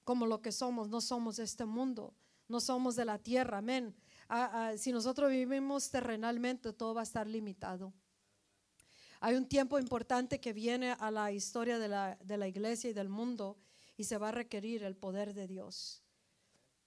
como 0.04 0.26
lo 0.26 0.42
que 0.42 0.52
somos. 0.52 0.90
No 0.90 1.00
somos 1.00 1.36
de 1.36 1.44
este 1.44 1.64
mundo, 1.64 2.12
no 2.46 2.60
somos 2.60 2.94
de 2.94 3.06
la 3.06 3.16
tierra, 3.16 3.56
amén. 3.56 3.96
si 4.76 4.92
nosotros 4.92 5.30
vivimos 5.30 5.88
terrenalmente, 5.88 6.74
todo 6.74 6.92
va 6.92 7.00
a 7.00 7.04
estar 7.04 7.26
limitado. 7.26 7.94
Hay 9.20 9.34
un 9.34 9.48
tiempo 9.48 9.78
importante 9.78 10.40
que 10.40 10.52
viene 10.52 10.92
a 10.92 11.10
la 11.10 11.32
historia 11.32 11.78
de 11.78 11.88
la, 11.88 12.16
de 12.16 12.36
la 12.36 12.48
iglesia 12.48 12.90
y 12.90 12.92
del 12.92 13.08
mundo 13.08 13.56
y 13.96 14.04
se 14.04 14.18
va 14.18 14.28
a 14.28 14.32
requerir 14.32 14.82
el 14.82 14.94
poder 14.94 15.32
de 15.32 15.46
Dios. 15.46 16.02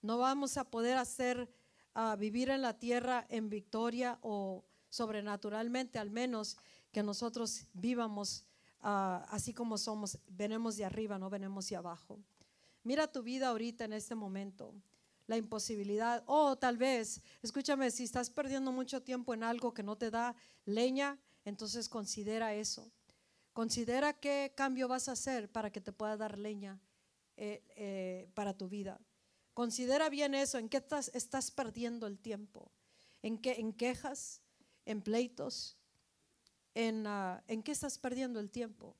No 0.03 0.19
vamos 0.19 0.57
a 0.57 0.69
poder 0.69 0.97
hacer 0.97 1.49
a 1.93 2.15
vivir 2.15 2.49
en 2.49 2.61
la 2.61 2.77
tierra 2.77 3.25
en 3.29 3.49
victoria 3.49 4.17
o 4.21 4.63
sobrenaturalmente, 4.89 5.99
al 5.99 6.11
menos 6.11 6.57
que 6.91 7.03
nosotros 7.03 7.65
vivamos 7.73 8.45
ah, 8.81 9.25
así 9.29 9.53
como 9.53 9.77
somos, 9.77 10.19
venimos 10.27 10.77
de 10.77 10.85
arriba, 10.85 11.17
no 11.17 11.29
venimos 11.29 11.69
de 11.69 11.75
abajo. 11.75 12.19
Mira 12.83 13.11
tu 13.11 13.23
vida 13.23 13.47
ahorita 13.47 13.85
en 13.85 13.93
este 13.93 14.13
momento, 14.13 14.73
la 15.27 15.37
imposibilidad, 15.37 16.23
o 16.25 16.57
tal 16.57 16.77
vez, 16.77 17.21
escúchame, 17.41 17.89
si 17.91 18.03
estás 18.03 18.29
perdiendo 18.29 18.71
mucho 18.71 19.01
tiempo 19.01 19.33
en 19.33 19.43
algo 19.43 19.73
que 19.73 19.83
no 19.83 19.95
te 19.95 20.11
da 20.11 20.35
leña, 20.65 21.17
entonces 21.45 21.87
considera 21.87 22.53
eso. 22.53 22.91
Considera 23.53 24.13
qué 24.13 24.51
cambio 24.55 24.87
vas 24.87 25.07
a 25.07 25.13
hacer 25.13 25.49
para 25.49 25.71
que 25.71 25.79
te 25.79 25.93
pueda 25.93 26.17
dar 26.17 26.37
leña 26.37 26.79
eh, 27.37 27.63
eh, 27.75 28.29
para 28.33 28.53
tu 28.53 28.67
vida. 28.67 28.99
Considera 29.53 30.09
bien 30.09 30.33
eso, 30.33 30.57
en 30.57 30.67
qué 30.67 30.77
estás, 30.77 31.51
perdiendo 31.51 32.07
el 32.07 32.17
tiempo, 32.17 32.71
en, 33.21 33.37
qué, 33.37 33.53
en 33.59 33.71
quejas, 33.73 34.41
en 34.85 35.01
pleitos, 35.01 35.77
en, 36.73 37.05
ah, 37.05 37.43
en 37.47 37.61
qué 37.61 37.71
estás 37.71 37.99
perdiendo 37.99 38.39
el 38.39 38.49
tiempo, 38.49 38.95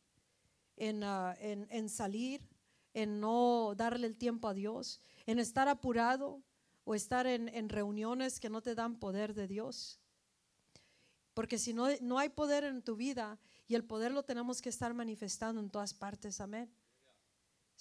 en, 0.78 1.04
ah, 1.04 1.36
en, 1.40 1.68
en 1.72 1.90
salir, 1.90 2.48
en 2.94 3.20
no 3.20 3.74
darle 3.76 4.06
el 4.06 4.18
tiempo 4.18 4.48
a 4.48 4.54
Dios, 4.54 5.02
en 5.26 5.40
estar 5.40 5.68
apurado 5.68 6.44
o 6.86 6.94
estar 6.94 7.26
en, 7.26 7.50
en, 7.50 7.70
reuniones 7.70 8.40
que 8.40 8.50
no 8.50 8.62
te 8.62 8.76
dan 8.76 9.00
poder 9.00 9.34
de 9.34 9.48
Dios. 9.48 10.00
Porque 11.34 11.58
si 11.58 11.74
no, 11.74 11.88
no 12.02 12.20
hay 12.20 12.30
poder 12.30 12.64
en 12.64 12.84
tu 12.84 12.96
vida 12.96 13.40
y 13.68 13.74
el 13.74 13.84
poder 13.84 14.12
lo 14.12 14.24
tenemos 14.24 14.62
que 14.62 14.70
estar 14.70 14.94
manifestando 14.94 15.60
en 15.60 15.72
todas 15.72 15.96
partes, 15.96 16.40
amén. 16.40 16.72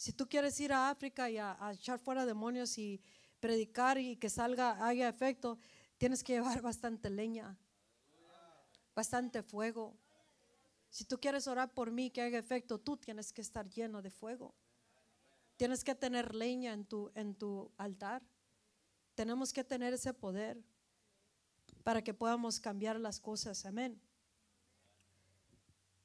Si 0.03 0.13
tú 0.13 0.29
quieres 0.29 0.59
ir 0.59 0.73
a 0.73 0.91
África 0.91 1.31
y 1.31 1.39
a, 1.39 1.57
echar 1.73 1.97
fuera 2.01 2.27
demonios 2.27 2.77
y 2.77 3.01
predicar 3.39 3.99
y 3.99 4.17
que 4.17 4.29
salga, 4.29 4.85
haya 4.85 5.09
efecto, 5.09 5.61
tienes 5.97 6.25
que 6.25 6.33
llevar 6.43 6.61
bastante 6.61 7.09
leña. 7.09 7.57
bastante 8.97 9.45
fuego. 9.45 9.97
Si 10.91 11.05
tú 11.05 11.21
quieres 11.21 11.47
orar 11.47 11.73
por 11.73 11.93
mí 11.93 12.11
que 12.11 12.21
haga 12.21 12.37
efecto, 12.37 12.81
tú 12.81 12.97
tienes 12.97 13.33
que 13.33 13.43
estar 13.43 13.71
lleno 13.71 14.03
de 14.03 14.11
fuego. 14.11 14.57
Tienes 15.57 15.85
que 15.85 15.95
tener 15.95 16.35
leña 16.35 16.73
en 16.73 16.85
tu, 16.85 17.13
en 17.15 17.37
tu 17.37 17.71
altar. 17.77 18.25
Tenemos 19.15 19.53
que 19.53 19.63
tener 19.63 19.95
ese 19.95 20.13
poder 20.13 20.61
para 21.85 22.03
que 22.03 22.13
podamos 22.13 22.59
cambiar 22.59 22.99
las 22.99 23.21
cosas. 23.21 23.65
Amén. 23.67 24.03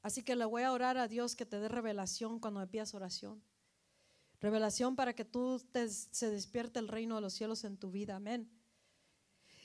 Así 0.04 0.22
que 0.22 0.36
le 0.36 0.46
voy 0.46 0.62
a 0.62 0.72
orar 0.72 1.00
a 1.00 1.08
Dios 1.08 1.36
que 1.36 1.48
te 1.48 1.60
dé 1.60 1.68
revelación 1.68 2.40
cuando 2.40 2.60
me 2.60 2.68
pidas 2.68 2.94
oración. 2.94 3.42
Revelación 4.40 4.96
para 4.96 5.14
que 5.14 5.26
tú 5.26 5.60
te, 5.72 5.90
se 5.90 6.30
despierte 6.30 6.80
el 6.80 6.88
reino 6.88 7.16
de 7.16 7.22
los 7.22 7.34
cielos 7.34 7.64
en 7.64 7.78
tu 7.78 7.92
vida. 7.92 8.16
Amén. 8.16 8.50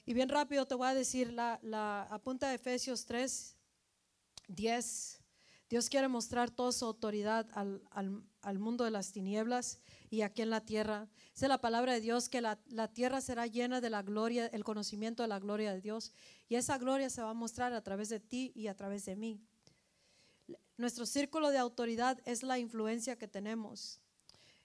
Y 0.05 0.15
bien 0.15 0.29
rápido 0.29 0.67
te 0.67 0.75
voy 0.75 0.89
a 0.89 0.95
decir 0.95 1.33
la, 1.33 1.59
la 1.63 2.03
apunta 2.05 2.49
de 2.49 2.57
Efesios 2.57 3.07
3, 3.07 3.57
10. 4.49 5.23
Dios 5.73 5.89
quiere 5.89 6.07
mostrar 6.07 6.51
toda 6.51 6.71
su 6.71 6.85
autoridad 6.85 7.47
al, 7.55 8.59
mundo 8.59 8.85
de 8.85 8.91
las 8.91 9.11
tinieblas 9.11 9.81
y 10.11 10.21
aquí 10.21 10.43
en 10.43 10.51
la 10.51 10.61
tierra. 10.61 11.09
Dice 11.33 11.49
la 11.49 11.63
palabra 11.63 11.95
de 11.95 12.03
Dios 12.03 12.29
que 12.29 12.43
la, 12.43 12.59
tierra 12.93 13.23
será 13.23 13.47
llena 13.47 13.81
de 13.81 13.89
la 13.89 14.03
gloria, 14.03 14.49
el 14.49 14.65
conocimiento 14.65 15.23
de 15.23 15.31
la 15.31 15.39
gloria 15.39 15.73
de 15.73 15.81
Dios. 15.81 16.13
Y 16.51 16.57
esa 16.57 16.77
gloria 16.77 17.09
se 17.09 17.23
va 17.23 17.31
a 17.31 17.33
mostrar 17.33 17.73
a 17.73 17.83
través 17.83 18.11
de 18.11 18.21
ti 18.21 18.53
y 18.55 18.67
a 18.67 18.77
través 18.77 19.07
de 19.07 19.17
mí. 19.17 19.41
Nuestro 20.77 21.07
círculo 21.07 21.49
de 21.49 21.57
autoridad 21.57 22.21
es 22.27 22.43
la 22.43 22.59
influencia 22.59 23.17
que 23.17 23.27
tenemos. 23.27 24.02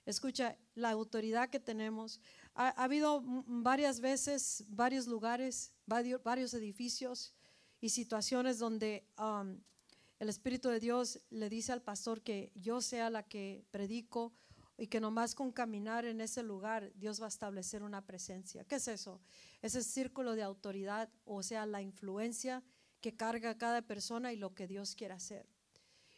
Escucha, 0.08 0.56
la 0.74 0.88
autoridad 0.88 1.50
que 1.50 1.60
tenemos. 1.60 2.18
Ha, 2.54 2.68
ha 2.68 2.84
habido 2.84 3.22
varias 3.46 4.00
veces, 4.00 4.64
varios 4.68 5.06
lugares, 5.06 5.74
varios, 5.84 6.54
edificios 6.54 7.34
y 7.78 7.90
situaciones 7.90 8.58
donde 8.58 9.06
um, 9.18 9.60
el 10.18 10.30
Espíritu 10.30 10.70
de 10.70 10.80
Dios 10.80 11.20
le 11.28 11.50
dice 11.50 11.72
al 11.72 11.82
pastor 11.82 12.22
que 12.22 12.50
yo 12.54 12.80
sea 12.80 13.10
la 13.10 13.22
que 13.22 13.66
predico 13.70 14.32
y 14.78 14.86
que 14.86 14.98
nomás 14.98 15.34
con 15.34 15.52
caminar 15.52 16.06
en 16.06 16.22
ese 16.22 16.42
lugar 16.42 16.90
Dios 16.94 17.20
va 17.20 17.26
a 17.26 17.28
establecer 17.28 17.82
una 17.82 18.06
presencia. 18.06 18.64
¿Qué 18.64 18.76
es 18.76 18.88
eso? 18.88 19.20
Ese 19.60 19.82
círculo 19.82 20.36
de 20.36 20.42
autoridad, 20.42 21.10
o 21.26 21.42
sea, 21.42 21.66
la 21.66 21.82
influencia 21.82 22.62
que 23.02 23.14
carga 23.14 23.58
cada 23.58 23.82
persona 23.82 24.32
y 24.32 24.36
lo 24.36 24.54
que 24.54 24.66
Dios 24.66 24.94
quiere 24.94 25.12
hacer. 25.12 25.46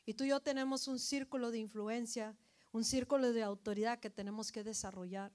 Y 0.07 0.15
tú 0.15 0.23
y 0.23 0.29
yo 0.29 0.39
tenemos 0.39 0.87
un 0.87 1.01
círculo 1.01 1.51
de 1.51 1.59
influencia, 1.59 2.37
un 2.73 2.85
círculo 2.85 3.33
de 3.33 3.43
autoridad 3.43 3.99
que 3.99 4.11
tenemos 4.11 4.53
que 4.53 4.65
desarrollar. 4.65 5.33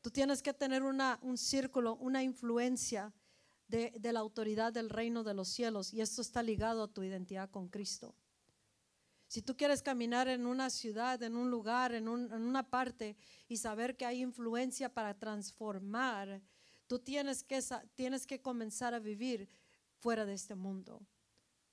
Tú 0.00 0.10
tienes 0.10 0.42
que 0.42 0.54
tener 0.54 0.82
una, 0.82 1.18
un 1.22 1.36
círculo, 1.36 1.96
una 1.96 2.22
influencia 2.22 3.12
de, 3.68 3.92
de, 3.98 4.12
la 4.12 4.20
autoridad 4.20 4.72
del 4.72 4.90
reino 4.90 5.22
de 5.22 5.34
los 5.34 5.48
cielos 5.48 5.92
y 5.92 6.00
esto 6.00 6.22
está 6.22 6.42
ligado 6.42 6.82
a 6.82 6.88
tu 6.88 7.02
identidad 7.02 7.50
con 7.50 7.68
Cristo. 7.68 8.14
Si 9.30 9.42
tú 9.42 9.56
quieres 9.56 9.80
caminar 9.80 10.26
en 10.26 10.44
una 10.44 10.70
ciudad, 10.70 11.22
en 11.22 11.36
un 11.36 11.52
lugar, 11.52 11.94
en, 11.94 12.08
un, 12.08 12.32
en 12.32 12.42
una 12.42 12.68
parte 12.68 13.16
y 13.46 13.58
saber 13.58 13.96
que 13.96 14.04
hay 14.04 14.22
influencia 14.22 14.92
para 14.92 15.16
transformar, 15.16 16.42
tú 16.88 16.98
tienes 16.98 17.44
que, 17.44 17.62
tienes 17.94 18.26
que 18.26 18.42
comenzar 18.42 18.92
a 18.92 18.98
vivir 18.98 19.48
fuera 20.00 20.26
de 20.26 20.34
este 20.34 20.56
mundo. 20.56 21.06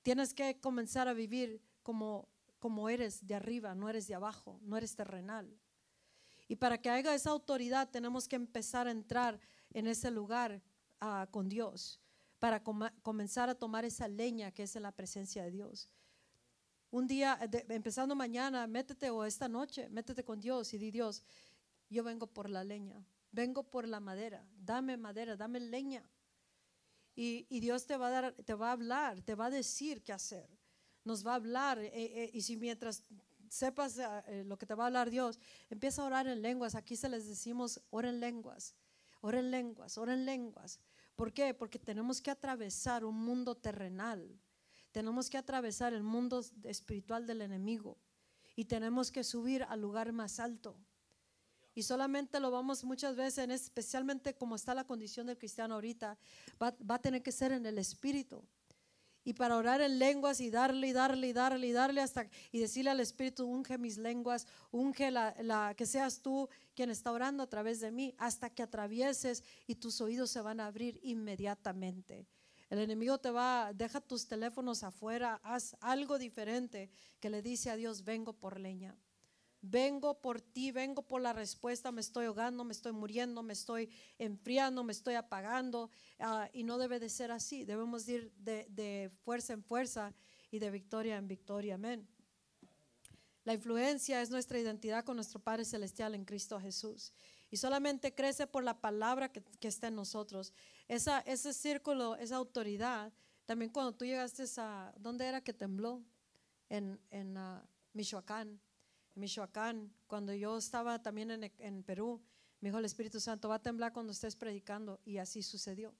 Tienes 0.04 0.34
que 0.34 0.60
comenzar 0.60 1.08
a 1.08 1.14
vivir 1.14 1.60
como, 1.82 2.28
como 2.58 2.88
eres 2.88 3.26
de 3.26 3.34
arriba, 3.34 3.74
no 3.74 3.88
eres 3.88 4.06
de 4.06 4.14
abajo, 4.14 4.58
no 4.62 4.76
eres 4.76 4.94
terrenal. 4.94 5.58
Y 6.48 6.56
para 6.56 6.78
que 6.78 6.90
haya 6.90 7.14
esa 7.14 7.30
autoridad 7.30 7.90
tenemos 7.90 8.26
que 8.26 8.36
empezar 8.36 8.86
a 8.86 8.90
entrar 8.90 9.38
en 9.70 9.86
ese 9.86 10.10
lugar 10.10 10.62
uh, 11.02 11.30
con 11.30 11.48
Dios, 11.48 12.00
para 12.38 12.62
com 12.62 12.80
comenzar 13.02 13.48
a 13.48 13.54
tomar 13.54 13.84
esa 13.84 14.08
leña 14.08 14.50
que 14.52 14.62
es 14.62 14.76
en 14.76 14.82
la 14.82 14.92
presencia 14.92 15.42
de 15.42 15.50
Dios. 15.50 15.88
Un 16.90 17.06
día, 17.06 17.36
de, 17.50 17.66
empezando 17.68 18.14
mañana, 18.14 18.66
métete 18.66 19.10
o 19.10 19.24
esta 19.24 19.46
noche, 19.48 19.88
métete 19.90 20.24
con 20.24 20.40
Dios 20.40 20.72
y 20.72 20.78
di 20.78 20.90
Dios, 20.90 21.22
yo 21.90 22.02
vengo 22.02 22.26
por 22.26 22.48
la 22.48 22.64
leña, 22.64 23.04
vengo 23.30 23.62
por 23.62 23.86
la 23.86 24.00
madera, 24.00 24.46
dame 24.56 24.96
madera, 24.96 25.36
dame 25.36 25.60
leña. 25.60 26.08
Y, 27.14 27.46
y 27.50 27.60
Dios 27.60 27.84
te 27.84 27.96
va, 27.96 28.06
a 28.06 28.10
dar, 28.10 28.32
te 28.32 28.54
va 28.54 28.68
a 28.68 28.72
hablar, 28.72 29.20
te 29.22 29.34
va 29.34 29.46
a 29.46 29.50
decir 29.50 30.02
qué 30.02 30.12
hacer, 30.12 30.48
nos 31.08 31.26
va 31.26 31.32
a 31.32 31.36
hablar. 31.36 31.80
Eh, 31.80 31.90
eh, 31.92 32.30
y 32.32 32.42
si 32.42 32.56
mientras 32.56 33.02
sepas 33.48 33.98
eh, 33.98 34.44
lo 34.46 34.56
que 34.56 34.66
te 34.66 34.76
va 34.76 34.84
a 34.84 34.86
hablar 34.86 35.10
Dios, 35.10 35.40
empieza 35.68 36.02
a 36.02 36.04
orar 36.04 36.28
en 36.28 36.40
lenguas. 36.40 36.76
Aquí 36.76 36.94
se 36.94 37.08
les 37.08 37.26
decimos, 37.26 37.80
ora 37.90 38.10
en 38.10 38.20
lenguas, 38.20 38.76
ora 39.20 39.40
en 39.40 39.50
lenguas, 39.50 39.98
ora 39.98 40.14
en 40.14 40.24
lenguas. 40.24 40.78
¿Por 41.16 41.32
qué? 41.32 41.52
Porque 41.52 41.80
tenemos 41.80 42.20
que 42.20 42.30
atravesar 42.30 43.04
un 43.04 43.16
mundo 43.16 43.56
terrenal 43.56 44.38
tenemos 44.92 45.28
que 45.28 45.38
atravesar 45.38 45.92
el 45.92 46.02
mundo 46.02 46.44
espiritual 46.64 47.26
del 47.26 47.42
enemigo 47.42 47.98
y 48.56 48.64
tenemos 48.64 49.10
que 49.10 49.22
subir 49.22 49.62
al 49.64 49.80
lugar 49.80 50.12
más 50.12 50.40
alto. 50.40 50.76
Y 51.74 51.82
solamente 51.84 52.40
lo 52.40 52.50
vamos 52.50 52.82
muchas 52.82 53.14
veces, 53.14 53.48
especialmente 53.48 54.34
como 54.34 54.56
está 54.56 54.74
la 54.74 54.84
condición 54.84 55.26
del 55.26 55.38
cristiano 55.38 55.74
ahorita, 55.74 56.18
va, 56.60 56.74
va, 56.78 56.96
a 56.96 56.98
tener 57.00 57.22
que 57.22 57.30
ser 57.30 57.52
en 57.52 57.64
el 57.66 57.78
espíritu. 57.78 58.44
Y 59.28 59.34
para 59.34 59.58
orar 59.58 59.82
en 59.82 59.98
lenguas 59.98 60.40
y 60.40 60.48
darle 60.48 60.86
y 60.86 60.92
darle 60.94 61.28
y 61.28 61.32
darle 61.34 61.66
y 61.66 61.72
darle 61.72 62.00
hasta 62.00 62.26
y 62.50 62.60
decirle 62.60 62.88
al 62.92 63.00
espíritu, 63.00 63.44
unge 63.44 63.76
mis 63.76 63.98
lenguas, 63.98 64.46
unge 64.70 65.10
la, 65.10 65.36
la, 65.42 65.74
que 65.76 65.84
seas 65.84 66.22
tú 66.22 66.48
quien 66.74 66.88
está 66.88 67.12
orando 67.12 67.42
a 67.42 67.46
través 67.46 67.80
de 67.80 67.90
mí, 67.90 68.14
hasta 68.16 68.48
que 68.48 68.62
atravieses 68.62 69.44
y 69.66 69.74
tus 69.74 70.00
oídos 70.00 70.30
se 70.30 70.40
van 70.40 70.60
a 70.60 70.66
abrir 70.66 70.98
inmediatamente. 71.02 72.26
El 72.70 72.78
enemigo 72.78 73.18
te 73.18 73.30
va, 73.30 73.70
deja 73.74 74.00
tus 74.00 74.26
teléfonos 74.26 74.82
afuera, 74.82 75.38
haz 75.42 75.76
algo 75.82 76.18
diferente 76.18 76.88
que 77.20 77.28
le 77.28 77.42
dice 77.42 77.68
a 77.68 77.76
Dios, 77.76 78.04
vengo 78.04 78.32
por 78.32 78.58
leña. 78.58 78.96
Vengo 79.60 80.20
por 80.20 80.40
ti, 80.40 80.70
vengo 80.70 81.02
por 81.02 81.20
la 81.20 81.32
respuesta, 81.32 81.90
me 81.90 82.00
estoy 82.00 82.26
ahogando, 82.26 82.64
me 82.64 82.72
estoy 82.72 82.92
muriendo, 82.92 83.42
me 83.42 83.52
estoy 83.52 83.90
enfriando, 84.18 84.84
me 84.84 84.92
estoy 84.92 85.14
apagando. 85.14 85.90
Uh, 86.18 86.46
y 86.52 86.62
no 86.62 86.78
debe 86.78 87.00
de 87.00 87.08
ser 87.08 87.30
así, 87.30 87.64
debemos 87.64 88.08
ir 88.08 88.32
de, 88.36 88.66
de 88.70 89.10
fuerza 89.24 89.52
en 89.52 89.64
fuerza 89.64 90.14
y 90.50 90.58
de 90.58 90.70
victoria 90.70 91.16
en 91.16 91.26
victoria. 91.26 91.74
Amén. 91.74 92.06
La 93.44 93.54
influencia 93.54 94.20
es 94.22 94.30
nuestra 94.30 94.58
identidad 94.58 95.04
con 95.04 95.16
nuestro 95.16 95.40
Padre 95.40 95.64
Celestial 95.64 96.14
en 96.14 96.24
Cristo 96.24 96.60
Jesús. 96.60 97.12
Y 97.50 97.56
solamente 97.56 98.14
crece 98.14 98.46
por 98.46 98.62
la 98.62 98.78
palabra 98.78 99.32
que, 99.32 99.42
que 99.42 99.68
está 99.68 99.88
en 99.88 99.96
nosotros 99.96 100.52
esa, 100.88 101.20
ese 101.20 101.52
círculo, 101.52 102.16
esa 102.16 102.36
autoridad, 102.36 103.12
también 103.44 103.70
cuando 103.70 103.94
tú 103.94 104.04
llegaste 104.04 104.44
a, 104.58 104.92
¿dónde 104.98 105.26
era 105.26 105.42
que 105.42 105.52
tembló? 105.52 106.02
En, 106.70 107.00
en 107.10 107.36
uh, 107.38 107.60
Michoacán. 107.94 108.60
Michoacán, 109.18 109.92
cuando 110.06 110.32
yo 110.32 110.56
estaba 110.56 111.02
también 111.02 111.50
en, 111.58 111.82
Perú, 111.82 112.22
me 112.60 112.68
dijo 112.68 112.78
el 112.78 112.84
Espíritu 112.84 113.20
Santo, 113.20 113.48
va 113.48 113.56
a 113.56 113.62
temblar 113.62 113.92
cuando 113.92 114.12
estés 114.12 114.36
predicando. 114.36 115.00
Y 115.04 115.18
así 115.18 115.42
sucedió. 115.42 115.94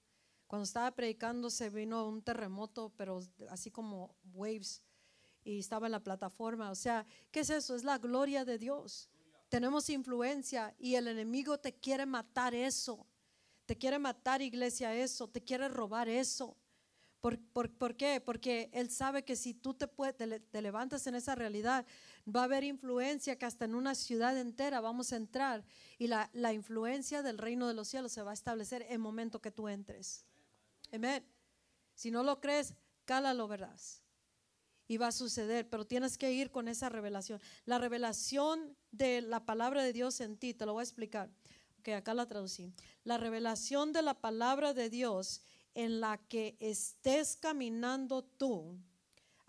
Cuando 0.47 0.63
estaba 0.63 0.91
predicando 0.91 1.49
se 1.49 1.69
vino 1.69 2.07
un 2.07 2.21
terremoto, 2.23 2.91
pero 2.97 3.19
así 3.49 3.69
como 3.69 4.15
waves, 4.33 4.81
y 5.43 5.59
estaba 5.59 5.87
en 5.87 5.91
la 5.91 6.03
plataforma. 6.03 6.71
O 6.71 6.75
sea, 6.75 7.05
¿qué 7.31 7.41
es 7.41 7.49
eso? 7.49 7.75
Es 7.75 7.83
la 7.83 7.97
gloria 7.97 8.45
de 8.45 8.57
Dios. 8.57 9.09
Tenemos 9.49 9.89
influencia 9.89 10.75
y 10.77 10.95
el 10.95 11.07
enemigo 11.07 11.59
te 11.59 11.73
quiere 11.73 12.05
matar 12.05 12.53
eso. 12.53 13.07
Te 13.65 13.77
quiere 13.77 13.99
matar, 13.99 14.41
iglesia, 14.41 14.93
eso. 14.95 15.27
Te 15.27 15.41
quiere 15.41 15.67
robar 15.67 16.09
eso. 16.09 16.57
¿Por, 17.21 17.39
por, 17.71 17.97
qué? 17.97 18.21
Porque 18.21 18.69
Él 18.73 18.89
sabe 18.89 19.23
que 19.23 19.35
si 19.35 19.53
tú 19.53 19.73
te, 19.73 20.61
levantas 20.61 21.05
en 21.07 21.15
esa 21.15 21.35
realidad, 21.35 21.85
va 22.35 22.41
a 22.41 22.43
haber 22.45 22.63
influencia 22.63 23.37
que 23.37 23.45
hasta 23.45 23.65
en 23.65 23.75
una 23.75 23.95
ciudad 23.95 24.37
entera 24.37 24.81
vamos 24.81 25.13
a 25.13 25.17
entrar. 25.17 25.63
Y 25.97 26.07
la, 26.07 26.29
la 26.33 26.53
influencia 26.53 27.21
del 27.21 27.37
reino 27.37 27.67
de 27.67 27.73
los 27.73 27.87
cielos 27.87 28.11
se 28.11 28.21
va 28.21 28.31
a 28.31 28.33
establecer 28.33 28.83
en 28.83 28.93
el 28.93 28.99
momento 28.99 29.41
que 29.41 29.51
tú 29.51 29.67
entres. 29.67 30.25
Amén. 30.91 31.25
Si 31.95 32.11
no 32.11 32.23
lo 32.23 32.39
crees, 32.39 32.73
cálalo, 33.05 33.47
verás. 33.47 34.01
Y 34.87 34.97
va 34.97 35.07
a 35.07 35.11
suceder, 35.11 35.69
pero 35.69 35.85
tienes 35.85 36.17
que 36.17 36.31
ir 36.31 36.49
con 36.49 36.67
esa 36.67 36.89
revelación. 36.89 37.39
La 37.65 37.77
revelación 37.77 38.75
de 38.91 39.21
la 39.21 39.45
palabra 39.45 39.83
de 39.83 39.93
Dios 39.93 40.19
en 40.21 40.37
ti, 40.37 40.53
te 40.53 40.65
lo 40.65 40.73
voy 40.73 40.81
a 40.81 40.83
explicar 40.83 41.29
que 41.83 41.93
acá 41.93 42.13
la 42.13 42.27
traducí, 42.27 42.73
la 43.03 43.17
revelación 43.17 43.93
de 43.93 44.01
la 44.01 44.13
palabra 44.19 44.73
de 44.73 44.89
Dios 44.89 45.41
en 45.75 46.01
la 46.01 46.17
que 46.17 46.57
estés 46.59 47.35
caminando 47.37 48.23
tú 48.23 48.77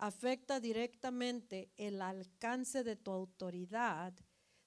afecta 0.01 0.59
directamente 0.59 1.71
el 1.77 2.01
alcance 2.01 2.83
de 2.83 2.95
tu 2.95 3.11
autoridad 3.11 4.13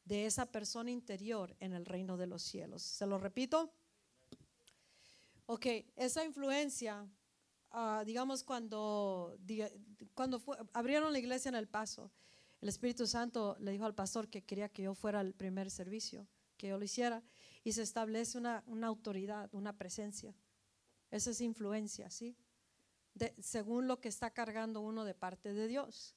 de 0.05 0.27
esa 0.27 0.47
persona 0.47 0.93
interior 0.93 1.57
en 1.59 1.73
el 1.73 1.87
reino 1.87 2.17
de 2.17 2.29
los 2.29 2.43
cielos. 2.43 2.83
¿Se 2.83 3.05
lo 3.05 3.19
repito? 3.19 3.75
Ok, 5.47 5.67
esa 5.97 6.25
influencia, 6.25 7.05
uh, 7.73 8.05
digamos 8.05 8.45
cuando, 8.45 9.37
cuando 10.15 10.41
abrieron 10.73 11.13
la 11.13 11.19
iglesia 11.19 11.49
en 11.49 11.57
El 11.57 11.67
Paso, 11.67 12.13
el 12.61 12.69
Espíritu 12.69 13.05
Santo 13.05 13.57
le 13.59 13.73
dijo 13.73 13.87
al 13.87 13.95
pastor 13.95 14.29
que 14.29 14.45
quería 14.45 14.69
que 14.69 14.85
yo 14.85 14.95
fuera 14.95 15.21
el 15.21 15.35
primer 15.35 15.69
servicio, 15.69 16.29
que 16.57 16.69
yo 16.69 16.79
lo 16.79 16.85
hiciera 16.85 17.25
y 17.65 17.73
se 17.73 17.83
establece 17.83 18.39
una, 18.39 18.63
una 18.69 18.87
autoridad, 18.87 19.53
una 19.53 19.77
presencia. 19.77 20.33
Esa 21.11 21.31
es 21.31 21.41
influencia, 21.41 22.09
¿sí? 22.09 22.37
Según 23.39 23.87
lo 23.87 24.01
que 24.01 24.09
está 24.09 24.31
cargando 24.31 24.81
uno 24.81 25.05
de 25.05 25.15
parte 25.15 25.53
de 25.53 25.69
Dios. 25.69 26.15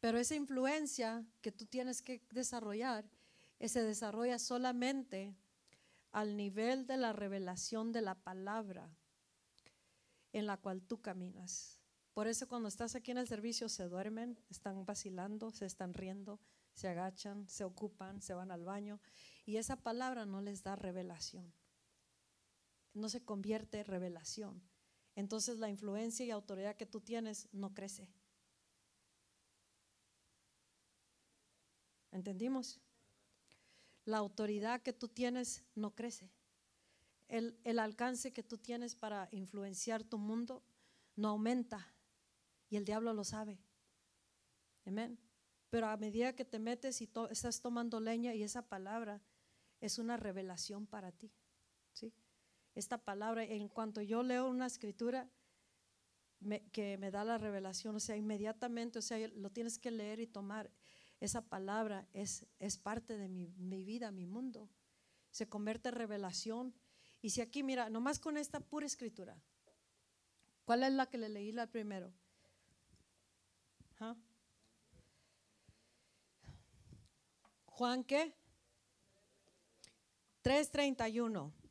Pero 0.00 0.18
esa 0.18 0.34
influencia 0.34 1.24
que 1.40 1.52
tú 1.52 1.64
tienes 1.66 2.02
que 2.02 2.22
desarrollar, 2.30 3.08
eh, 3.58 3.68
se 3.68 3.82
desarrolla 3.82 4.38
solamente 4.38 5.34
al 6.12 6.36
nivel 6.36 6.86
de 6.86 6.96
la 6.96 7.12
revelación 7.12 7.90
de 7.92 8.02
la 8.02 8.14
palabra 8.14 8.90
en 10.32 10.46
la 10.46 10.56
cual 10.56 10.82
tú 10.82 11.00
caminas. 11.00 11.80
Por 12.12 12.28
eso 12.28 12.46
cuando 12.46 12.68
estás 12.68 12.94
aquí 12.94 13.10
en 13.10 13.18
el 13.18 13.26
servicio 13.26 13.68
se 13.68 13.88
duermen, 13.88 14.38
están 14.50 14.84
vacilando, 14.84 15.50
se 15.50 15.66
están 15.66 15.94
riendo, 15.94 16.38
se 16.74 16.88
agachan, 16.88 17.48
se 17.48 17.64
ocupan, 17.64 18.20
se 18.20 18.34
van 18.34 18.50
al 18.50 18.64
baño 18.64 19.00
y 19.46 19.56
esa 19.56 19.76
palabra 19.76 20.26
no 20.26 20.40
les 20.40 20.62
da 20.62 20.76
revelación. 20.76 21.52
No 22.92 23.08
se 23.08 23.24
convierte 23.24 23.80
en 23.80 23.86
revelación. 23.86 24.62
Entonces 25.16 25.58
la 25.58 25.68
influencia 25.68 26.26
y 26.26 26.30
autoridad 26.30 26.76
que 26.76 26.86
tú 26.86 27.00
tienes 27.00 27.48
no 27.52 27.72
crece. 27.74 28.08
¿Entendimos? 32.10 32.80
La 34.04 34.18
autoridad 34.18 34.82
que 34.82 34.92
tú 34.92 35.08
tienes 35.08 35.64
no 35.74 35.94
crece. 35.94 36.30
El, 37.28 37.58
el 37.64 37.78
alcance 37.78 38.32
que 38.32 38.42
tú 38.42 38.58
tienes 38.58 38.94
para 38.94 39.28
influenciar 39.32 40.04
tu 40.04 40.18
mundo 40.18 40.62
no 41.16 41.28
aumenta. 41.28 41.92
Y 42.70 42.76
el 42.76 42.84
diablo 42.84 43.14
lo 43.14 43.24
sabe. 43.24 43.58
Amén. 44.84 45.18
Pero 45.70 45.88
a 45.88 45.96
medida 45.96 46.34
que 46.34 46.44
te 46.44 46.58
metes 46.58 47.00
y 47.00 47.10
estás 47.30 47.60
tomando 47.60 47.98
leña 47.98 48.34
y 48.34 48.42
esa 48.42 48.62
palabra 48.62 49.20
es 49.80 49.98
una 49.98 50.16
revelación 50.16 50.86
para 50.86 51.10
ti. 51.10 51.32
Esta 52.74 52.98
palabra, 52.98 53.44
en 53.44 53.68
cuanto 53.68 54.02
yo 54.02 54.22
leo 54.22 54.48
una 54.48 54.66
escritura 54.66 55.28
que 56.72 56.98
me 56.98 57.10
da 57.10 57.24
la 57.24 57.38
revelación, 57.38 57.96
o 57.96 58.00
sea, 58.00 58.16
inmediatamente, 58.16 58.98
o 58.98 59.02
sea, 59.02 59.28
lo 59.28 59.50
tienes 59.50 59.78
que 59.78 59.90
leer 59.90 60.20
y 60.20 60.26
tomar. 60.26 60.70
Esa 61.20 61.40
palabra 61.40 62.06
es, 62.12 62.44
es 62.58 62.76
parte 62.76 63.16
de 63.16 63.28
mi, 63.28 63.48
mi 63.56 63.84
vida, 63.84 64.10
mi 64.10 64.26
mundo. 64.26 64.68
Se 65.30 65.48
convierte 65.48 65.88
en 65.88 65.94
revelación. 65.94 66.74
Y 67.22 67.30
si 67.30 67.40
aquí, 67.40 67.62
mira, 67.62 67.88
nomás 67.88 68.18
con 68.18 68.36
esta 68.36 68.60
pura 68.60 68.86
escritura, 68.86 69.40
¿cuál 70.64 70.82
es 70.82 70.92
la 70.92 71.06
que 71.06 71.18
le 71.18 71.28
leí 71.28 71.52
la 71.52 71.66
primero? 71.66 72.12
Juan 77.66 78.04
qué? 78.04 78.34
3:31. 80.42 81.63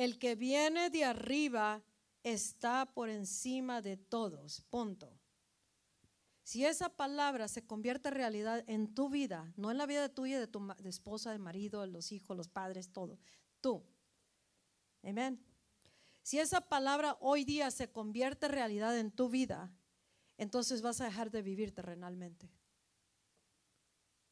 El 0.00 0.18
que 0.18 0.34
viene 0.34 0.88
de 0.88 1.04
arriba 1.04 1.84
está 2.22 2.86
por 2.86 3.10
encima 3.10 3.82
de 3.82 3.98
todos. 3.98 4.62
Punto. 4.70 5.12
Si 6.42 6.64
esa 6.64 6.88
palabra 6.88 7.48
se 7.48 7.66
convierte 7.66 8.08
en 8.08 8.14
realidad 8.14 8.64
en 8.66 8.94
tu 8.94 9.10
vida, 9.10 9.52
no 9.58 9.70
en 9.70 9.76
la 9.76 9.84
vida 9.84 10.08
tuya, 10.08 10.40
de 10.40 10.46
tu 10.46 10.66
esposa, 10.86 11.32
de 11.32 11.38
marido, 11.38 11.82
de 11.82 11.88
los 11.88 12.12
hijos, 12.12 12.34
los 12.34 12.48
padres, 12.48 12.90
todo, 12.94 13.18
tú. 13.60 13.84
Amén. 15.02 15.44
Si 16.22 16.38
esa 16.38 16.62
palabra 16.62 17.18
hoy 17.20 17.44
día 17.44 17.70
se 17.70 17.92
convierte 17.92 18.46
en 18.46 18.52
realidad 18.52 18.98
en 18.98 19.10
tu 19.10 19.28
vida, 19.28 19.70
entonces 20.38 20.80
vas 20.80 21.02
a 21.02 21.04
dejar 21.04 21.30
de 21.30 21.42
vivir 21.42 21.74
terrenalmente. 21.74 22.50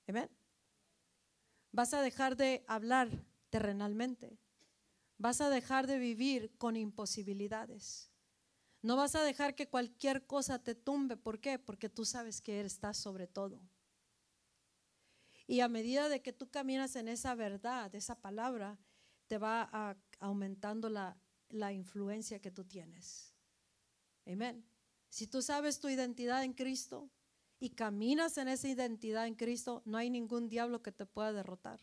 Amén. 0.07 0.31
Vas 1.73 1.93
a 1.93 2.01
dejar 2.01 2.37
de 2.39 2.65
hablar 2.67 3.11
terrenalmente. 3.51 4.39
Vas 5.19 5.41
a 5.41 5.51
dejar 5.51 5.87
de 5.87 5.99
vivir 5.99 6.57
con 6.59 6.77
imposibilidades. 6.77 8.11
No 8.83 8.97
vas 8.97 9.17
a 9.17 9.23
dejar 9.23 9.55
que 9.55 9.69
cualquier 9.69 10.27
cosa 10.27 10.61
te 10.61 10.75
tumbe. 10.75 11.17
¿Por 11.17 11.41
qué? 11.41 11.59
Porque 11.59 11.89
tú 11.89 12.05
sabes 12.05 12.41
que 12.41 12.61
Él 12.61 12.67
está 12.67 12.95
sobre 12.95 13.27
todo. 13.27 13.61
Y 15.47 15.61
a 15.61 15.69
medida 15.69 16.09
de 16.09 16.23
que 16.23 16.33
tú 16.33 16.51
caminas 16.51 16.95
en 16.95 17.09
esa 17.09 17.35
verdad, 17.35 17.93
esa 17.95 18.21
palabra, 18.21 18.79
te 19.27 19.39
va 19.39 19.97
aumentando 20.21 20.89
la 20.89 21.73
influencia 21.73 22.41
que 22.41 22.51
tú 22.51 22.65
tienes. 22.65 23.35
Amén. 24.27 24.65
Si 25.09 25.27
tú 25.27 25.43
sabes 25.43 25.81
tu 25.81 25.89
identidad 25.89 26.45
en 26.45 26.53
Cristo 26.53 27.11
y 27.59 27.71
caminas 27.71 28.37
en 28.39 28.49
esa 28.49 28.69
identidad 28.69 29.27
en 29.27 29.35
Cristo, 29.35 29.83
no 29.85 29.97
hay 29.97 30.11
ningún 30.11 30.49
diablo 30.49 30.83
que 30.83 30.93
te 30.93 31.07
pueda 31.07 31.33
derrotar. 31.33 31.81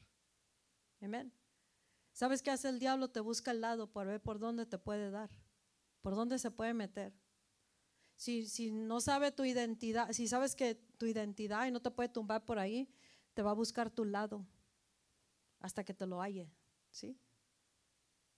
Amén. 1.02 1.34
¿Sabes 2.16 2.42
qué 2.42 2.50
hace 2.50 2.70
el 2.70 2.80
diablo? 2.80 3.10
Te 3.10 3.20
busca 3.20 3.52
al 3.52 3.60
lado 3.60 3.92
para 3.92 4.12
ver 4.12 4.22
por 4.22 4.40
dónde 4.40 4.66
te 4.66 4.78
puede 4.78 5.12
dar, 5.12 5.30
por 6.02 6.16
dónde 6.16 6.40
se 6.40 6.50
puede 6.50 6.74
meter. 6.74 7.14
Si, 8.16 8.48
si 8.48 8.72
no 8.72 9.02
sabe 9.02 9.34
tu 9.34 9.44
identidad, 9.44 10.10
si 10.14 10.30
sabes 10.30 10.56
que 10.56 10.76
tu 10.98 11.08
identidad 11.08 11.68
y 11.68 11.72
no 11.72 11.82
te 11.82 11.92
puede 11.92 12.08
tumbar 12.08 12.46
por 12.46 12.58
ahí, 12.58 12.90
te 13.34 13.42
va 13.42 13.52
a 13.52 13.54
buscar 13.54 13.90
tu 13.90 14.06
lado 14.06 14.46
hasta 15.60 15.84
que 15.84 15.94
te 15.94 16.08
lo 16.08 16.22
halle. 16.22 16.50
¿Sí? 16.90 17.20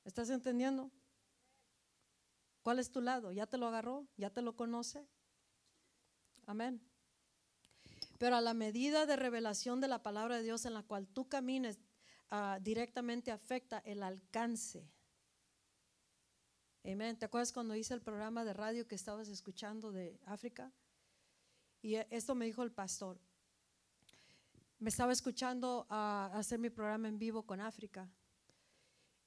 ¿Estás 0.06 0.32
entendiendo? 0.32 0.90
¿Cuál 2.64 2.80
es 2.80 2.90
tu 2.90 3.00
lado? 3.00 3.32
¿Ya 3.32 3.46
te 3.46 3.60
lo 3.60 3.68
agarró? 3.68 4.08
¿Ya 4.18 4.32
te 4.32 4.42
lo 4.42 4.56
conoce? 4.56 5.08
Amén. 6.48 6.82
Pero 8.18 8.38
a 8.38 8.42
la 8.42 8.56
medida 8.56 9.06
de 9.06 9.18
revelación 9.18 9.82
de 9.82 9.88
la 9.88 10.02
palabra 10.02 10.38
de 10.38 10.44
Dios 10.44 10.66
en 10.66 10.74
la 10.74 10.82
cual 10.82 11.08
tú 11.08 11.30
camines, 11.30 11.78
ah, 12.30 12.60
directamente 12.62 13.32
afecta 13.32 13.80
el 13.80 14.04
alcance. 14.04 14.90
Amén. 16.84 17.18
¿Te 17.18 17.26
acuerdas 17.26 17.52
cuando 17.52 17.76
hice 17.76 17.94
el 17.94 18.02
programa 18.02 18.46
de 18.46 18.54
radio 18.54 18.88
que 18.88 18.96
estabas 18.96 19.28
escuchando 19.28 19.92
de 19.92 20.20
África? 20.26 20.72
Y 21.82 21.96
eh, 21.96 22.08
esto 22.10 22.34
me 22.34 22.46
dijo 22.46 22.64
el 22.64 22.72
pastor. 22.72 23.20
Me 24.80 24.90
estaba 24.90 25.12
escuchando 25.12 25.86
a 25.90 26.32
hacer 26.34 26.60
mi 26.60 26.70
programa 26.70 27.08
en 27.08 27.20
vivo 27.20 27.44
con 27.44 27.60
África. 27.60 28.10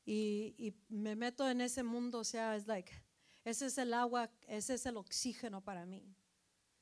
Y, 0.07 0.55
y 0.57 0.75
me 0.89 1.17
meto 1.17 1.49
en 1.49 1.61
ese 1.61 1.83
mundo, 1.83 2.21
o 2.21 2.25
sea, 2.25 2.57
es 2.57 2.67
like, 2.67 2.93
ese 3.45 3.67
es 3.67 3.79
el 3.79 3.93
agua, 3.95 4.31
ese 4.47 4.75
es 4.75 4.87
el 4.87 4.97
oxígeno 4.97 5.61
para 5.61 5.85
mí. 5.85 6.15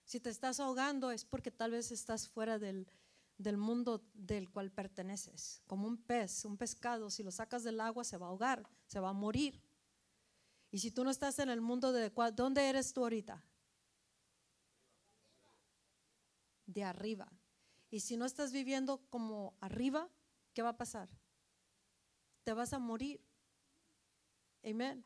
Si 0.04 0.20
te 0.20 0.30
estás 0.30 0.60
ahogando 0.60 1.10
es 1.10 1.24
porque 1.24 1.50
tal 1.50 1.72
vez 1.72 1.90
estás 1.90 2.28
fuera 2.28 2.58
del, 2.58 2.88
del 3.38 3.56
mundo 3.56 4.04
del 4.14 4.50
cual 4.50 4.70
perteneces. 4.70 5.62
Como 5.66 5.86
un 5.86 5.96
pez, 5.96 6.44
un 6.44 6.56
pescado, 6.56 7.08
si 7.08 7.22
lo 7.22 7.30
sacas 7.30 7.62
del 7.62 7.80
agua 7.80 8.04
se 8.04 8.16
va 8.16 8.26
a 8.26 8.30
ahogar, 8.30 8.68
se 8.86 9.00
va 9.00 9.10
a 9.10 9.12
morir. 9.14 9.62
Y 10.70 10.80
si 10.80 10.90
tú 10.90 11.04
no 11.04 11.10
estás 11.10 11.38
en 11.38 11.48
el 11.48 11.60
mundo 11.60 11.92
de 11.92 12.10
cuál- 12.12 12.34
¿dónde 12.34 12.68
eres 12.68 12.92
tú 12.92 13.02
ahorita? 13.02 13.42
De 16.66 16.84
arriba. 16.84 17.32
Y 17.90 18.00
si 18.00 18.16
no 18.16 18.26
estás 18.26 18.52
viviendo 18.52 18.98
como 19.08 19.56
arriba, 19.60 20.10
¿qué 20.52 20.60
va 20.60 20.70
a 20.70 20.76
pasar? 20.76 21.08
Te 22.44 22.52
vas 22.52 22.72
a 22.72 22.78
morir. 22.78 23.24
Amén. 24.62 25.04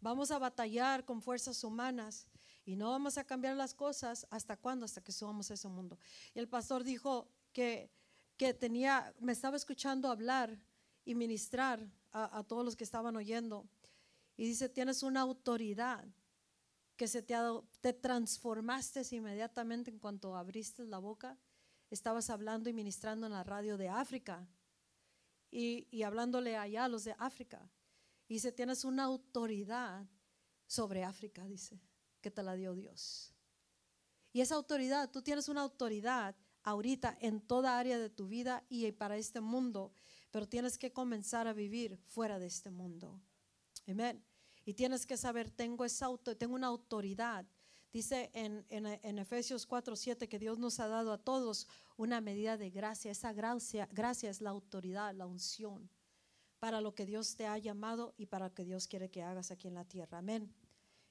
Vamos 0.00 0.30
a 0.30 0.38
batallar 0.38 1.04
con 1.04 1.20
fuerzas 1.20 1.62
humanas 1.62 2.26
y 2.64 2.76
no 2.76 2.90
vamos 2.90 3.18
a 3.18 3.24
cambiar 3.24 3.56
las 3.56 3.74
cosas 3.74 4.26
hasta 4.30 4.56
cuándo, 4.56 4.84
hasta 4.84 5.02
que 5.02 5.12
subamos 5.12 5.50
a 5.50 5.54
ese 5.54 5.68
mundo. 5.68 5.98
Y 6.34 6.38
el 6.38 6.48
pastor 6.48 6.82
dijo 6.82 7.28
que, 8.36 8.54
tenía, 8.54 9.12
me 9.18 9.32
estaba 9.32 9.56
escuchando 9.56 10.08
hablar 10.08 10.56
y 11.04 11.14
ministrar 11.14 11.84
a, 12.12 12.38
a 12.38 12.44
todos 12.44 12.64
los 12.64 12.76
que 12.76 12.84
estaban 12.84 13.16
oyendo. 13.16 13.68
Y 14.36 14.44
dice, 14.44 14.68
tienes 14.68 15.02
una 15.02 15.22
autoridad 15.22 16.06
que 16.96 17.08
se 17.08 17.22
te 17.22 17.34
ha 17.34 17.42
dado, 17.42 17.68
te 17.80 17.92
transformaste 17.92 19.02
inmediatamente 19.10 19.90
en 19.90 19.98
cuanto 19.98 20.36
abriste 20.36 20.84
la 20.84 20.98
boca. 20.98 21.36
Estabas 21.90 22.30
hablando 22.30 22.70
y 22.70 22.72
ministrando 22.72 23.26
en 23.26 23.32
la 23.32 23.42
radio 23.42 23.76
de 23.76 23.88
África 23.88 24.46
y, 25.50 25.88
y 25.90 26.02
hablándole 26.04 26.56
allá 26.56 26.84
a 26.84 26.88
los 26.88 27.02
de 27.04 27.16
África. 27.18 27.68
Y 28.28 28.34
dice, 28.34 28.52
tienes 28.52 28.84
una 28.84 29.04
autoridad 29.04 30.06
sobre 30.66 31.02
África, 31.02 31.44
dice, 31.46 31.80
que 32.20 32.30
te 32.30 32.42
la 32.42 32.54
dio 32.54 32.74
Dios. 32.74 33.34
Y 34.32 34.42
esa 34.42 34.54
autoridad, 34.54 35.10
tú 35.10 35.22
tienes 35.22 35.48
una 35.48 35.62
autoridad 35.62 36.36
ahorita 36.68 37.16
en 37.20 37.40
toda 37.40 37.78
área 37.78 37.98
de 37.98 38.10
tu 38.10 38.28
vida 38.28 38.64
y 38.68 38.90
para 38.92 39.16
este 39.16 39.40
mundo, 39.40 39.92
pero 40.30 40.48
tienes 40.48 40.78
que 40.78 40.92
comenzar 40.92 41.46
a 41.46 41.52
vivir 41.52 41.98
fuera 42.06 42.38
de 42.38 42.46
este 42.46 42.70
mundo. 42.70 43.20
Amén. 43.86 44.22
Y 44.64 44.74
tienes 44.74 45.06
que 45.06 45.16
saber, 45.16 45.50
tengo, 45.50 45.84
esa 45.84 46.06
auto, 46.06 46.36
tengo 46.36 46.54
una 46.54 46.66
autoridad. 46.66 47.46
Dice 47.90 48.30
en, 48.34 48.66
en, 48.68 49.18
Efesios 49.18 49.64
4, 49.64 49.96
7 49.96 50.28
que 50.28 50.38
Dios 50.38 50.58
nos 50.58 50.78
ha 50.78 50.88
dado 50.88 51.12
a 51.12 51.18
todos 51.18 51.66
una 51.96 52.20
medida 52.20 52.58
de 52.58 52.68
gracia. 52.68 53.10
Esa 53.10 53.32
gracia, 53.32 53.88
gracia 53.90 54.28
es 54.28 54.42
la 54.42 54.50
autoridad, 54.50 55.14
la 55.14 55.26
unción 55.26 55.90
para 56.58 56.80
lo 56.80 56.94
que 56.94 57.06
Dios 57.06 57.36
te 57.36 57.46
ha 57.46 57.56
llamado 57.56 58.14
y 58.18 58.26
para 58.26 58.48
lo 58.48 58.54
que 58.54 58.64
Dios 58.64 58.88
quiere 58.88 59.10
que 59.10 59.22
hagas 59.22 59.50
aquí 59.50 59.68
en 59.68 59.74
la 59.74 59.84
tierra. 59.84 60.18
Amén. 60.18 60.52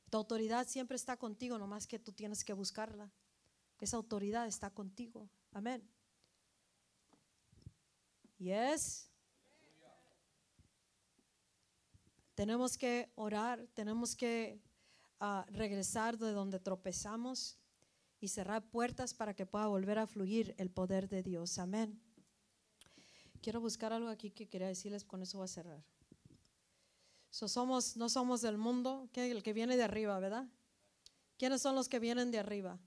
Tu 0.10 0.18
autoridad 0.18 0.68
siempre 0.68 0.96
está 0.96 1.18
contigo, 1.18 1.58
nomás 1.58 1.88
que 1.88 2.00
tú 2.00 2.12
tienes 2.12 2.44
que 2.44 2.54
buscarla. 2.54 3.12
Esa 3.80 3.98
autoridad 3.98 4.48
está 4.48 4.70
contigo. 4.70 5.30
Amén. 5.52 5.88
Yes. 8.38 9.10
Tenemos 12.36 12.78
que 12.78 13.12
orar, 13.16 13.68
tenemos 13.74 14.16
que 14.16 14.62
a 15.20 15.46
regresar 15.50 16.18
de 16.18 16.32
donde 16.32 16.60
tropezamos 16.60 17.58
y 18.20 18.28
cerrar 18.28 18.70
puertas 18.70 19.14
para 19.14 19.34
que 19.36 19.46
pueda 19.46 19.68
volver 19.68 19.98
a 20.00 20.08
fluir 20.08 20.54
el 20.58 20.70
poder 20.70 21.08
de 21.10 21.24
Dios. 21.24 21.58
Amén. 21.58 22.00
Quiero 23.42 23.62
buscar 23.62 23.94
algo 23.94 24.10
aquí 24.10 24.32
que 24.32 24.48
quería 24.48 24.68
decirles, 24.68 25.04
con 25.04 25.22
eso 25.22 25.38
voy 25.38 25.46
a 25.46 25.48
cerrar. 25.48 25.84
somos, 27.30 27.98
no 27.98 28.10
somos 28.10 28.42
del 28.42 28.58
mundo, 28.58 29.10
que 29.12 29.32
el 29.32 29.44
que 29.44 29.54
viene 29.54 29.78
de 29.78 29.84
arriba, 29.84 30.20
¿verdad? 30.20 30.48
¿Quiénes 31.38 31.62
son 31.62 31.76
los 31.76 31.88
que 31.88 32.00
vienen 32.00 32.32
de 32.32 32.40
arriba? 32.40 32.80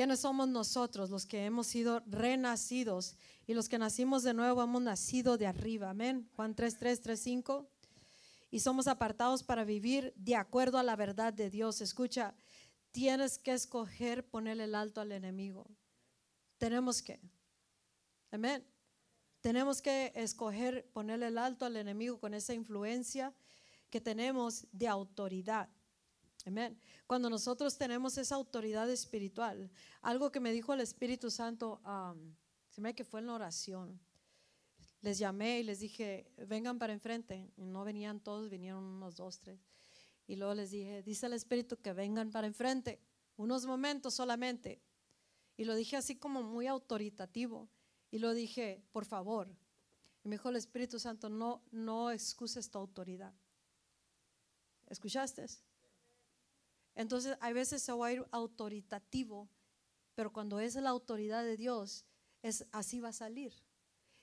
¿Quiénes 0.00 0.20
somos 0.20 0.48
nosotros, 0.48 1.10
los 1.10 1.26
que 1.26 1.44
hemos 1.44 1.66
sido 1.66 2.02
renacidos 2.06 3.18
y 3.46 3.52
los 3.52 3.68
que 3.68 3.76
nacimos 3.76 4.22
de 4.22 4.32
nuevo 4.32 4.62
hemos 4.62 4.80
nacido 4.80 5.36
de 5.36 5.46
arriba? 5.46 5.90
Amén. 5.90 6.26
Juan 6.36 6.54
3, 6.54 6.78
3, 6.78 7.02
3, 7.02 7.20
5. 7.20 7.68
Y 8.50 8.60
somos 8.60 8.88
apartados 8.88 9.42
para 9.42 9.62
vivir 9.62 10.14
de 10.16 10.36
acuerdo 10.36 10.78
a 10.78 10.82
la 10.82 10.96
verdad 10.96 11.34
de 11.34 11.50
Dios. 11.50 11.82
Escucha, 11.82 12.34
tienes 12.92 13.36
que 13.36 13.52
escoger 13.52 14.26
ponerle 14.26 14.64
el 14.64 14.74
alto 14.74 15.02
al 15.02 15.12
enemigo. 15.12 15.66
Tenemos 16.56 17.02
que. 17.02 17.20
Amén. 18.30 18.66
Tenemos 19.42 19.82
que 19.82 20.12
escoger 20.14 20.88
ponerle 20.94 21.26
el 21.26 21.36
alto 21.36 21.66
al 21.66 21.76
enemigo 21.76 22.18
con 22.18 22.32
esa 22.32 22.54
influencia 22.54 23.34
que 23.90 24.00
tenemos 24.00 24.66
de 24.72 24.88
autoridad. 24.88 25.68
Amén. 26.46 26.78
Cuando 27.06 27.28
nosotros 27.28 27.76
tenemos 27.76 28.16
esa 28.16 28.34
autoridad 28.34 28.88
espiritual, 28.90 29.70
algo 30.00 30.32
que 30.32 30.40
me 30.40 30.52
dijo 30.52 30.72
el 30.72 30.80
Espíritu 30.80 31.30
Santo, 31.30 31.80
se 32.68 32.80
me 32.80 32.94
que 32.94 33.04
fue 33.04 33.20
en 33.20 33.26
la 33.26 33.34
oración. 33.34 34.00
Les 35.02 35.18
llamé 35.18 35.60
y 35.60 35.62
les 35.62 35.80
dije, 35.80 36.30
vengan 36.46 36.78
para 36.78 36.92
enfrente. 36.92 37.50
Y 37.56 37.64
no 37.66 37.84
venían 37.84 38.20
todos, 38.20 38.48
vinieron 38.50 38.84
unos 38.84 39.16
dos, 39.16 39.38
tres. 39.38 39.60
Y 40.26 40.36
luego 40.36 40.54
les 40.54 40.70
dije, 40.70 41.02
dice 41.02 41.26
el 41.26 41.32
Espíritu 41.32 41.76
que 41.80 41.92
vengan 41.92 42.30
para 42.30 42.46
enfrente, 42.46 43.00
unos 43.36 43.66
momentos 43.66 44.14
solamente. 44.14 44.80
Y 45.56 45.64
lo 45.64 45.74
dije 45.74 45.96
así 45.96 46.16
como 46.16 46.42
muy 46.42 46.66
autoritativo. 46.66 47.68
Y 48.10 48.18
lo 48.18 48.32
dije, 48.32 48.82
por 48.92 49.04
favor. 49.04 49.48
Y 50.24 50.28
me 50.28 50.36
dijo 50.36 50.48
el 50.48 50.56
Espíritu 50.56 50.98
Santo, 50.98 51.28
no, 51.28 51.62
no 51.70 52.10
excuses 52.10 52.70
tu 52.70 52.78
autoridad. 52.78 53.34
¿Escuchaste? 54.88 55.46
Entonces, 57.00 57.38
hay 57.40 57.54
veces 57.54 57.80
se 57.80 57.92
va 57.92 58.08
a 58.08 58.12
ir 58.12 58.26
autoritativo, 58.30 59.48
pero 60.14 60.34
cuando 60.34 60.60
es 60.60 60.74
la 60.74 60.90
autoridad 60.90 61.42
de 61.42 61.56
Dios, 61.56 62.04
es 62.42 62.66
así 62.72 63.00
va 63.00 63.08
a 63.08 63.14
salir. 63.14 63.54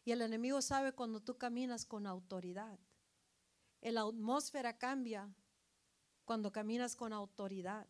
Y 0.05 0.11
el 0.11 0.21
enemigo 0.21 0.61
sabe 0.61 0.91
cuando 0.91 1.19
tú 1.19 1.39
caminas 1.39 1.87
con 1.87 2.05
autoridad. 2.05 2.77
La 3.81 4.01
atmósfera 4.01 4.77
cambia 4.77 5.33
cuando 6.23 6.51
caminas 6.51 6.95
con 6.95 7.13
autoridad. 7.13 7.87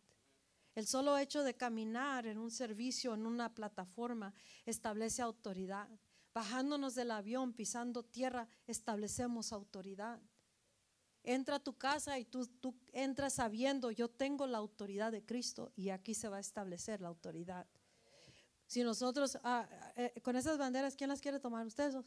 El 0.73 0.87
solo 0.87 1.17
hecho 1.17 1.43
de 1.43 1.53
caminar 1.53 2.25
en 2.25 2.37
un 2.37 2.49
servicio, 2.49 3.13
en 3.13 3.25
una 3.25 3.53
plataforma, 3.53 4.33
establece 4.65 5.21
autoridad. 5.21 5.89
Bajándonos 6.33 6.95
del 6.95 7.11
avión, 7.11 7.51
pisando 7.51 8.03
tierra, 8.03 8.47
establecemos 8.67 9.51
autoridad. 9.51 10.21
Entra 11.29 11.57
a 11.57 11.59
tu 11.59 11.77
casa 11.77 12.17
y 12.17 12.23
tú, 12.23 12.47
tú 12.47 12.73
entras 12.93 13.33
sabiendo, 13.33 13.91
yo 13.91 14.07
tengo 14.07 14.47
la 14.47 14.59
autoridad 14.59 15.11
de 15.11 15.25
Cristo 15.25 15.73
y 15.75 15.89
aquí 15.89 16.13
se 16.13 16.29
va 16.29 16.37
a 16.37 16.39
establecer 16.39 17.01
la 17.01 17.09
autoridad. 17.09 17.67
Si 18.65 18.81
nosotros, 18.81 19.37
ah, 19.43 19.67
eh, 19.97 20.21
con 20.21 20.37
esas 20.37 20.57
banderas, 20.57 20.95
¿quién 20.95 21.09
las 21.09 21.19
quiere 21.19 21.41
tomar? 21.41 21.67
Ustedes 21.67 21.95
dos. 21.95 22.05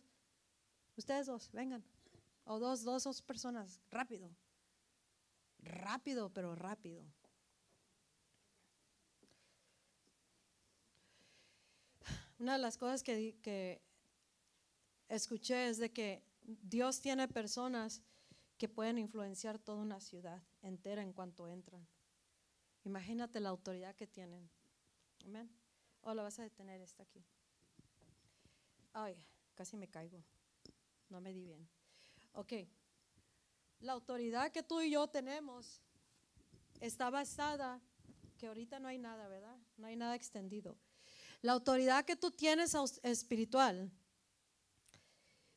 Ustedes 0.97 1.27
dos, 1.27 1.51
vengan. 1.53 1.85
O 2.45 2.59
dos, 2.59 2.83
dos, 2.83 3.05
dos 3.05 3.21
personas, 3.21 3.79
rápido. 3.91 4.35
Rápido, 5.59 6.31
pero 6.31 6.55
rápido. 6.55 7.05
Una 12.39 12.55
de 12.55 12.59
las 12.59 12.79
cosas 12.79 13.03
que, 13.03 13.37
que 13.43 13.83
escuché 15.11 15.69
es 15.69 15.77
de 15.77 15.93
que 15.93 16.25
Dios 16.43 17.03
tiene 17.03 17.29
personas 17.29 18.03
que 18.61 18.69
pueden 18.69 18.99
influenciar 18.99 19.59
toda 19.59 19.79
una 19.79 20.01
ciudad 20.01 20.43
entera 20.61 21.01
en 21.01 21.15
cuanto 21.15 21.49
entran. 21.49 21.89
Imagínate 22.85 23.41
la 23.41 23.49
autoridad 23.49 23.97
que 23.97 24.07
tienen. 24.07 24.51
Amén. 25.25 25.51
O 26.03 26.11
oh, 26.11 26.15
la 26.15 26.23
vas 26.23 26.39
a 26.39 26.43
detener 26.43 26.79
esta 26.83 27.03
aquí. 27.05 27.25
Ay, 28.93 29.17
casi 29.55 29.79
me 29.79 29.89
caigo. 29.89 30.23
No 31.09 31.23
me 31.23 31.33
di 31.33 31.43
bien. 31.43 31.67
Ok. 32.35 32.53
La 33.81 33.93
autoridad 33.93 34.53
que 34.53 34.63
tú 34.63 34.83
y 34.83 34.91
yo 34.91 35.09
tenemos 35.09 35.81
está 36.81 37.09
basada, 37.09 37.81
que 38.37 38.47
ahorita 38.47 38.79
no 38.79 38.89
hay 38.89 38.99
nada, 38.99 39.27
¿verdad? 39.29 39.57
No 39.79 39.87
hay 39.87 39.97
nada 39.97 40.15
extendido. 40.15 40.77
La 41.41 41.53
autoridad 41.53 42.05
que 42.05 42.15
tú 42.15 42.31
tienes 42.31 42.75
espiritual 43.03 43.91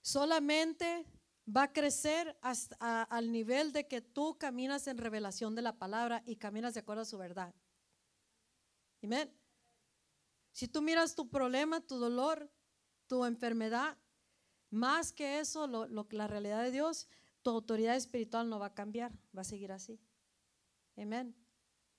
solamente 0.01 1.06
va 1.46 1.64
a 1.64 1.74
crecer 1.74 2.38
hasta 2.41 3.04
al 3.04 3.32
nivel 3.32 3.74
de 3.74 3.88
que 3.88 4.02
tú 4.02 4.38
caminas 4.38 4.88
en 4.88 4.98
revelación 4.98 5.56
de 5.56 5.62
la 5.62 5.78
palabra 5.78 6.24
y 6.26 6.38
caminas 6.38 6.74
de 6.74 6.80
acuerdo 6.82 7.02
a 7.02 7.06
su 7.06 7.18
verdad. 7.18 7.54
Amén. 9.02 9.32
Si 10.52 10.68
tú 10.68 10.82
miras 10.82 11.16
tu 11.16 11.30
problema, 11.30 11.82
tu 11.82 11.98
dolor, 11.98 12.50
tu 13.08 13.26
enfermedad, 13.26 13.98
más 14.70 15.12
que 15.12 15.39
eso, 15.39 15.68
lo, 15.68 15.88
la 15.88 16.28
realidad 16.28 16.64
de 16.64 16.72
Dios, 16.72 17.08
tu 17.41 17.50
autoridad 17.50 17.96
espiritual 17.96 18.50
no 18.50 18.60
va 18.60 18.68
a 18.68 18.74
cambiar, 18.74 19.12
va 19.36 19.41
a 19.41 19.46
seguir 19.46 19.72
así. 19.72 20.00
Amén. 20.96 21.36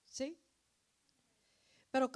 ¿Sí? 0.06 0.38
Pero 1.90 2.10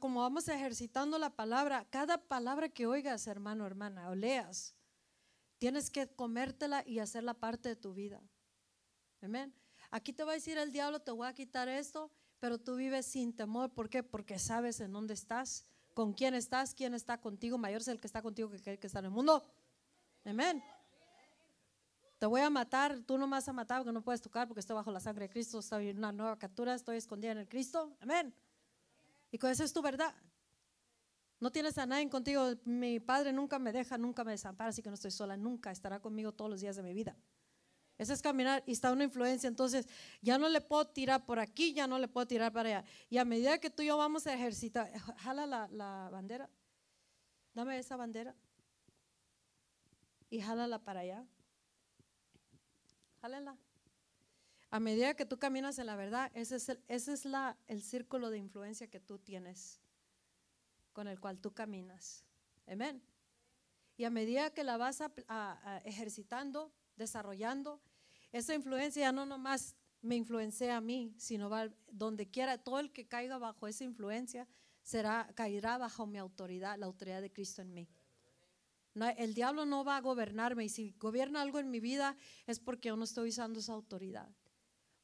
como 0.00 0.20
vamos 0.20 0.48
ejercitando 0.48 1.18
la 1.18 1.30
palabra, 1.30 1.86
cada 1.88 2.18
palabra 2.18 2.68
que 2.68 2.86
oigas, 2.86 3.26
hermano, 3.26 3.64
hermana, 3.66 4.10
o 4.10 4.14
leas, 4.14 4.74
Tienes 5.58 5.90
que 5.90 6.06
comértela 6.06 6.82
y 6.86 6.98
hacerla 6.98 7.34
parte 7.34 7.68
de 7.68 7.76
tu 7.76 7.94
vida. 7.94 8.20
Amén. 9.22 9.54
Aquí 9.90 10.12
te 10.12 10.24
va 10.24 10.32
a 10.32 10.34
decir 10.34 10.58
el 10.58 10.72
diablo, 10.72 11.00
te 11.00 11.10
voy 11.10 11.26
a 11.26 11.34
quitar 11.34 11.68
esto, 11.68 12.10
pero 12.40 12.58
tú 12.58 12.76
vives 12.76 13.06
sin 13.06 13.34
temor. 13.34 13.70
¿Por 13.70 13.88
qué? 13.88 14.02
Porque 14.02 14.38
sabes 14.38 14.80
en 14.80 14.92
dónde 14.92 15.14
estás, 15.14 15.64
con 15.94 16.12
quién 16.12 16.34
estás, 16.34 16.74
quién 16.74 16.94
está 16.94 17.20
contigo. 17.20 17.56
Mayor 17.56 17.80
es 17.80 17.88
el 17.88 18.00
que 18.00 18.06
está 18.06 18.20
contigo 18.20 18.50
que 18.50 18.72
el 18.72 18.78
que 18.78 18.86
está 18.86 18.98
en 18.98 19.06
el 19.06 19.10
mundo. 19.10 19.42
Amén. 20.24 20.62
Te 22.18 22.26
voy 22.26 22.40
a 22.40 22.50
matar, 22.50 23.00
tú 23.00 23.18
no 23.18 23.26
me 23.26 23.32
vas 23.32 23.48
a 23.48 23.52
matar 23.52 23.80
porque 23.80 23.92
no 23.92 24.02
puedes 24.02 24.22
tocar 24.22 24.48
porque 24.48 24.60
estoy 24.60 24.74
bajo 24.74 24.90
la 24.90 25.00
sangre 25.00 25.26
de 25.26 25.30
Cristo, 25.30 25.58
estoy 25.58 25.88
en 25.88 25.98
una 25.98 26.12
nueva 26.12 26.38
captura, 26.38 26.74
estoy 26.74 26.96
escondida 26.96 27.32
en 27.32 27.38
el 27.38 27.48
Cristo. 27.48 27.96
Amén. 28.00 28.34
Y 29.30 29.38
con 29.38 29.50
eso 29.50 29.64
es 29.64 29.72
tu 29.72 29.82
verdad. 29.82 30.14
No 31.44 31.52
tienes 31.52 31.76
a 31.76 31.84
nadie 31.84 32.08
contigo. 32.08 32.54
Mi 32.64 33.00
padre 33.00 33.30
nunca 33.30 33.58
me 33.58 33.70
deja, 33.70 33.98
nunca 33.98 34.24
me 34.24 34.30
desampara, 34.30 34.70
así 34.70 34.80
que 34.80 34.88
no 34.88 34.94
estoy 34.94 35.10
sola, 35.10 35.36
nunca 35.36 35.70
estará 35.70 36.00
conmigo 36.00 36.32
todos 36.32 36.50
los 36.50 36.62
días 36.62 36.74
de 36.74 36.82
mi 36.82 36.94
vida. 36.94 37.14
Ese 37.98 38.14
es 38.14 38.22
caminar 38.22 38.62
y 38.64 38.72
está 38.72 38.90
una 38.90 39.04
influencia. 39.04 39.46
Entonces, 39.46 39.86
ya 40.22 40.38
no 40.38 40.48
le 40.48 40.62
puedo 40.62 40.86
tirar 40.86 41.26
por 41.26 41.38
aquí, 41.38 41.74
ya 41.74 41.86
no 41.86 41.98
le 41.98 42.08
puedo 42.08 42.26
tirar 42.26 42.50
para 42.50 42.78
allá. 42.78 42.84
Y 43.10 43.18
a 43.18 43.26
medida 43.26 43.58
que 43.58 43.68
tú 43.68 43.82
y 43.82 43.88
yo 43.88 43.98
vamos 43.98 44.26
a 44.26 44.32
ejercitar, 44.32 44.90
jala 45.18 45.68
la, 45.70 46.08
bandera, 46.10 46.48
dame 47.52 47.78
esa 47.78 47.98
bandera 47.98 48.34
y 50.30 50.40
jálala 50.40 50.78
para 50.78 51.00
allá. 51.00 51.26
Jálala. 53.20 53.58
A 54.70 54.80
medida 54.80 55.12
que 55.12 55.26
tú 55.26 55.38
caminas 55.38 55.78
en 55.78 55.84
la 55.84 55.96
verdad, 55.96 56.32
ese 56.32 56.56
es, 56.56 56.70
el, 56.70 56.80
ese 56.88 57.12
es 57.12 57.26
la, 57.26 57.58
el 57.66 57.82
círculo 57.82 58.30
de 58.30 58.38
influencia 58.38 58.88
que 58.88 58.98
tú 58.98 59.18
tienes 59.18 59.83
con 60.94 61.08
el 61.08 61.20
cual 61.20 61.38
tú 61.38 61.52
caminas. 61.52 62.24
Amén. 62.66 63.02
Y 63.98 64.04
a 64.04 64.10
medida 64.10 64.50
que 64.50 64.64
la 64.64 64.78
vas 64.78 65.02
ejercitando, 65.84 66.72
desarrollando, 66.96 67.82
esa 68.32 68.54
influencia 68.54 69.12
no 69.12 69.26
nomás 69.26 69.76
me 70.00 70.16
influencia 70.16 70.76
a 70.76 70.80
mí, 70.80 71.14
sino 71.18 71.50
va 71.50 71.68
donde 71.90 72.30
quiera, 72.30 72.58
todo 72.58 72.80
el 72.80 72.92
que 72.92 73.06
caiga 73.06 73.38
bajo 73.38 73.66
esa 73.66 73.84
influencia 73.84 74.48
será, 74.82 75.30
caerá 75.34 75.78
bajo 75.78 76.06
mi 76.06 76.18
autoridad, 76.18 76.78
la 76.78 76.86
autoridad 76.86 77.22
de 77.22 77.32
Cristo 77.32 77.62
en 77.62 77.74
mí. 77.74 77.88
el 79.16 79.34
diablo 79.34 79.64
no 79.64 79.84
va 79.84 79.96
a 79.96 80.00
gobernarme 80.00 80.64
y 80.64 80.68
si 80.68 80.94
gobierna 80.98 81.42
algo 81.42 81.58
en 81.58 81.70
mi 81.70 81.80
vida 81.80 82.16
es 82.46 82.60
porque 82.60 82.88
yo 82.88 82.96
no 82.96 83.04
estoy 83.04 83.30
usando 83.30 83.60
esa 83.60 83.72
autoridad. 83.72 84.28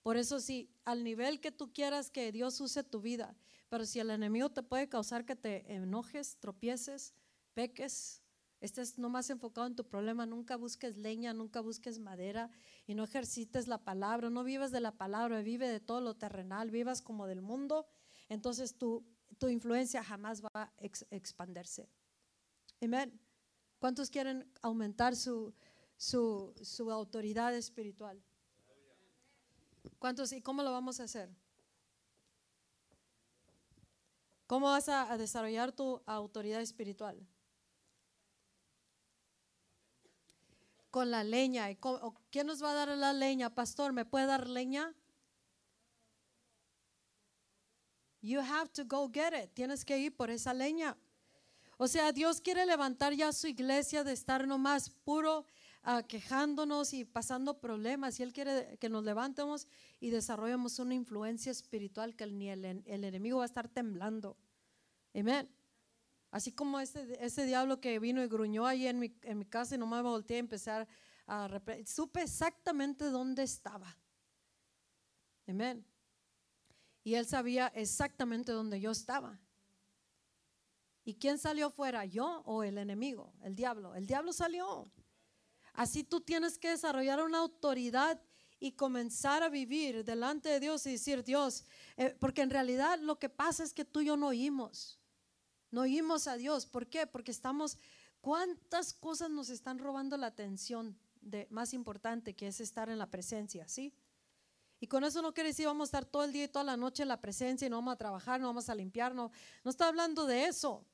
Por 0.03 0.17
eso 0.17 0.41
si 0.41 0.71
al 0.85 1.05
nivel 1.05 1.41
que 1.41 1.53
tú 1.53 1.73
quieras 1.73 2.11
que 2.11 2.33
Dios 2.33 2.61
use 2.61 2.83
tu 2.83 3.01
vida, 3.01 3.37
pero 3.71 3.87
si 3.87 4.01
el 4.01 4.11
enemigo 4.11 4.51
te 4.51 4.65
puede 4.65 4.89
causar 4.89 5.25
que 5.25 5.37
te 5.37 5.73
enojes, 5.73 6.37
tropieces, 6.41 7.15
peques, 7.55 8.21
estés 8.61 8.99
nomás 8.99 9.31
enfocado 9.31 9.69
en 9.69 9.77
tu 9.77 9.87
problema, 9.87 10.27
nunca 10.27 10.57
busques 10.57 10.97
leña, 10.97 11.33
nunca 11.33 11.61
busques 11.61 12.01
madera 12.01 12.51
y 12.89 12.95
no 12.95 13.05
ejercites 13.05 13.69
la 13.69 13.79
palabra, 13.79 14.29
no 14.29 14.43
vivas 14.43 14.73
de 14.73 14.81
la 14.81 14.99
palabra, 14.99 15.41
vive 15.41 15.69
de 15.69 15.79
todo 15.79 16.01
lo 16.01 16.17
terrenal, 16.17 16.73
vivas 16.73 17.01
como 17.01 17.29
del 17.29 17.43
mundo, 17.43 17.87
entonces 18.29 18.77
tu, 18.77 19.07
tu 19.39 19.49
influencia 19.49 20.03
jamás 20.03 20.43
va 20.43 20.51
a 20.53 20.73
expandirse. 21.11 21.89
Amén. 22.83 23.21
¿Cuántos 23.79 24.11
quieren 24.11 24.51
aumentar 24.63 25.15
su, 25.15 25.55
su, 25.97 26.53
su 26.61 26.91
autoridad 26.91 27.55
espiritual? 27.55 28.21
¿Cuántos 30.01 30.33
y 30.33 30.43
cómo 30.43 30.65
lo 30.65 30.73
vamos 30.73 30.99
a 30.99 31.05
hacer? 31.05 31.31
¿Cómo 34.51 34.67
vas 34.67 34.89
a, 34.89 35.17
desarrollar 35.17 35.71
tu 35.71 36.03
autoridad 36.07 36.61
espiritual? 36.61 37.25
Con 40.91 41.13
la 41.13 41.23
leña. 41.23 41.71
¿Y 41.71 41.77
cómo- 41.77 41.99
o 41.99 42.17
¿Quién 42.33 42.49
nos 42.49 42.61
va 42.61 42.73
a 42.73 42.75
dar 42.75 42.89
la 42.89 43.13
leña? 43.13 43.55
Pastor, 43.55 43.93
¿me 43.93 44.05
puede 44.05 44.27
dar 44.27 44.49
leña? 44.49 44.93
You 48.21 48.41
have 48.41 48.71
to 48.71 48.83
go 48.85 49.09
get 49.09 49.41
it. 49.41 49.55
Tienes 49.55 49.85
que 49.85 49.97
ir 49.99 50.17
por 50.17 50.31
esa 50.31 50.53
leña. 50.53 50.97
O 51.77 51.87
sea, 51.87 52.11
Dios 52.11 52.41
quiere 52.41 52.67
levantar 52.67 53.13
ya 53.13 53.33
su 53.33 53.47
iglesia 53.47 54.03
de 54.03 54.15
estar 54.15 54.49
nomás 54.49 54.91
puro 54.91 55.47
ah, 55.83 56.03
quejándonos 56.03 56.93
y 56.93 57.05
pasando 57.05 57.61
problemas. 57.61 58.19
Y 58.21 58.23
Él 58.23 58.33
quiere 58.33 58.77
que 58.79 58.89
nos 58.89 59.05
levantemos 59.05 59.67
y 60.01 60.11
desarrollemos 60.11 60.79
una 60.79 60.95
influencia 60.95 61.53
espiritual 61.53 62.17
que 62.17 62.27
ni 62.27 62.49
el, 62.51 62.65
enemigo 62.87 63.39
va 63.39 63.45
a 63.45 63.47
estar 63.47 63.69
temblando. 63.69 64.37
Amén. 65.15 65.49
Así 66.31 66.53
como 66.53 66.79
ese, 66.79 67.19
ese 67.25 67.45
diablo 67.45 67.81
que 67.81 67.99
vino 67.99 68.23
y 68.23 68.29
gruñó 68.29 68.67
ahí 68.67 68.87
en 68.87 68.99
mi, 68.99 69.17
en 69.23 69.39
mi 69.39 69.45
casa 69.47 69.75
y 69.75 69.79
nomás 69.79 70.03
me 70.03 70.11
volteé 70.11 70.37
a 70.37 70.41
empezar 70.41 70.89
a 71.27 71.61
Supe 71.87 72.23
exactamente 72.23 73.05
dónde 73.05 73.45
estaba. 73.45 73.97
Amén. 75.47 75.85
Y 77.05 77.15
él 77.15 77.27
sabía 77.27 77.69
exactamente 77.69 78.53
dónde 78.53 78.81
yo 78.81 78.91
estaba. 78.91 79.39
¿Y 81.05 81.15
quién 81.15 81.39
salió 81.39 81.71
fuera? 81.71 82.05
¿Yo 82.05 82.43
o 82.45 82.63
el 82.63 82.79
enemigo? 82.79 83.33
El 83.43 83.55
diablo. 83.55 83.95
El 83.95 84.07
diablo 84.07 84.33
salió. 84.33 84.91
Así 85.81 86.05
tú 86.05 86.21
tienes 86.21 86.59
que 86.59 86.69
desarrollar 86.69 87.23
una 87.23 87.39
autoridad 87.39 88.21
y 88.59 88.73
comenzar 88.73 89.43
a 89.43 89.49
vivir 89.49 90.05
delante 90.05 90.51
de 90.51 90.61
Dios 90.61 90.85
y 90.85 90.91
decir, 90.91 91.25
Dios, 91.25 91.65
eh, 91.97 92.15
porque 92.21 92.43
en 92.43 92.51
realidad 92.51 92.99
lo 92.99 93.19
que 93.19 93.31
pasa 93.31 93.65
es 93.65 93.73
que 93.73 93.87
tú 93.87 94.03
y 94.03 94.05
yo 94.05 94.19
no 94.19 94.27
oímos. 94.27 94.99
No 95.71 95.81
oímos 95.81 96.27
a 96.27 96.37
Dios. 96.37 96.67
¿Por 96.67 96.87
qué? 96.87 97.07
Porque 97.07 97.31
estamos, 97.31 97.79
¿cuántas 98.21 98.93
cosas 98.93 99.31
nos 99.31 99.49
están 99.49 99.79
robando 99.79 100.19
la 100.19 100.27
atención 100.27 100.99
de 101.23 101.47
más 101.49 101.73
importante 101.73 102.35
que 102.37 102.49
es 102.49 102.61
estar 102.61 102.91
en 102.91 102.99
la 102.99 103.11
presencia? 103.11 103.67
¿Sí? 103.67 103.95
Y 104.81 104.87
con 104.87 105.03
eso 105.03 105.23
no 105.23 105.33
quiere 105.33 105.49
decir 105.49 105.65
vamos 105.65 105.87
a 105.87 105.97
estar 105.97 106.05
todo 106.05 106.25
el 106.25 106.33
día 106.35 106.45
y 106.45 106.49
toda 106.49 106.65
la 106.67 106.77
noche 106.77 107.05
en 107.05 107.09
la 107.09 107.23
presencia 107.23 107.67
y 107.67 107.71
no 107.71 107.77
vamos 107.77 107.95
a 107.95 107.97
trabajar, 107.97 108.39
no 108.39 108.49
vamos 108.49 108.69
a 108.69 108.75
limpiar, 108.75 109.15
no, 109.15 109.33
no 109.65 109.71
está 109.71 109.89
hablando 109.89 110.27
de 110.27 110.45
eso. 110.45 110.85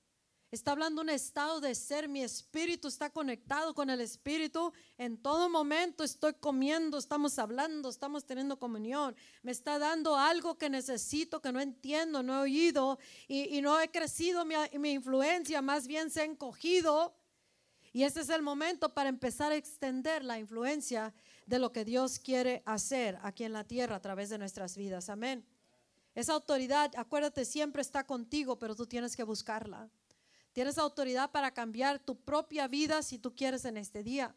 Está 0.57 0.73
hablando 0.73 1.03
un 1.03 1.11
estado 1.11 1.61
de 1.61 1.75
ser, 1.75 2.09
mi 2.09 2.23
espíritu 2.23 2.89
está 2.89 3.11
conectado 3.11 3.75
con 3.75 3.91
el 3.91 4.01
espíritu. 4.01 4.73
En 4.97 5.19
todo 5.19 5.51
momento 5.51 6.03
estoy 6.03 6.33
comiendo, 6.33 6.97
estamos 6.97 7.39
hablando, 7.39 7.91
estamos 7.91 8.25
teniendo 8.25 8.59
comunión. 8.59 9.15
Me 9.43 9.53
está 9.53 9.79
dando 9.79 10.17
algo 10.17 10.57
que 10.57 10.71
necesito, 10.71 11.43
que 11.43 11.53
no 11.53 11.61
entiendo, 11.61 12.23
no 12.23 12.39
he 12.39 12.43
oído 12.45 12.99
y, 13.29 13.61
no 13.61 13.79
he 13.79 13.91
crecido 13.91 14.47
mi, 14.47 14.55
mi 14.79 14.93
influencia, 14.93 15.61
más 15.61 15.87
bien 15.87 16.11
se 16.11 16.23
ha 16.23 16.25
encogido. 16.25 17.15
Y 17.93 18.05
ese 18.05 18.23
es 18.23 18.31
el 18.31 18.41
momento 18.41 18.95
para 18.95 19.11
empezar 19.11 19.53
a 19.53 19.57
extender 19.57 20.25
la 20.25 20.39
influencia 20.39 21.13
de 21.45 21.59
lo 21.59 21.71
que 21.71 21.85
Dios 21.85 22.19
quiere 22.19 22.63
hacer 22.65 23.19
aquí 23.23 23.45
en 23.45 23.53
la 23.53 23.65
tierra 23.65 23.97
a 23.97 24.01
través 24.01 24.31
de 24.31 24.39
nuestras 24.39 24.75
vidas. 24.75 25.11
Amén. 25.11 25.45
Esa 26.15 26.33
autoridad, 26.33 26.93
acuérdate, 26.97 27.45
siempre 27.45 27.83
está 27.83 28.07
contigo, 28.07 28.59
pero 28.59 28.75
tú 28.75 28.87
tienes 28.87 29.15
que 29.15 29.23
buscarla. 29.23 29.91
Tienes 30.57 30.79
autoridad 30.79 31.33
para 31.33 31.51
cambiar 31.51 31.99
tu 31.99 32.17
propia 32.17 32.67
vida 32.67 33.03
si 33.03 33.19
tú 33.19 33.35
quieres 33.35 33.67
en 33.67 33.77
este 33.77 34.03
día. 34.03 34.35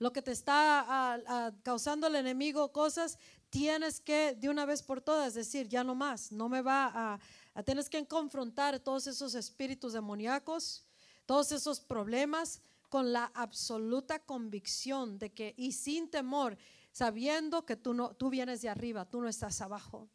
Lo 0.00 0.12
que 0.12 0.20
te 0.20 0.32
está 0.32 1.22
causando 1.62 2.08
el 2.08 2.16
enemigo 2.16 2.72
cosas, 2.72 3.16
tienes 3.48 4.00
que 4.00 4.34
de 4.34 4.48
una 4.48 4.66
vez 4.66 4.82
por 4.82 5.00
todas 5.00 5.34
decir, 5.34 5.68
ya 5.68 5.84
no 5.84 5.94
más, 5.94 6.32
no 6.32 6.48
me 6.48 6.62
va 6.62 6.86
a, 6.92 7.20
a 7.54 7.62
tienes 7.62 7.88
que 7.88 8.04
confrontar 8.08 8.80
todos 8.80 9.06
esos 9.06 9.36
espíritus 9.36 9.92
demoníacos, 9.92 10.84
todos 11.26 11.52
esos 11.52 11.78
problemas 11.78 12.60
con 12.88 13.12
la 13.12 13.30
absoluta 13.32 14.18
convicción 14.18 15.16
de 15.16 15.32
que 15.32 15.54
y 15.56 15.70
sin 15.70 16.10
temor, 16.10 16.58
sabiendo 16.90 17.64
que 17.64 17.76
tú 17.76 17.94
no 17.94 18.16
tú 18.16 18.30
vienes 18.30 18.62
de 18.62 18.68
arriba, 18.68 19.04
tú 19.04 19.20
no 19.20 19.28
estás 19.28 19.60
abajo. 19.60 20.08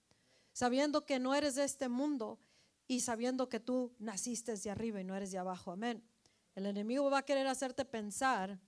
Sabiendo 0.52 1.06
que 1.06 1.20
no 1.20 1.34
eres 1.34 1.56
de 1.56 1.64
este 1.64 1.88
mundo 1.88 2.38
y 2.92 3.00
sabiendo 3.00 3.48
que 3.48 3.62
tú 3.62 3.96
naciste 4.00 4.54
de 4.58 4.70
arriba 4.70 5.00
y 5.00 5.06
no 5.06 5.16
eres 5.16 5.32
de 5.32 5.38
abajo. 5.38 5.72
Amén. 5.72 6.04
El 6.56 6.66
enemigo 6.66 7.10
va 7.10 7.20
a 7.20 7.26
querer 7.26 7.48
hacerte 7.48 7.86
pensar 7.86 8.60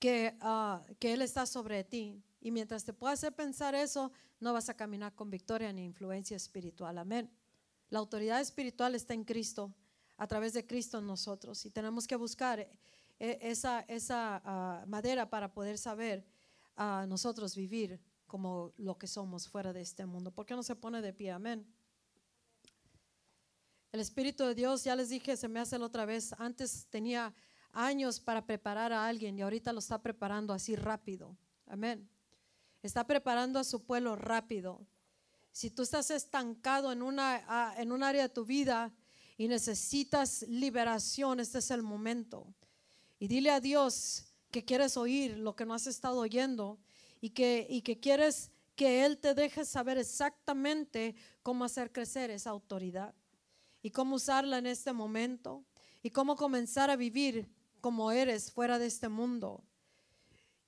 que, 0.00 0.36
ah, 0.40 0.84
que 0.98 1.12
Él 1.12 1.22
está 1.22 1.46
sobre 1.46 1.84
ti. 1.84 2.20
Y 2.40 2.50
mientras 2.50 2.84
te 2.84 2.92
pueda 2.92 3.12
hacer 3.12 3.36
pensar 3.36 3.76
eso, 3.76 4.10
no 4.40 4.52
vas 4.52 4.68
a 4.68 4.74
caminar 4.74 5.14
con 5.14 5.30
victoria 5.30 5.72
ni 5.72 5.84
influencia 5.84 6.36
espiritual. 6.36 6.98
Amén. 6.98 7.30
La 7.88 8.00
autoridad 8.00 8.40
espiritual 8.40 8.96
está 8.96 9.14
en 9.14 9.22
Cristo, 9.22 9.72
a 10.16 10.26
través 10.26 10.52
de 10.52 10.66
Cristo 10.66 10.98
en 10.98 11.06
nosotros. 11.06 11.64
Y 11.64 11.70
tenemos 11.70 12.08
que 12.08 12.16
buscar 12.16 12.58
eh, 12.58 12.68
esa, 13.20 13.82
esa 13.82 14.42
ah, 14.44 14.84
madera 14.88 15.30
para 15.30 15.54
poder 15.54 15.78
saber 15.78 16.26
a 16.74 17.06
nosotros 17.06 17.54
vivir 17.54 18.00
como 18.26 18.72
lo 18.76 18.98
que 18.98 19.06
somos 19.06 19.46
fuera 19.46 19.72
de 19.72 19.82
este 19.82 20.04
mundo. 20.04 20.32
¿Por 20.32 20.46
qué 20.46 20.56
no 20.56 20.64
se 20.64 20.74
pone 20.74 21.00
de 21.00 21.12
pie? 21.12 21.30
Amén. 21.30 21.64
El 23.92 24.00
Espíritu 24.00 24.44
de 24.44 24.54
Dios, 24.54 24.84
ya 24.84 24.96
les 24.96 25.10
dije, 25.10 25.36
se 25.36 25.48
me 25.48 25.60
hace 25.60 25.78
la 25.78 25.84
otra 25.84 26.06
vez. 26.06 26.34
Antes 26.38 26.86
tenía 26.88 27.34
años 27.72 28.20
para 28.20 28.46
preparar 28.46 28.90
a 28.90 29.06
alguien 29.06 29.38
y 29.38 29.42
ahorita 29.42 29.70
lo 29.70 29.80
está 29.80 30.00
preparando 30.00 30.54
así 30.54 30.76
rápido. 30.76 31.36
Amén. 31.66 32.08
Está 32.82 33.06
preparando 33.06 33.58
a 33.58 33.64
su 33.64 33.84
pueblo 33.84 34.16
rápido. 34.16 34.80
Si 35.52 35.70
tú 35.70 35.82
estás 35.82 36.10
estancado 36.10 36.90
en, 36.90 37.02
una, 37.02 37.74
en 37.76 37.92
un 37.92 38.02
área 38.02 38.22
de 38.22 38.28
tu 38.30 38.46
vida 38.46 38.94
y 39.36 39.46
necesitas 39.46 40.40
liberación, 40.48 41.38
este 41.38 41.58
es 41.58 41.70
el 41.70 41.82
momento. 41.82 42.46
Y 43.18 43.28
dile 43.28 43.50
a 43.50 43.60
Dios 43.60 44.24
que 44.50 44.64
quieres 44.64 44.96
oír 44.96 45.36
lo 45.36 45.54
que 45.54 45.66
no 45.66 45.74
has 45.74 45.86
estado 45.86 46.20
oyendo 46.20 46.78
y 47.20 47.30
que, 47.30 47.66
y 47.68 47.82
que 47.82 48.00
quieres 48.00 48.52
que 48.74 49.04
Él 49.04 49.18
te 49.18 49.34
deje 49.34 49.66
saber 49.66 49.98
exactamente 49.98 51.14
cómo 51.42 51.66
hacer 51.66 51.92
crecer 51.92 52.30
esa 52.30 52.48
autoridad 52.48 53.14
y 53.82 53.90
cómo 53.90 54.16
usarla 54.16 54.58
en 54.58 54.66
este 54.66 54.92
momento 54.92 55.64
y 56.02 56.10
cómo 56.10 56.36
comenzar 56.36 56.90
a 56.90 56.96
vivir 56.96 57.48
como 57.80 58.12
eres 58.12 58.50
fuera 58.52 58.78
de 58.78 58.86
este 58.86 59.08
mundo 59.08 59.64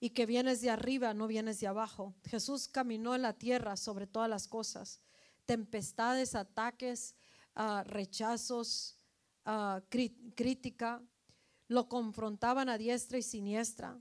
y 0.00 0.10
que 0.10 0.26
vienes 0.26 0.60
de 0.60 0.70
arriba, 0.70 1.14
no 1.14 1.26
vienes 1.26 1.60
de 1.60 1.66
abajo. 1.66 2.14
Jesús 2.24 2.68
caminó 2.68 3.14
en 3.14 3.22
la 3.22 3.32
tierra 3.32 3.76
sobre 3.76 4.06
todas 4.06 4.28
las 4.28 4.48
cosas, 4.48 5.00
tempestades, 5.46 6.34
ataques, 6.34 7.14
ah, 7.54 7.84
rechazos, 7.86 8.98
ah, 9.44 9.80
crítica, 9.88 11.02
lo 11.68 11.88
confrontaban 11.88 12.68
a 12.68 12.76
diestra 12.76 13.16
y 13.16 13.22
siniestra 13.22 13.98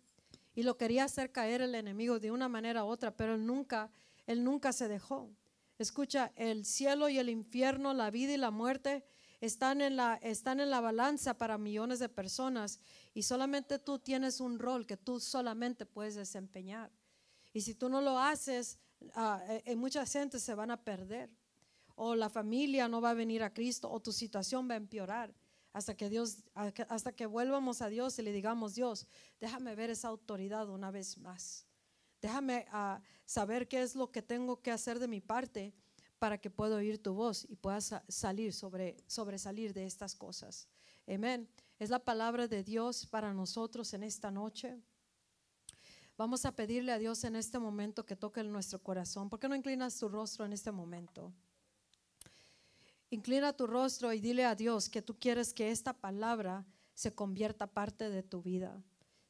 y 0.55 0.63
lo 0.63 0.77
quería 0.77 1.05
hacer 1.05 1.31
caer 1.31 1.61
el 1.61 1.75
enemigo 1.75 2.19
de 2.19 2.31
una 2.31 2.49
manera 2.49 2.83
u 2.83 2.87
otra, 2.87 3.15
pero 3.15 3.35
él 3.35 3.45
nunca, 3.45 3.91
él 4.27 4.43
nunca 4.43 4.73
se 4.73 4.87
dejó. 4.87 5.29
Escucha, 5.77 6.31
el 6.35 6.65
cielo 6.65 7.09
y 7.09 7.17
el 7.17 7.29
infierno, 7.29 7.93
la 7.93 8.11
vida 8.11 8.33
y 8.33 8.37
la 8.37 8.51
muerte 8.51 9.03
están 9.41 9.81
en 9.81 9.97
la, 9.97 10.15
están 10.21 10.59
en 10.59 10.69
la 10.69 10.79
balanza 10.79 11.37
para 11.37 11.57
millones 11.57 11.99
de 11.99 12.09
personas 12.09 12.79
y 13.13 13.23
solamente 13.23 13.79
tú 13.79 13.99
tienes 13.99 14.39
un 14.39 14.59
rol 14.59 14.85
que 14.85 14.97
tú 14.97 15.19
solamente 15.19 15.85
puedes 15.85 16.15
desempeñar. 16.15 16.91
Y 17.51 17.61
si 17.61 17.75
tú 17.75 17.89
no 17.89 18.01
lo 18.01 18.17
haces, 18.17 18.79
eh, 19.65 19.75
mucha 19.75 20.05
gente 20.05 20.39
se 20.39 20.55
van 20.55 20.71
a 20.71 20.83
perder. 20.83 21.29
O 21.95 22.15
la 22.15 22.29
familia 22.29 22.87
no 22.87 23.01
va 23.01 23.11
a 23.11 23.13
venir 23.13 23.43
a 23.43 23.53
Cristo, 23.53 23.91
o 23.91 23.99
tu 23.99 24.11
situación 24.11 24.67
va 24.67 24.73
a 24.73 24.77
empeorar 24.77 25.33
hasta 25.73 25.95
que 25.95 26.09
Dios, 26.09 26.37
hasta 26.53 27.11
que 27.11 27.25
vuelvamos 27.25 27.81
a 27.81 27.89
Dios 27.89 28.17
y 28.19 28.21
le 28.21 28.31
digamos, 28.31 28.75
Dios, 28.75 29.07
déjame 29.39 29.75
ver 29.75 29.89
esa 29.89 30.07
autoridad 30.07 30.69
una 30.69 30.91
vez 30.91 31.17
más. 31.17 31.65
Déjame 32.23 32.65
ah, 32.71 33.01
saber 33.25 33.67
qué 33.67 33.81
es 33.83 33.95
lo 33.95 34.09
que 34.09 34.21
tengo 34.21 34.61
que 34.61 34.71
hacer 34.71 34.97
de 34.97 35.09
mi 35.09 35.19
parte 35.19 35.73
para 36.19 36.37
que 36.37 36.49
pueda 36.49 36.77
oír 36.77 36.97
tu 36.97 37.13
voz 37.13 37.45
y 37.49 37.57
pueda 37.57 37.81
sa- 37.81 38.05
salir 38.07 38.53
sobre 38.53 38.95
sobresalir 39.07 39.73
de 39.73 39.85
estas 39.85 40.15
cosas. 40.15 40.69
Amén. 41.05 41.49
Es 41.79 41.89
la 41.89 41.99
palabra 41.99 42.47
de 42.47 42.63
Dios 42.63 43.05
para 43.05 43.33
nosotros 43.33 43.93
en 43.93 44.03
esta 44.03 44.31
noche. 44.31 44.79
Vamos 46.17 46.45
a 46.45 46.55
pedirle 46.55 46.93
a 46.93 46.97
Dios 46.97 47.25
en 47.25 47.35
este 47.35 47.59
momento 47.59 48.05
que 48.05 48.15
toque 48.15 48.41
nuestro 48.41 48.79
corazón. 48.81 49.29
¿Por 49.29 49.37
qué 49.41 49.49
no 49.49 49.55
inclinas 49.55 49.99
tu 49.99 50.07
rostro 50.07 50.45
en 50.45 50.53
este 50.53 50.71
momento? 50.71 51.33
Inclina 53.09 53.51
tu 53.51 53.67
rostro 53.67 54.13
y 54.13 54.21
dile 54.21 54.45
a 54.45 54.55
Dios 54.55 54.87
que 54.87 55.01
tú 55.01 55.19
quieres 55.19 55.53
que 55.53 55.71
esta 55.71 55.91
palabra 55.91 56.65
se 56.93 57.13
convierta 57.13 57.67
parte 57.67 58.09
de 58.09 58.23
tu 58.23 58.41
vida. 58.41 58.81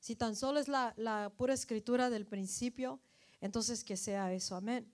Si 0.03 0.17
tan 0.17 0.35
solo 0.35 0.59
es 0.59 0.67
la, 0.67 1.31
pura 1.37 1.53
escritura 1.53 2.09
del 2.09 2.25
principio, 2.25 2.99
entonces 3.39 3.85
que 3.85 3.95
sea 3.95 4.33
eso. 4.33 4.57
Amén. 4.57 4.91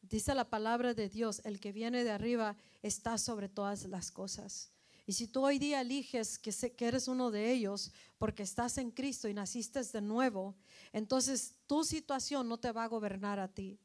Dice 0.00 0.34
la 0.34 0.48
palabra 0.48 0.94
de 0.94 1.10
Dios, 1.10 1.42
el 1.44 1.60
que 1.60 1.72
viene 1.72 2.04
de 2.04 2.10
arriba 2.10 2.56
está 2.80 3.18
sobre 3.18 3.50
todas 3.50 3.84
las 3.84 4.10
cosas. 4.10 4.72
Y 5.04 5.12
si 5.12 5.28
tú 5.28 5.44
hoy 5.44 5.58
día 5.58 5.82
eliges 5.82 6.38
que, 6.38 6.52
que 6.74 6.86
eres 6.86 7.06
uno 7.06 7.30
de 7.30 7.52
ellos 7.52 7.92
porque 8.16 8.44
estás 8.44 8.78
en 8.78 8.92
Cristo 8.92 9.28
y 9.28 9.34
naciste 9.34 9.82
de 9.82 10.00
nuevo, 10.00 10.56
entonces 10.94 11.56
tu 11.66 11.84
situación 11.84 12.48
no 12.48 12.56
te 12.56 12.72
va 12.72 12.84
a 12.84 12.88
gobernar 12.88 13.38
a 13.38 13.48
ti. 13.48 13.78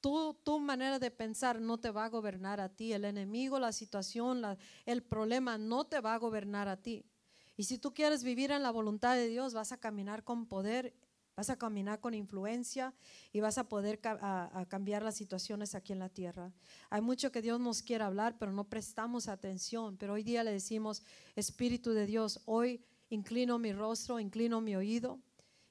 Tu, 0.00 0.32
tu, 0.42 0.60
manera 0.60 0.98
de 0.98 1.10
pensar 1.10 1.60
no 1.60 1.78
te 1.78 1.90
va 1.90 2.06
a 2.06 2.08
gobernar 2.08 2.58
a 2.58 2.70
ti. 2.70 2.94
El 2.94 3.04
enemigo, 3.04 3.60
la 3.60 3.72
situación, 3.72 4.56
el 4.86 5.02
problema 5.02 5.58
no 5.58 5.84
te 5.84 6.00
va 6.00 6.14
a 6.14 6.18
gobernar 6.18 6.68
a 6.68 6.78
ti. 6.78 7.04
Y 7.56 7.64
si 7.64 7.78
tú 7.78 7.92
quieres 7.94 8.24
vivir 8.24 8.50
en 8.50 8.62
la 8.62 8.70
voluntad 8.70 9.14
de 9.14 9.28
Dios, 9.28 9.54
vas 9.54 9.72
a 9.72 9.76
caminar 9.78 10.24
con 10.24 10.46
poder, 10.46 10.94
vas 11.36 11.50
a 11.50 11.56
caminar 11.56 12.00
con 12.00 12.14
influencia 12.14 12.94
y 13.32 13.40
vas 13.40 13.58
a 13.58 13.68
poder 13.68 14.00
a 14.04 14.66
cambiar 14.68 15.02
las 15.02 15.16
situaciones 15.16 15.74
aquí 15.74 15.92
en 15.92 15.98
la 15.98 16.08
tierra. 16.08 16.52
Hay 16.90 17.00
mucho 17.00 17.30
que 17.30 17.42
Dios 17.42 17.60
nos 17.60 17.82
quiere 17.82 18.04
hablar, 18.04 18.36
pero 18.38 18.52
no 18.52 18.64
prestamos 18.64 19.28
atención. 19.28 19.96
Pero 19.96 20.14
hoy 20.14 20.22
día 20.22 20.44
le 20.44 20.52
decimos, 20.52 21.02
Espíritu 21.36 21.92
de 21.92 22.06
Dios, 22.06 22.40
hoy 22.46 22.84
inclino 23.10 23.58
mi 23.58 23.72
rostro, 23.72 24.18
inclino 24.18 24.60
mi 24.60 24.74
oído 24.74 25.20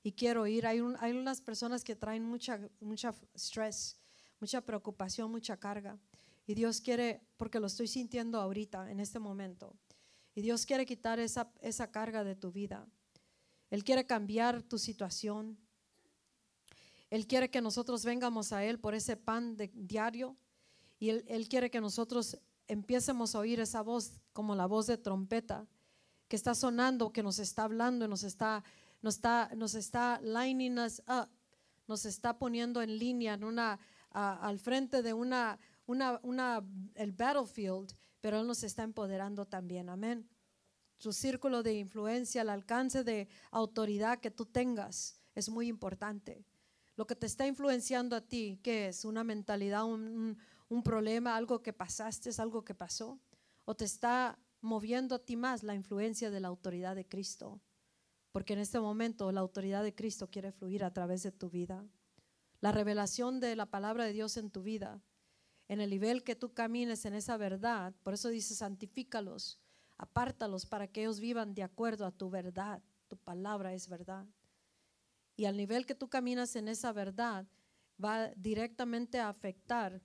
y 0.04 0.14
quiero 0.14 0.44
oír. 0.44 0.66
Hay, 0.68 0.82
hay 1.00 1.12
unas 1.12 1.42
personas 1.42 1.84
que 1.84 1.96
traen 1.96 2.24
mucha, 2.24 2.60
mucha 2.80 3.14
stress, 3.36 3.98
mucha 4.40 4.62
preocupación, 4.62 5.32
mucha 5.32 5.58
carga. 5.58 5.98
Y 6.48 6.54
Dios 6.54 6.82
quiere, 6.82 7.22
porque 7.38 7.60
lo 7.60 7.68
estoy 7.68 7.88
sintiendo 7.88 8.40
ahorita, 8.40 8.92
en 8.92 9.00
este 9.00 9.20
momento. 9.20 9.76
Y 10.36 10.42
Dios 10.42 10.66
quiere 10.66 10.86
quitar 10.86 11.20
esa, 11.20 11.52
esa 11.62 11.92
carga 11.92 12.24
de 12.24 12.36
tu 12.36 12.52
vida. 12.52 12.88
Él 13.70 13.84
quiere 13.84 14.06
cambiar 14.06 14.64
tu 14.64 14.78
situación. 14.78 15.58
Él 17.10 17.28
quiere 17.28 17.50
que 17.50 17.62
nosotros 17.62 18.06
vengamos 18.06 18.54
a 18.54 18.64
Él 18.64 18.80
por 18.80 18.96
ese 18.96 19.18
pan 19.18 19.58
de, 19.58 19.70
diario. 19.74 20.38
Y 21.00 21.10
él, 21.10 21.26
él 21.28 21.50
quiere 21.50 21.70
que 21.70 21.82
nosotros 21.82 22.38
empiecemos 22.68 23.36
a 23.36 23.40
oír 23.40 23.60
esa 23.60 23.82
voz 23.82 24.22
como 24.34 24.56
la 24.56 24.66
voz 24.66 24.88
de 24.88 24.98
trompeta 24.98 25.68
que 26.32 26.38
está 26.38 26.56
sonando, 26.56 27.12
que 27.12 27.24
nos 27.24 27.40
está 27.40 27.66
hablando, 27.66 28.08
nos 28.08 28.24
está, 28.24 28.64
nos 29.02 29.16
está, 29.16 29.52
nos 29.54 29.76
está 29.76 30.22
lining 30.22 30.80
us 30.80 31.02
up, 31.06 31.28
nos 31.88 32.06
está 32.06 32.38
poniendo 32.38 32.82
en 32.82 32.98
línea, 32.98 33.34
en 33.34 33.44
una, 33.44 33.78
al 34.12 34.58
frente 34.58 35.02
de 35.02 35.14
una, 35.14 35.60
una, 35.88 36.22
una, 36.24 36.64
el 36.96 37.12
battlefield 37.12 37.94
pero 38.22 38.40
Él 38.40 38.48
nos 38.48 38.64
está 38.64 38.84
empoderando 38.84 39.46
también. 39.46 39.90
Amén. 39.90 40.30
Su 40.98 41.12
círculo 41.12 41.64
de 41.64 41.74
influencia, 41.74 42.44
el 42.44 42.50
alcance 42.50 43.04
de 43.04 43.28
autoridad 43.50 44.20
que 44.20 44.32
tú 44.32 44.46
tengas 44.46 45.20
es 45.34 45.50
muy 45.50 45.68
importante. 45.68 46.46
Lo 46.96 47.08
que 47.08 47.16
te 47.16 47.26
está 47.26 47.48
influenciando 47.48 48.16
a 48.16 48.22
ti, 48.22 48.60
¿qué 48.64 48.90
es? 48.90 49.04
¿Una 49.06 49.24
mentalidad, 49.24 49.86
un, 49.86 50.38
un 50.70 50.84
problema, 50.84 51.36
algo 51.36 51.64
que 51.64 51.74
pasaste, 51.74 52.30
es 52.30 52.40
algo 52.40 52.64
que 52.64 52.76
pasó? 52.76 53.20
¿O 53.66 53.76
te 53.76 53.86
está 53.86 54.38
moviendo 54.62 55.16
a 55.16 55.20
ti 55.20 55.36
más 55.36 55.64
la 55.64 55.74
influencia 55.74 56.30
de 56.30 56.40
la 56.40 56.50
autoridad 56.50 56.96
de 56.96 57.08
Cristo? 57.08 57.60
Porque 58.32 58.54
en 58.54 58.60
este 58.60 58.80
momento 58.80 59.32
la 59.32 59.42
autoridad 59.42 59.84
de 59.84 59.96
Cristo 59.96 60.30
quiere 60.30 60.52
fluir 60.52 60.84
a 60.84 60.94
través 60.94 61.24
de 61.24 61.32
tu 61.32 61.50
vida. 61.50 61.84
La 62.60 62.72
revelación 62.72 63.40
de 63.40 63.56
la 63.56 63.66
palabra 63.66 64.06
de 64.06 64.14
Dios 64.14 64.38
en 64.38 64.52
tu 64.52 64.62
vida 64.62 65.02
en 65.72 65.80
el 65.80 65.90
nivel 65.90 66.22
que 66.22 66.36
tú 66.36 66.54
camines 66.54 67.06
en 67.06 67.14
esa 67.14 67.38
verdad. 67.38 67.94
Por 68.04 68.14
eso 68.14 68.28
dice, 68.28 68.56
santifícalos, 68.56 69.58
apártalos 69.98 70.66
para 70.66 70.88
que 70.88 71.00
ellos 71.00 71.22
vivan 71.22 71.54
de 71.56 71.64
acuerdo 71.64 72.06
a 72.06 72.12
tu 72.12 72.30
verdad. 72.30 72.84
Tu 73.08 73.16
palabra 73.16 73.74
es 73.74 73.88
verdad. 73.88 74.26
Y 75.38 75.46
al 75.46 75.56
nivel 75.56 75.86
que 75.86 75.96
tú 75.96 76.10
caminas 76.10 76.58
en 76.58 76.68
esa 76.68 76.92
verdad, 76.92 77.48
va 78.04 78.32
directamente 78.36 79.22
a 79.22 79.30
afectar 79.30 80.02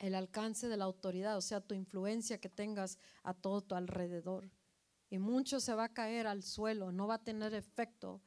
el 0.00 0.16
alcance 0.16 0.66
de 0.66 0.76
la 0.76 0.86
autoridad, 0.86 1.36
o 1.36 1.42
sea, 1.42 1.60
tu 1.60 1.76
influencia 1.76 2.40
que 2.40 2.48
tengas 2.48 2.98
a 3.22 3.34
todo 3.34 3.60
tu 3.60 3.76
alrededor. 3.76 4.50
Y 5.10 5.18
mucho 5.18 5.60
se 5.60 5.74
va 5.74 5.84
a 5.84 5.94
caer 5.94 6.26
al 6.26 6.42
suelo, 6.42 6.90
no 6.90 7.06
va 7.06 7.14
a 7.14 7.24
tener 7.24 7.54
efecto 7.54 8.20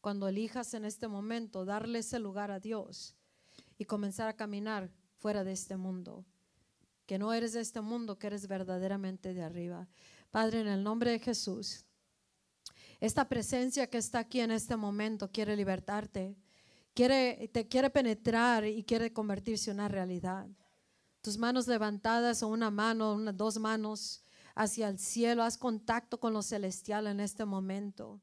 cuando 0.00 0.28
elijas 0.28 0.72
en 0.72 0.86
este 0.86 1.08
momento 1.08 1.66
darle 1.66 1.98
ese 1.98 2.18
lugar 2.20 2.50
a 2.50 2.58
Dios 2.58 3.14
y 3.76 3.84
comenzar 3.84 4.28
a 4.28 4.36
caminar 4.36 4.90
fuera 5.24 5.42
de 5.42 5.52
este 5.52 5.78
mundo, 5.78 6.22
que 7.06 7.18
no 7.18 7.32
eres 7.32 7.54
de 7.54 7.62
este 7.62 7.80
mundo, 7.80 8.18
que 8.18 8.26
eres 8.26 8.46
verdaderamente 8.46 9.32
de 9.32 9.42
arriba. 9.42 9.88
Padre, 10.30 10.60
en 10.60 10.66
el 10.66 10.84
nombre 10.84 11.12
de 11.12 11.18
Jesús, 11.18 11.86
esta 13.00 13.26
presencia 13.26 13.88
que 13.88 13.96
está 13.96 14.18
aquí 14.18 14.40
en 14.40 14.50
este 14.50 14.76
momento 14.76 15.30
quiere 15.32 15.56
libertarte, 15.56 16.36
quiere, 16.92 17.48
te 17.54 17.66
quiere 17.66 17.88
penetrar 17.88 18.66
y 18.66 18.84
quiere 18.84 19.14
convertirse 19.14 19.70
en 19.70 19.78
una 19.78 19.88
realidad. 19.88 20.46
Tus 21.22 21.38
manos 21.38 21.66
levantadas 21.68 22.42
o 22.42 22.48
una 22.48 22.70
mano, 22.70 23.16
dos 23.32 23.58
manos 23.58 24.20
hacia 24.54 24.88
el 24.88 24.98
cielo, 24.98 25.42
haz 25.42 25.56
contacto 25.56 26.20
con 26.20 26.34
lo 26.34 26.42
celestial 26.42 27.06
en 27.06 27.20
este 27.20 27.46
momento. 27.46 28.20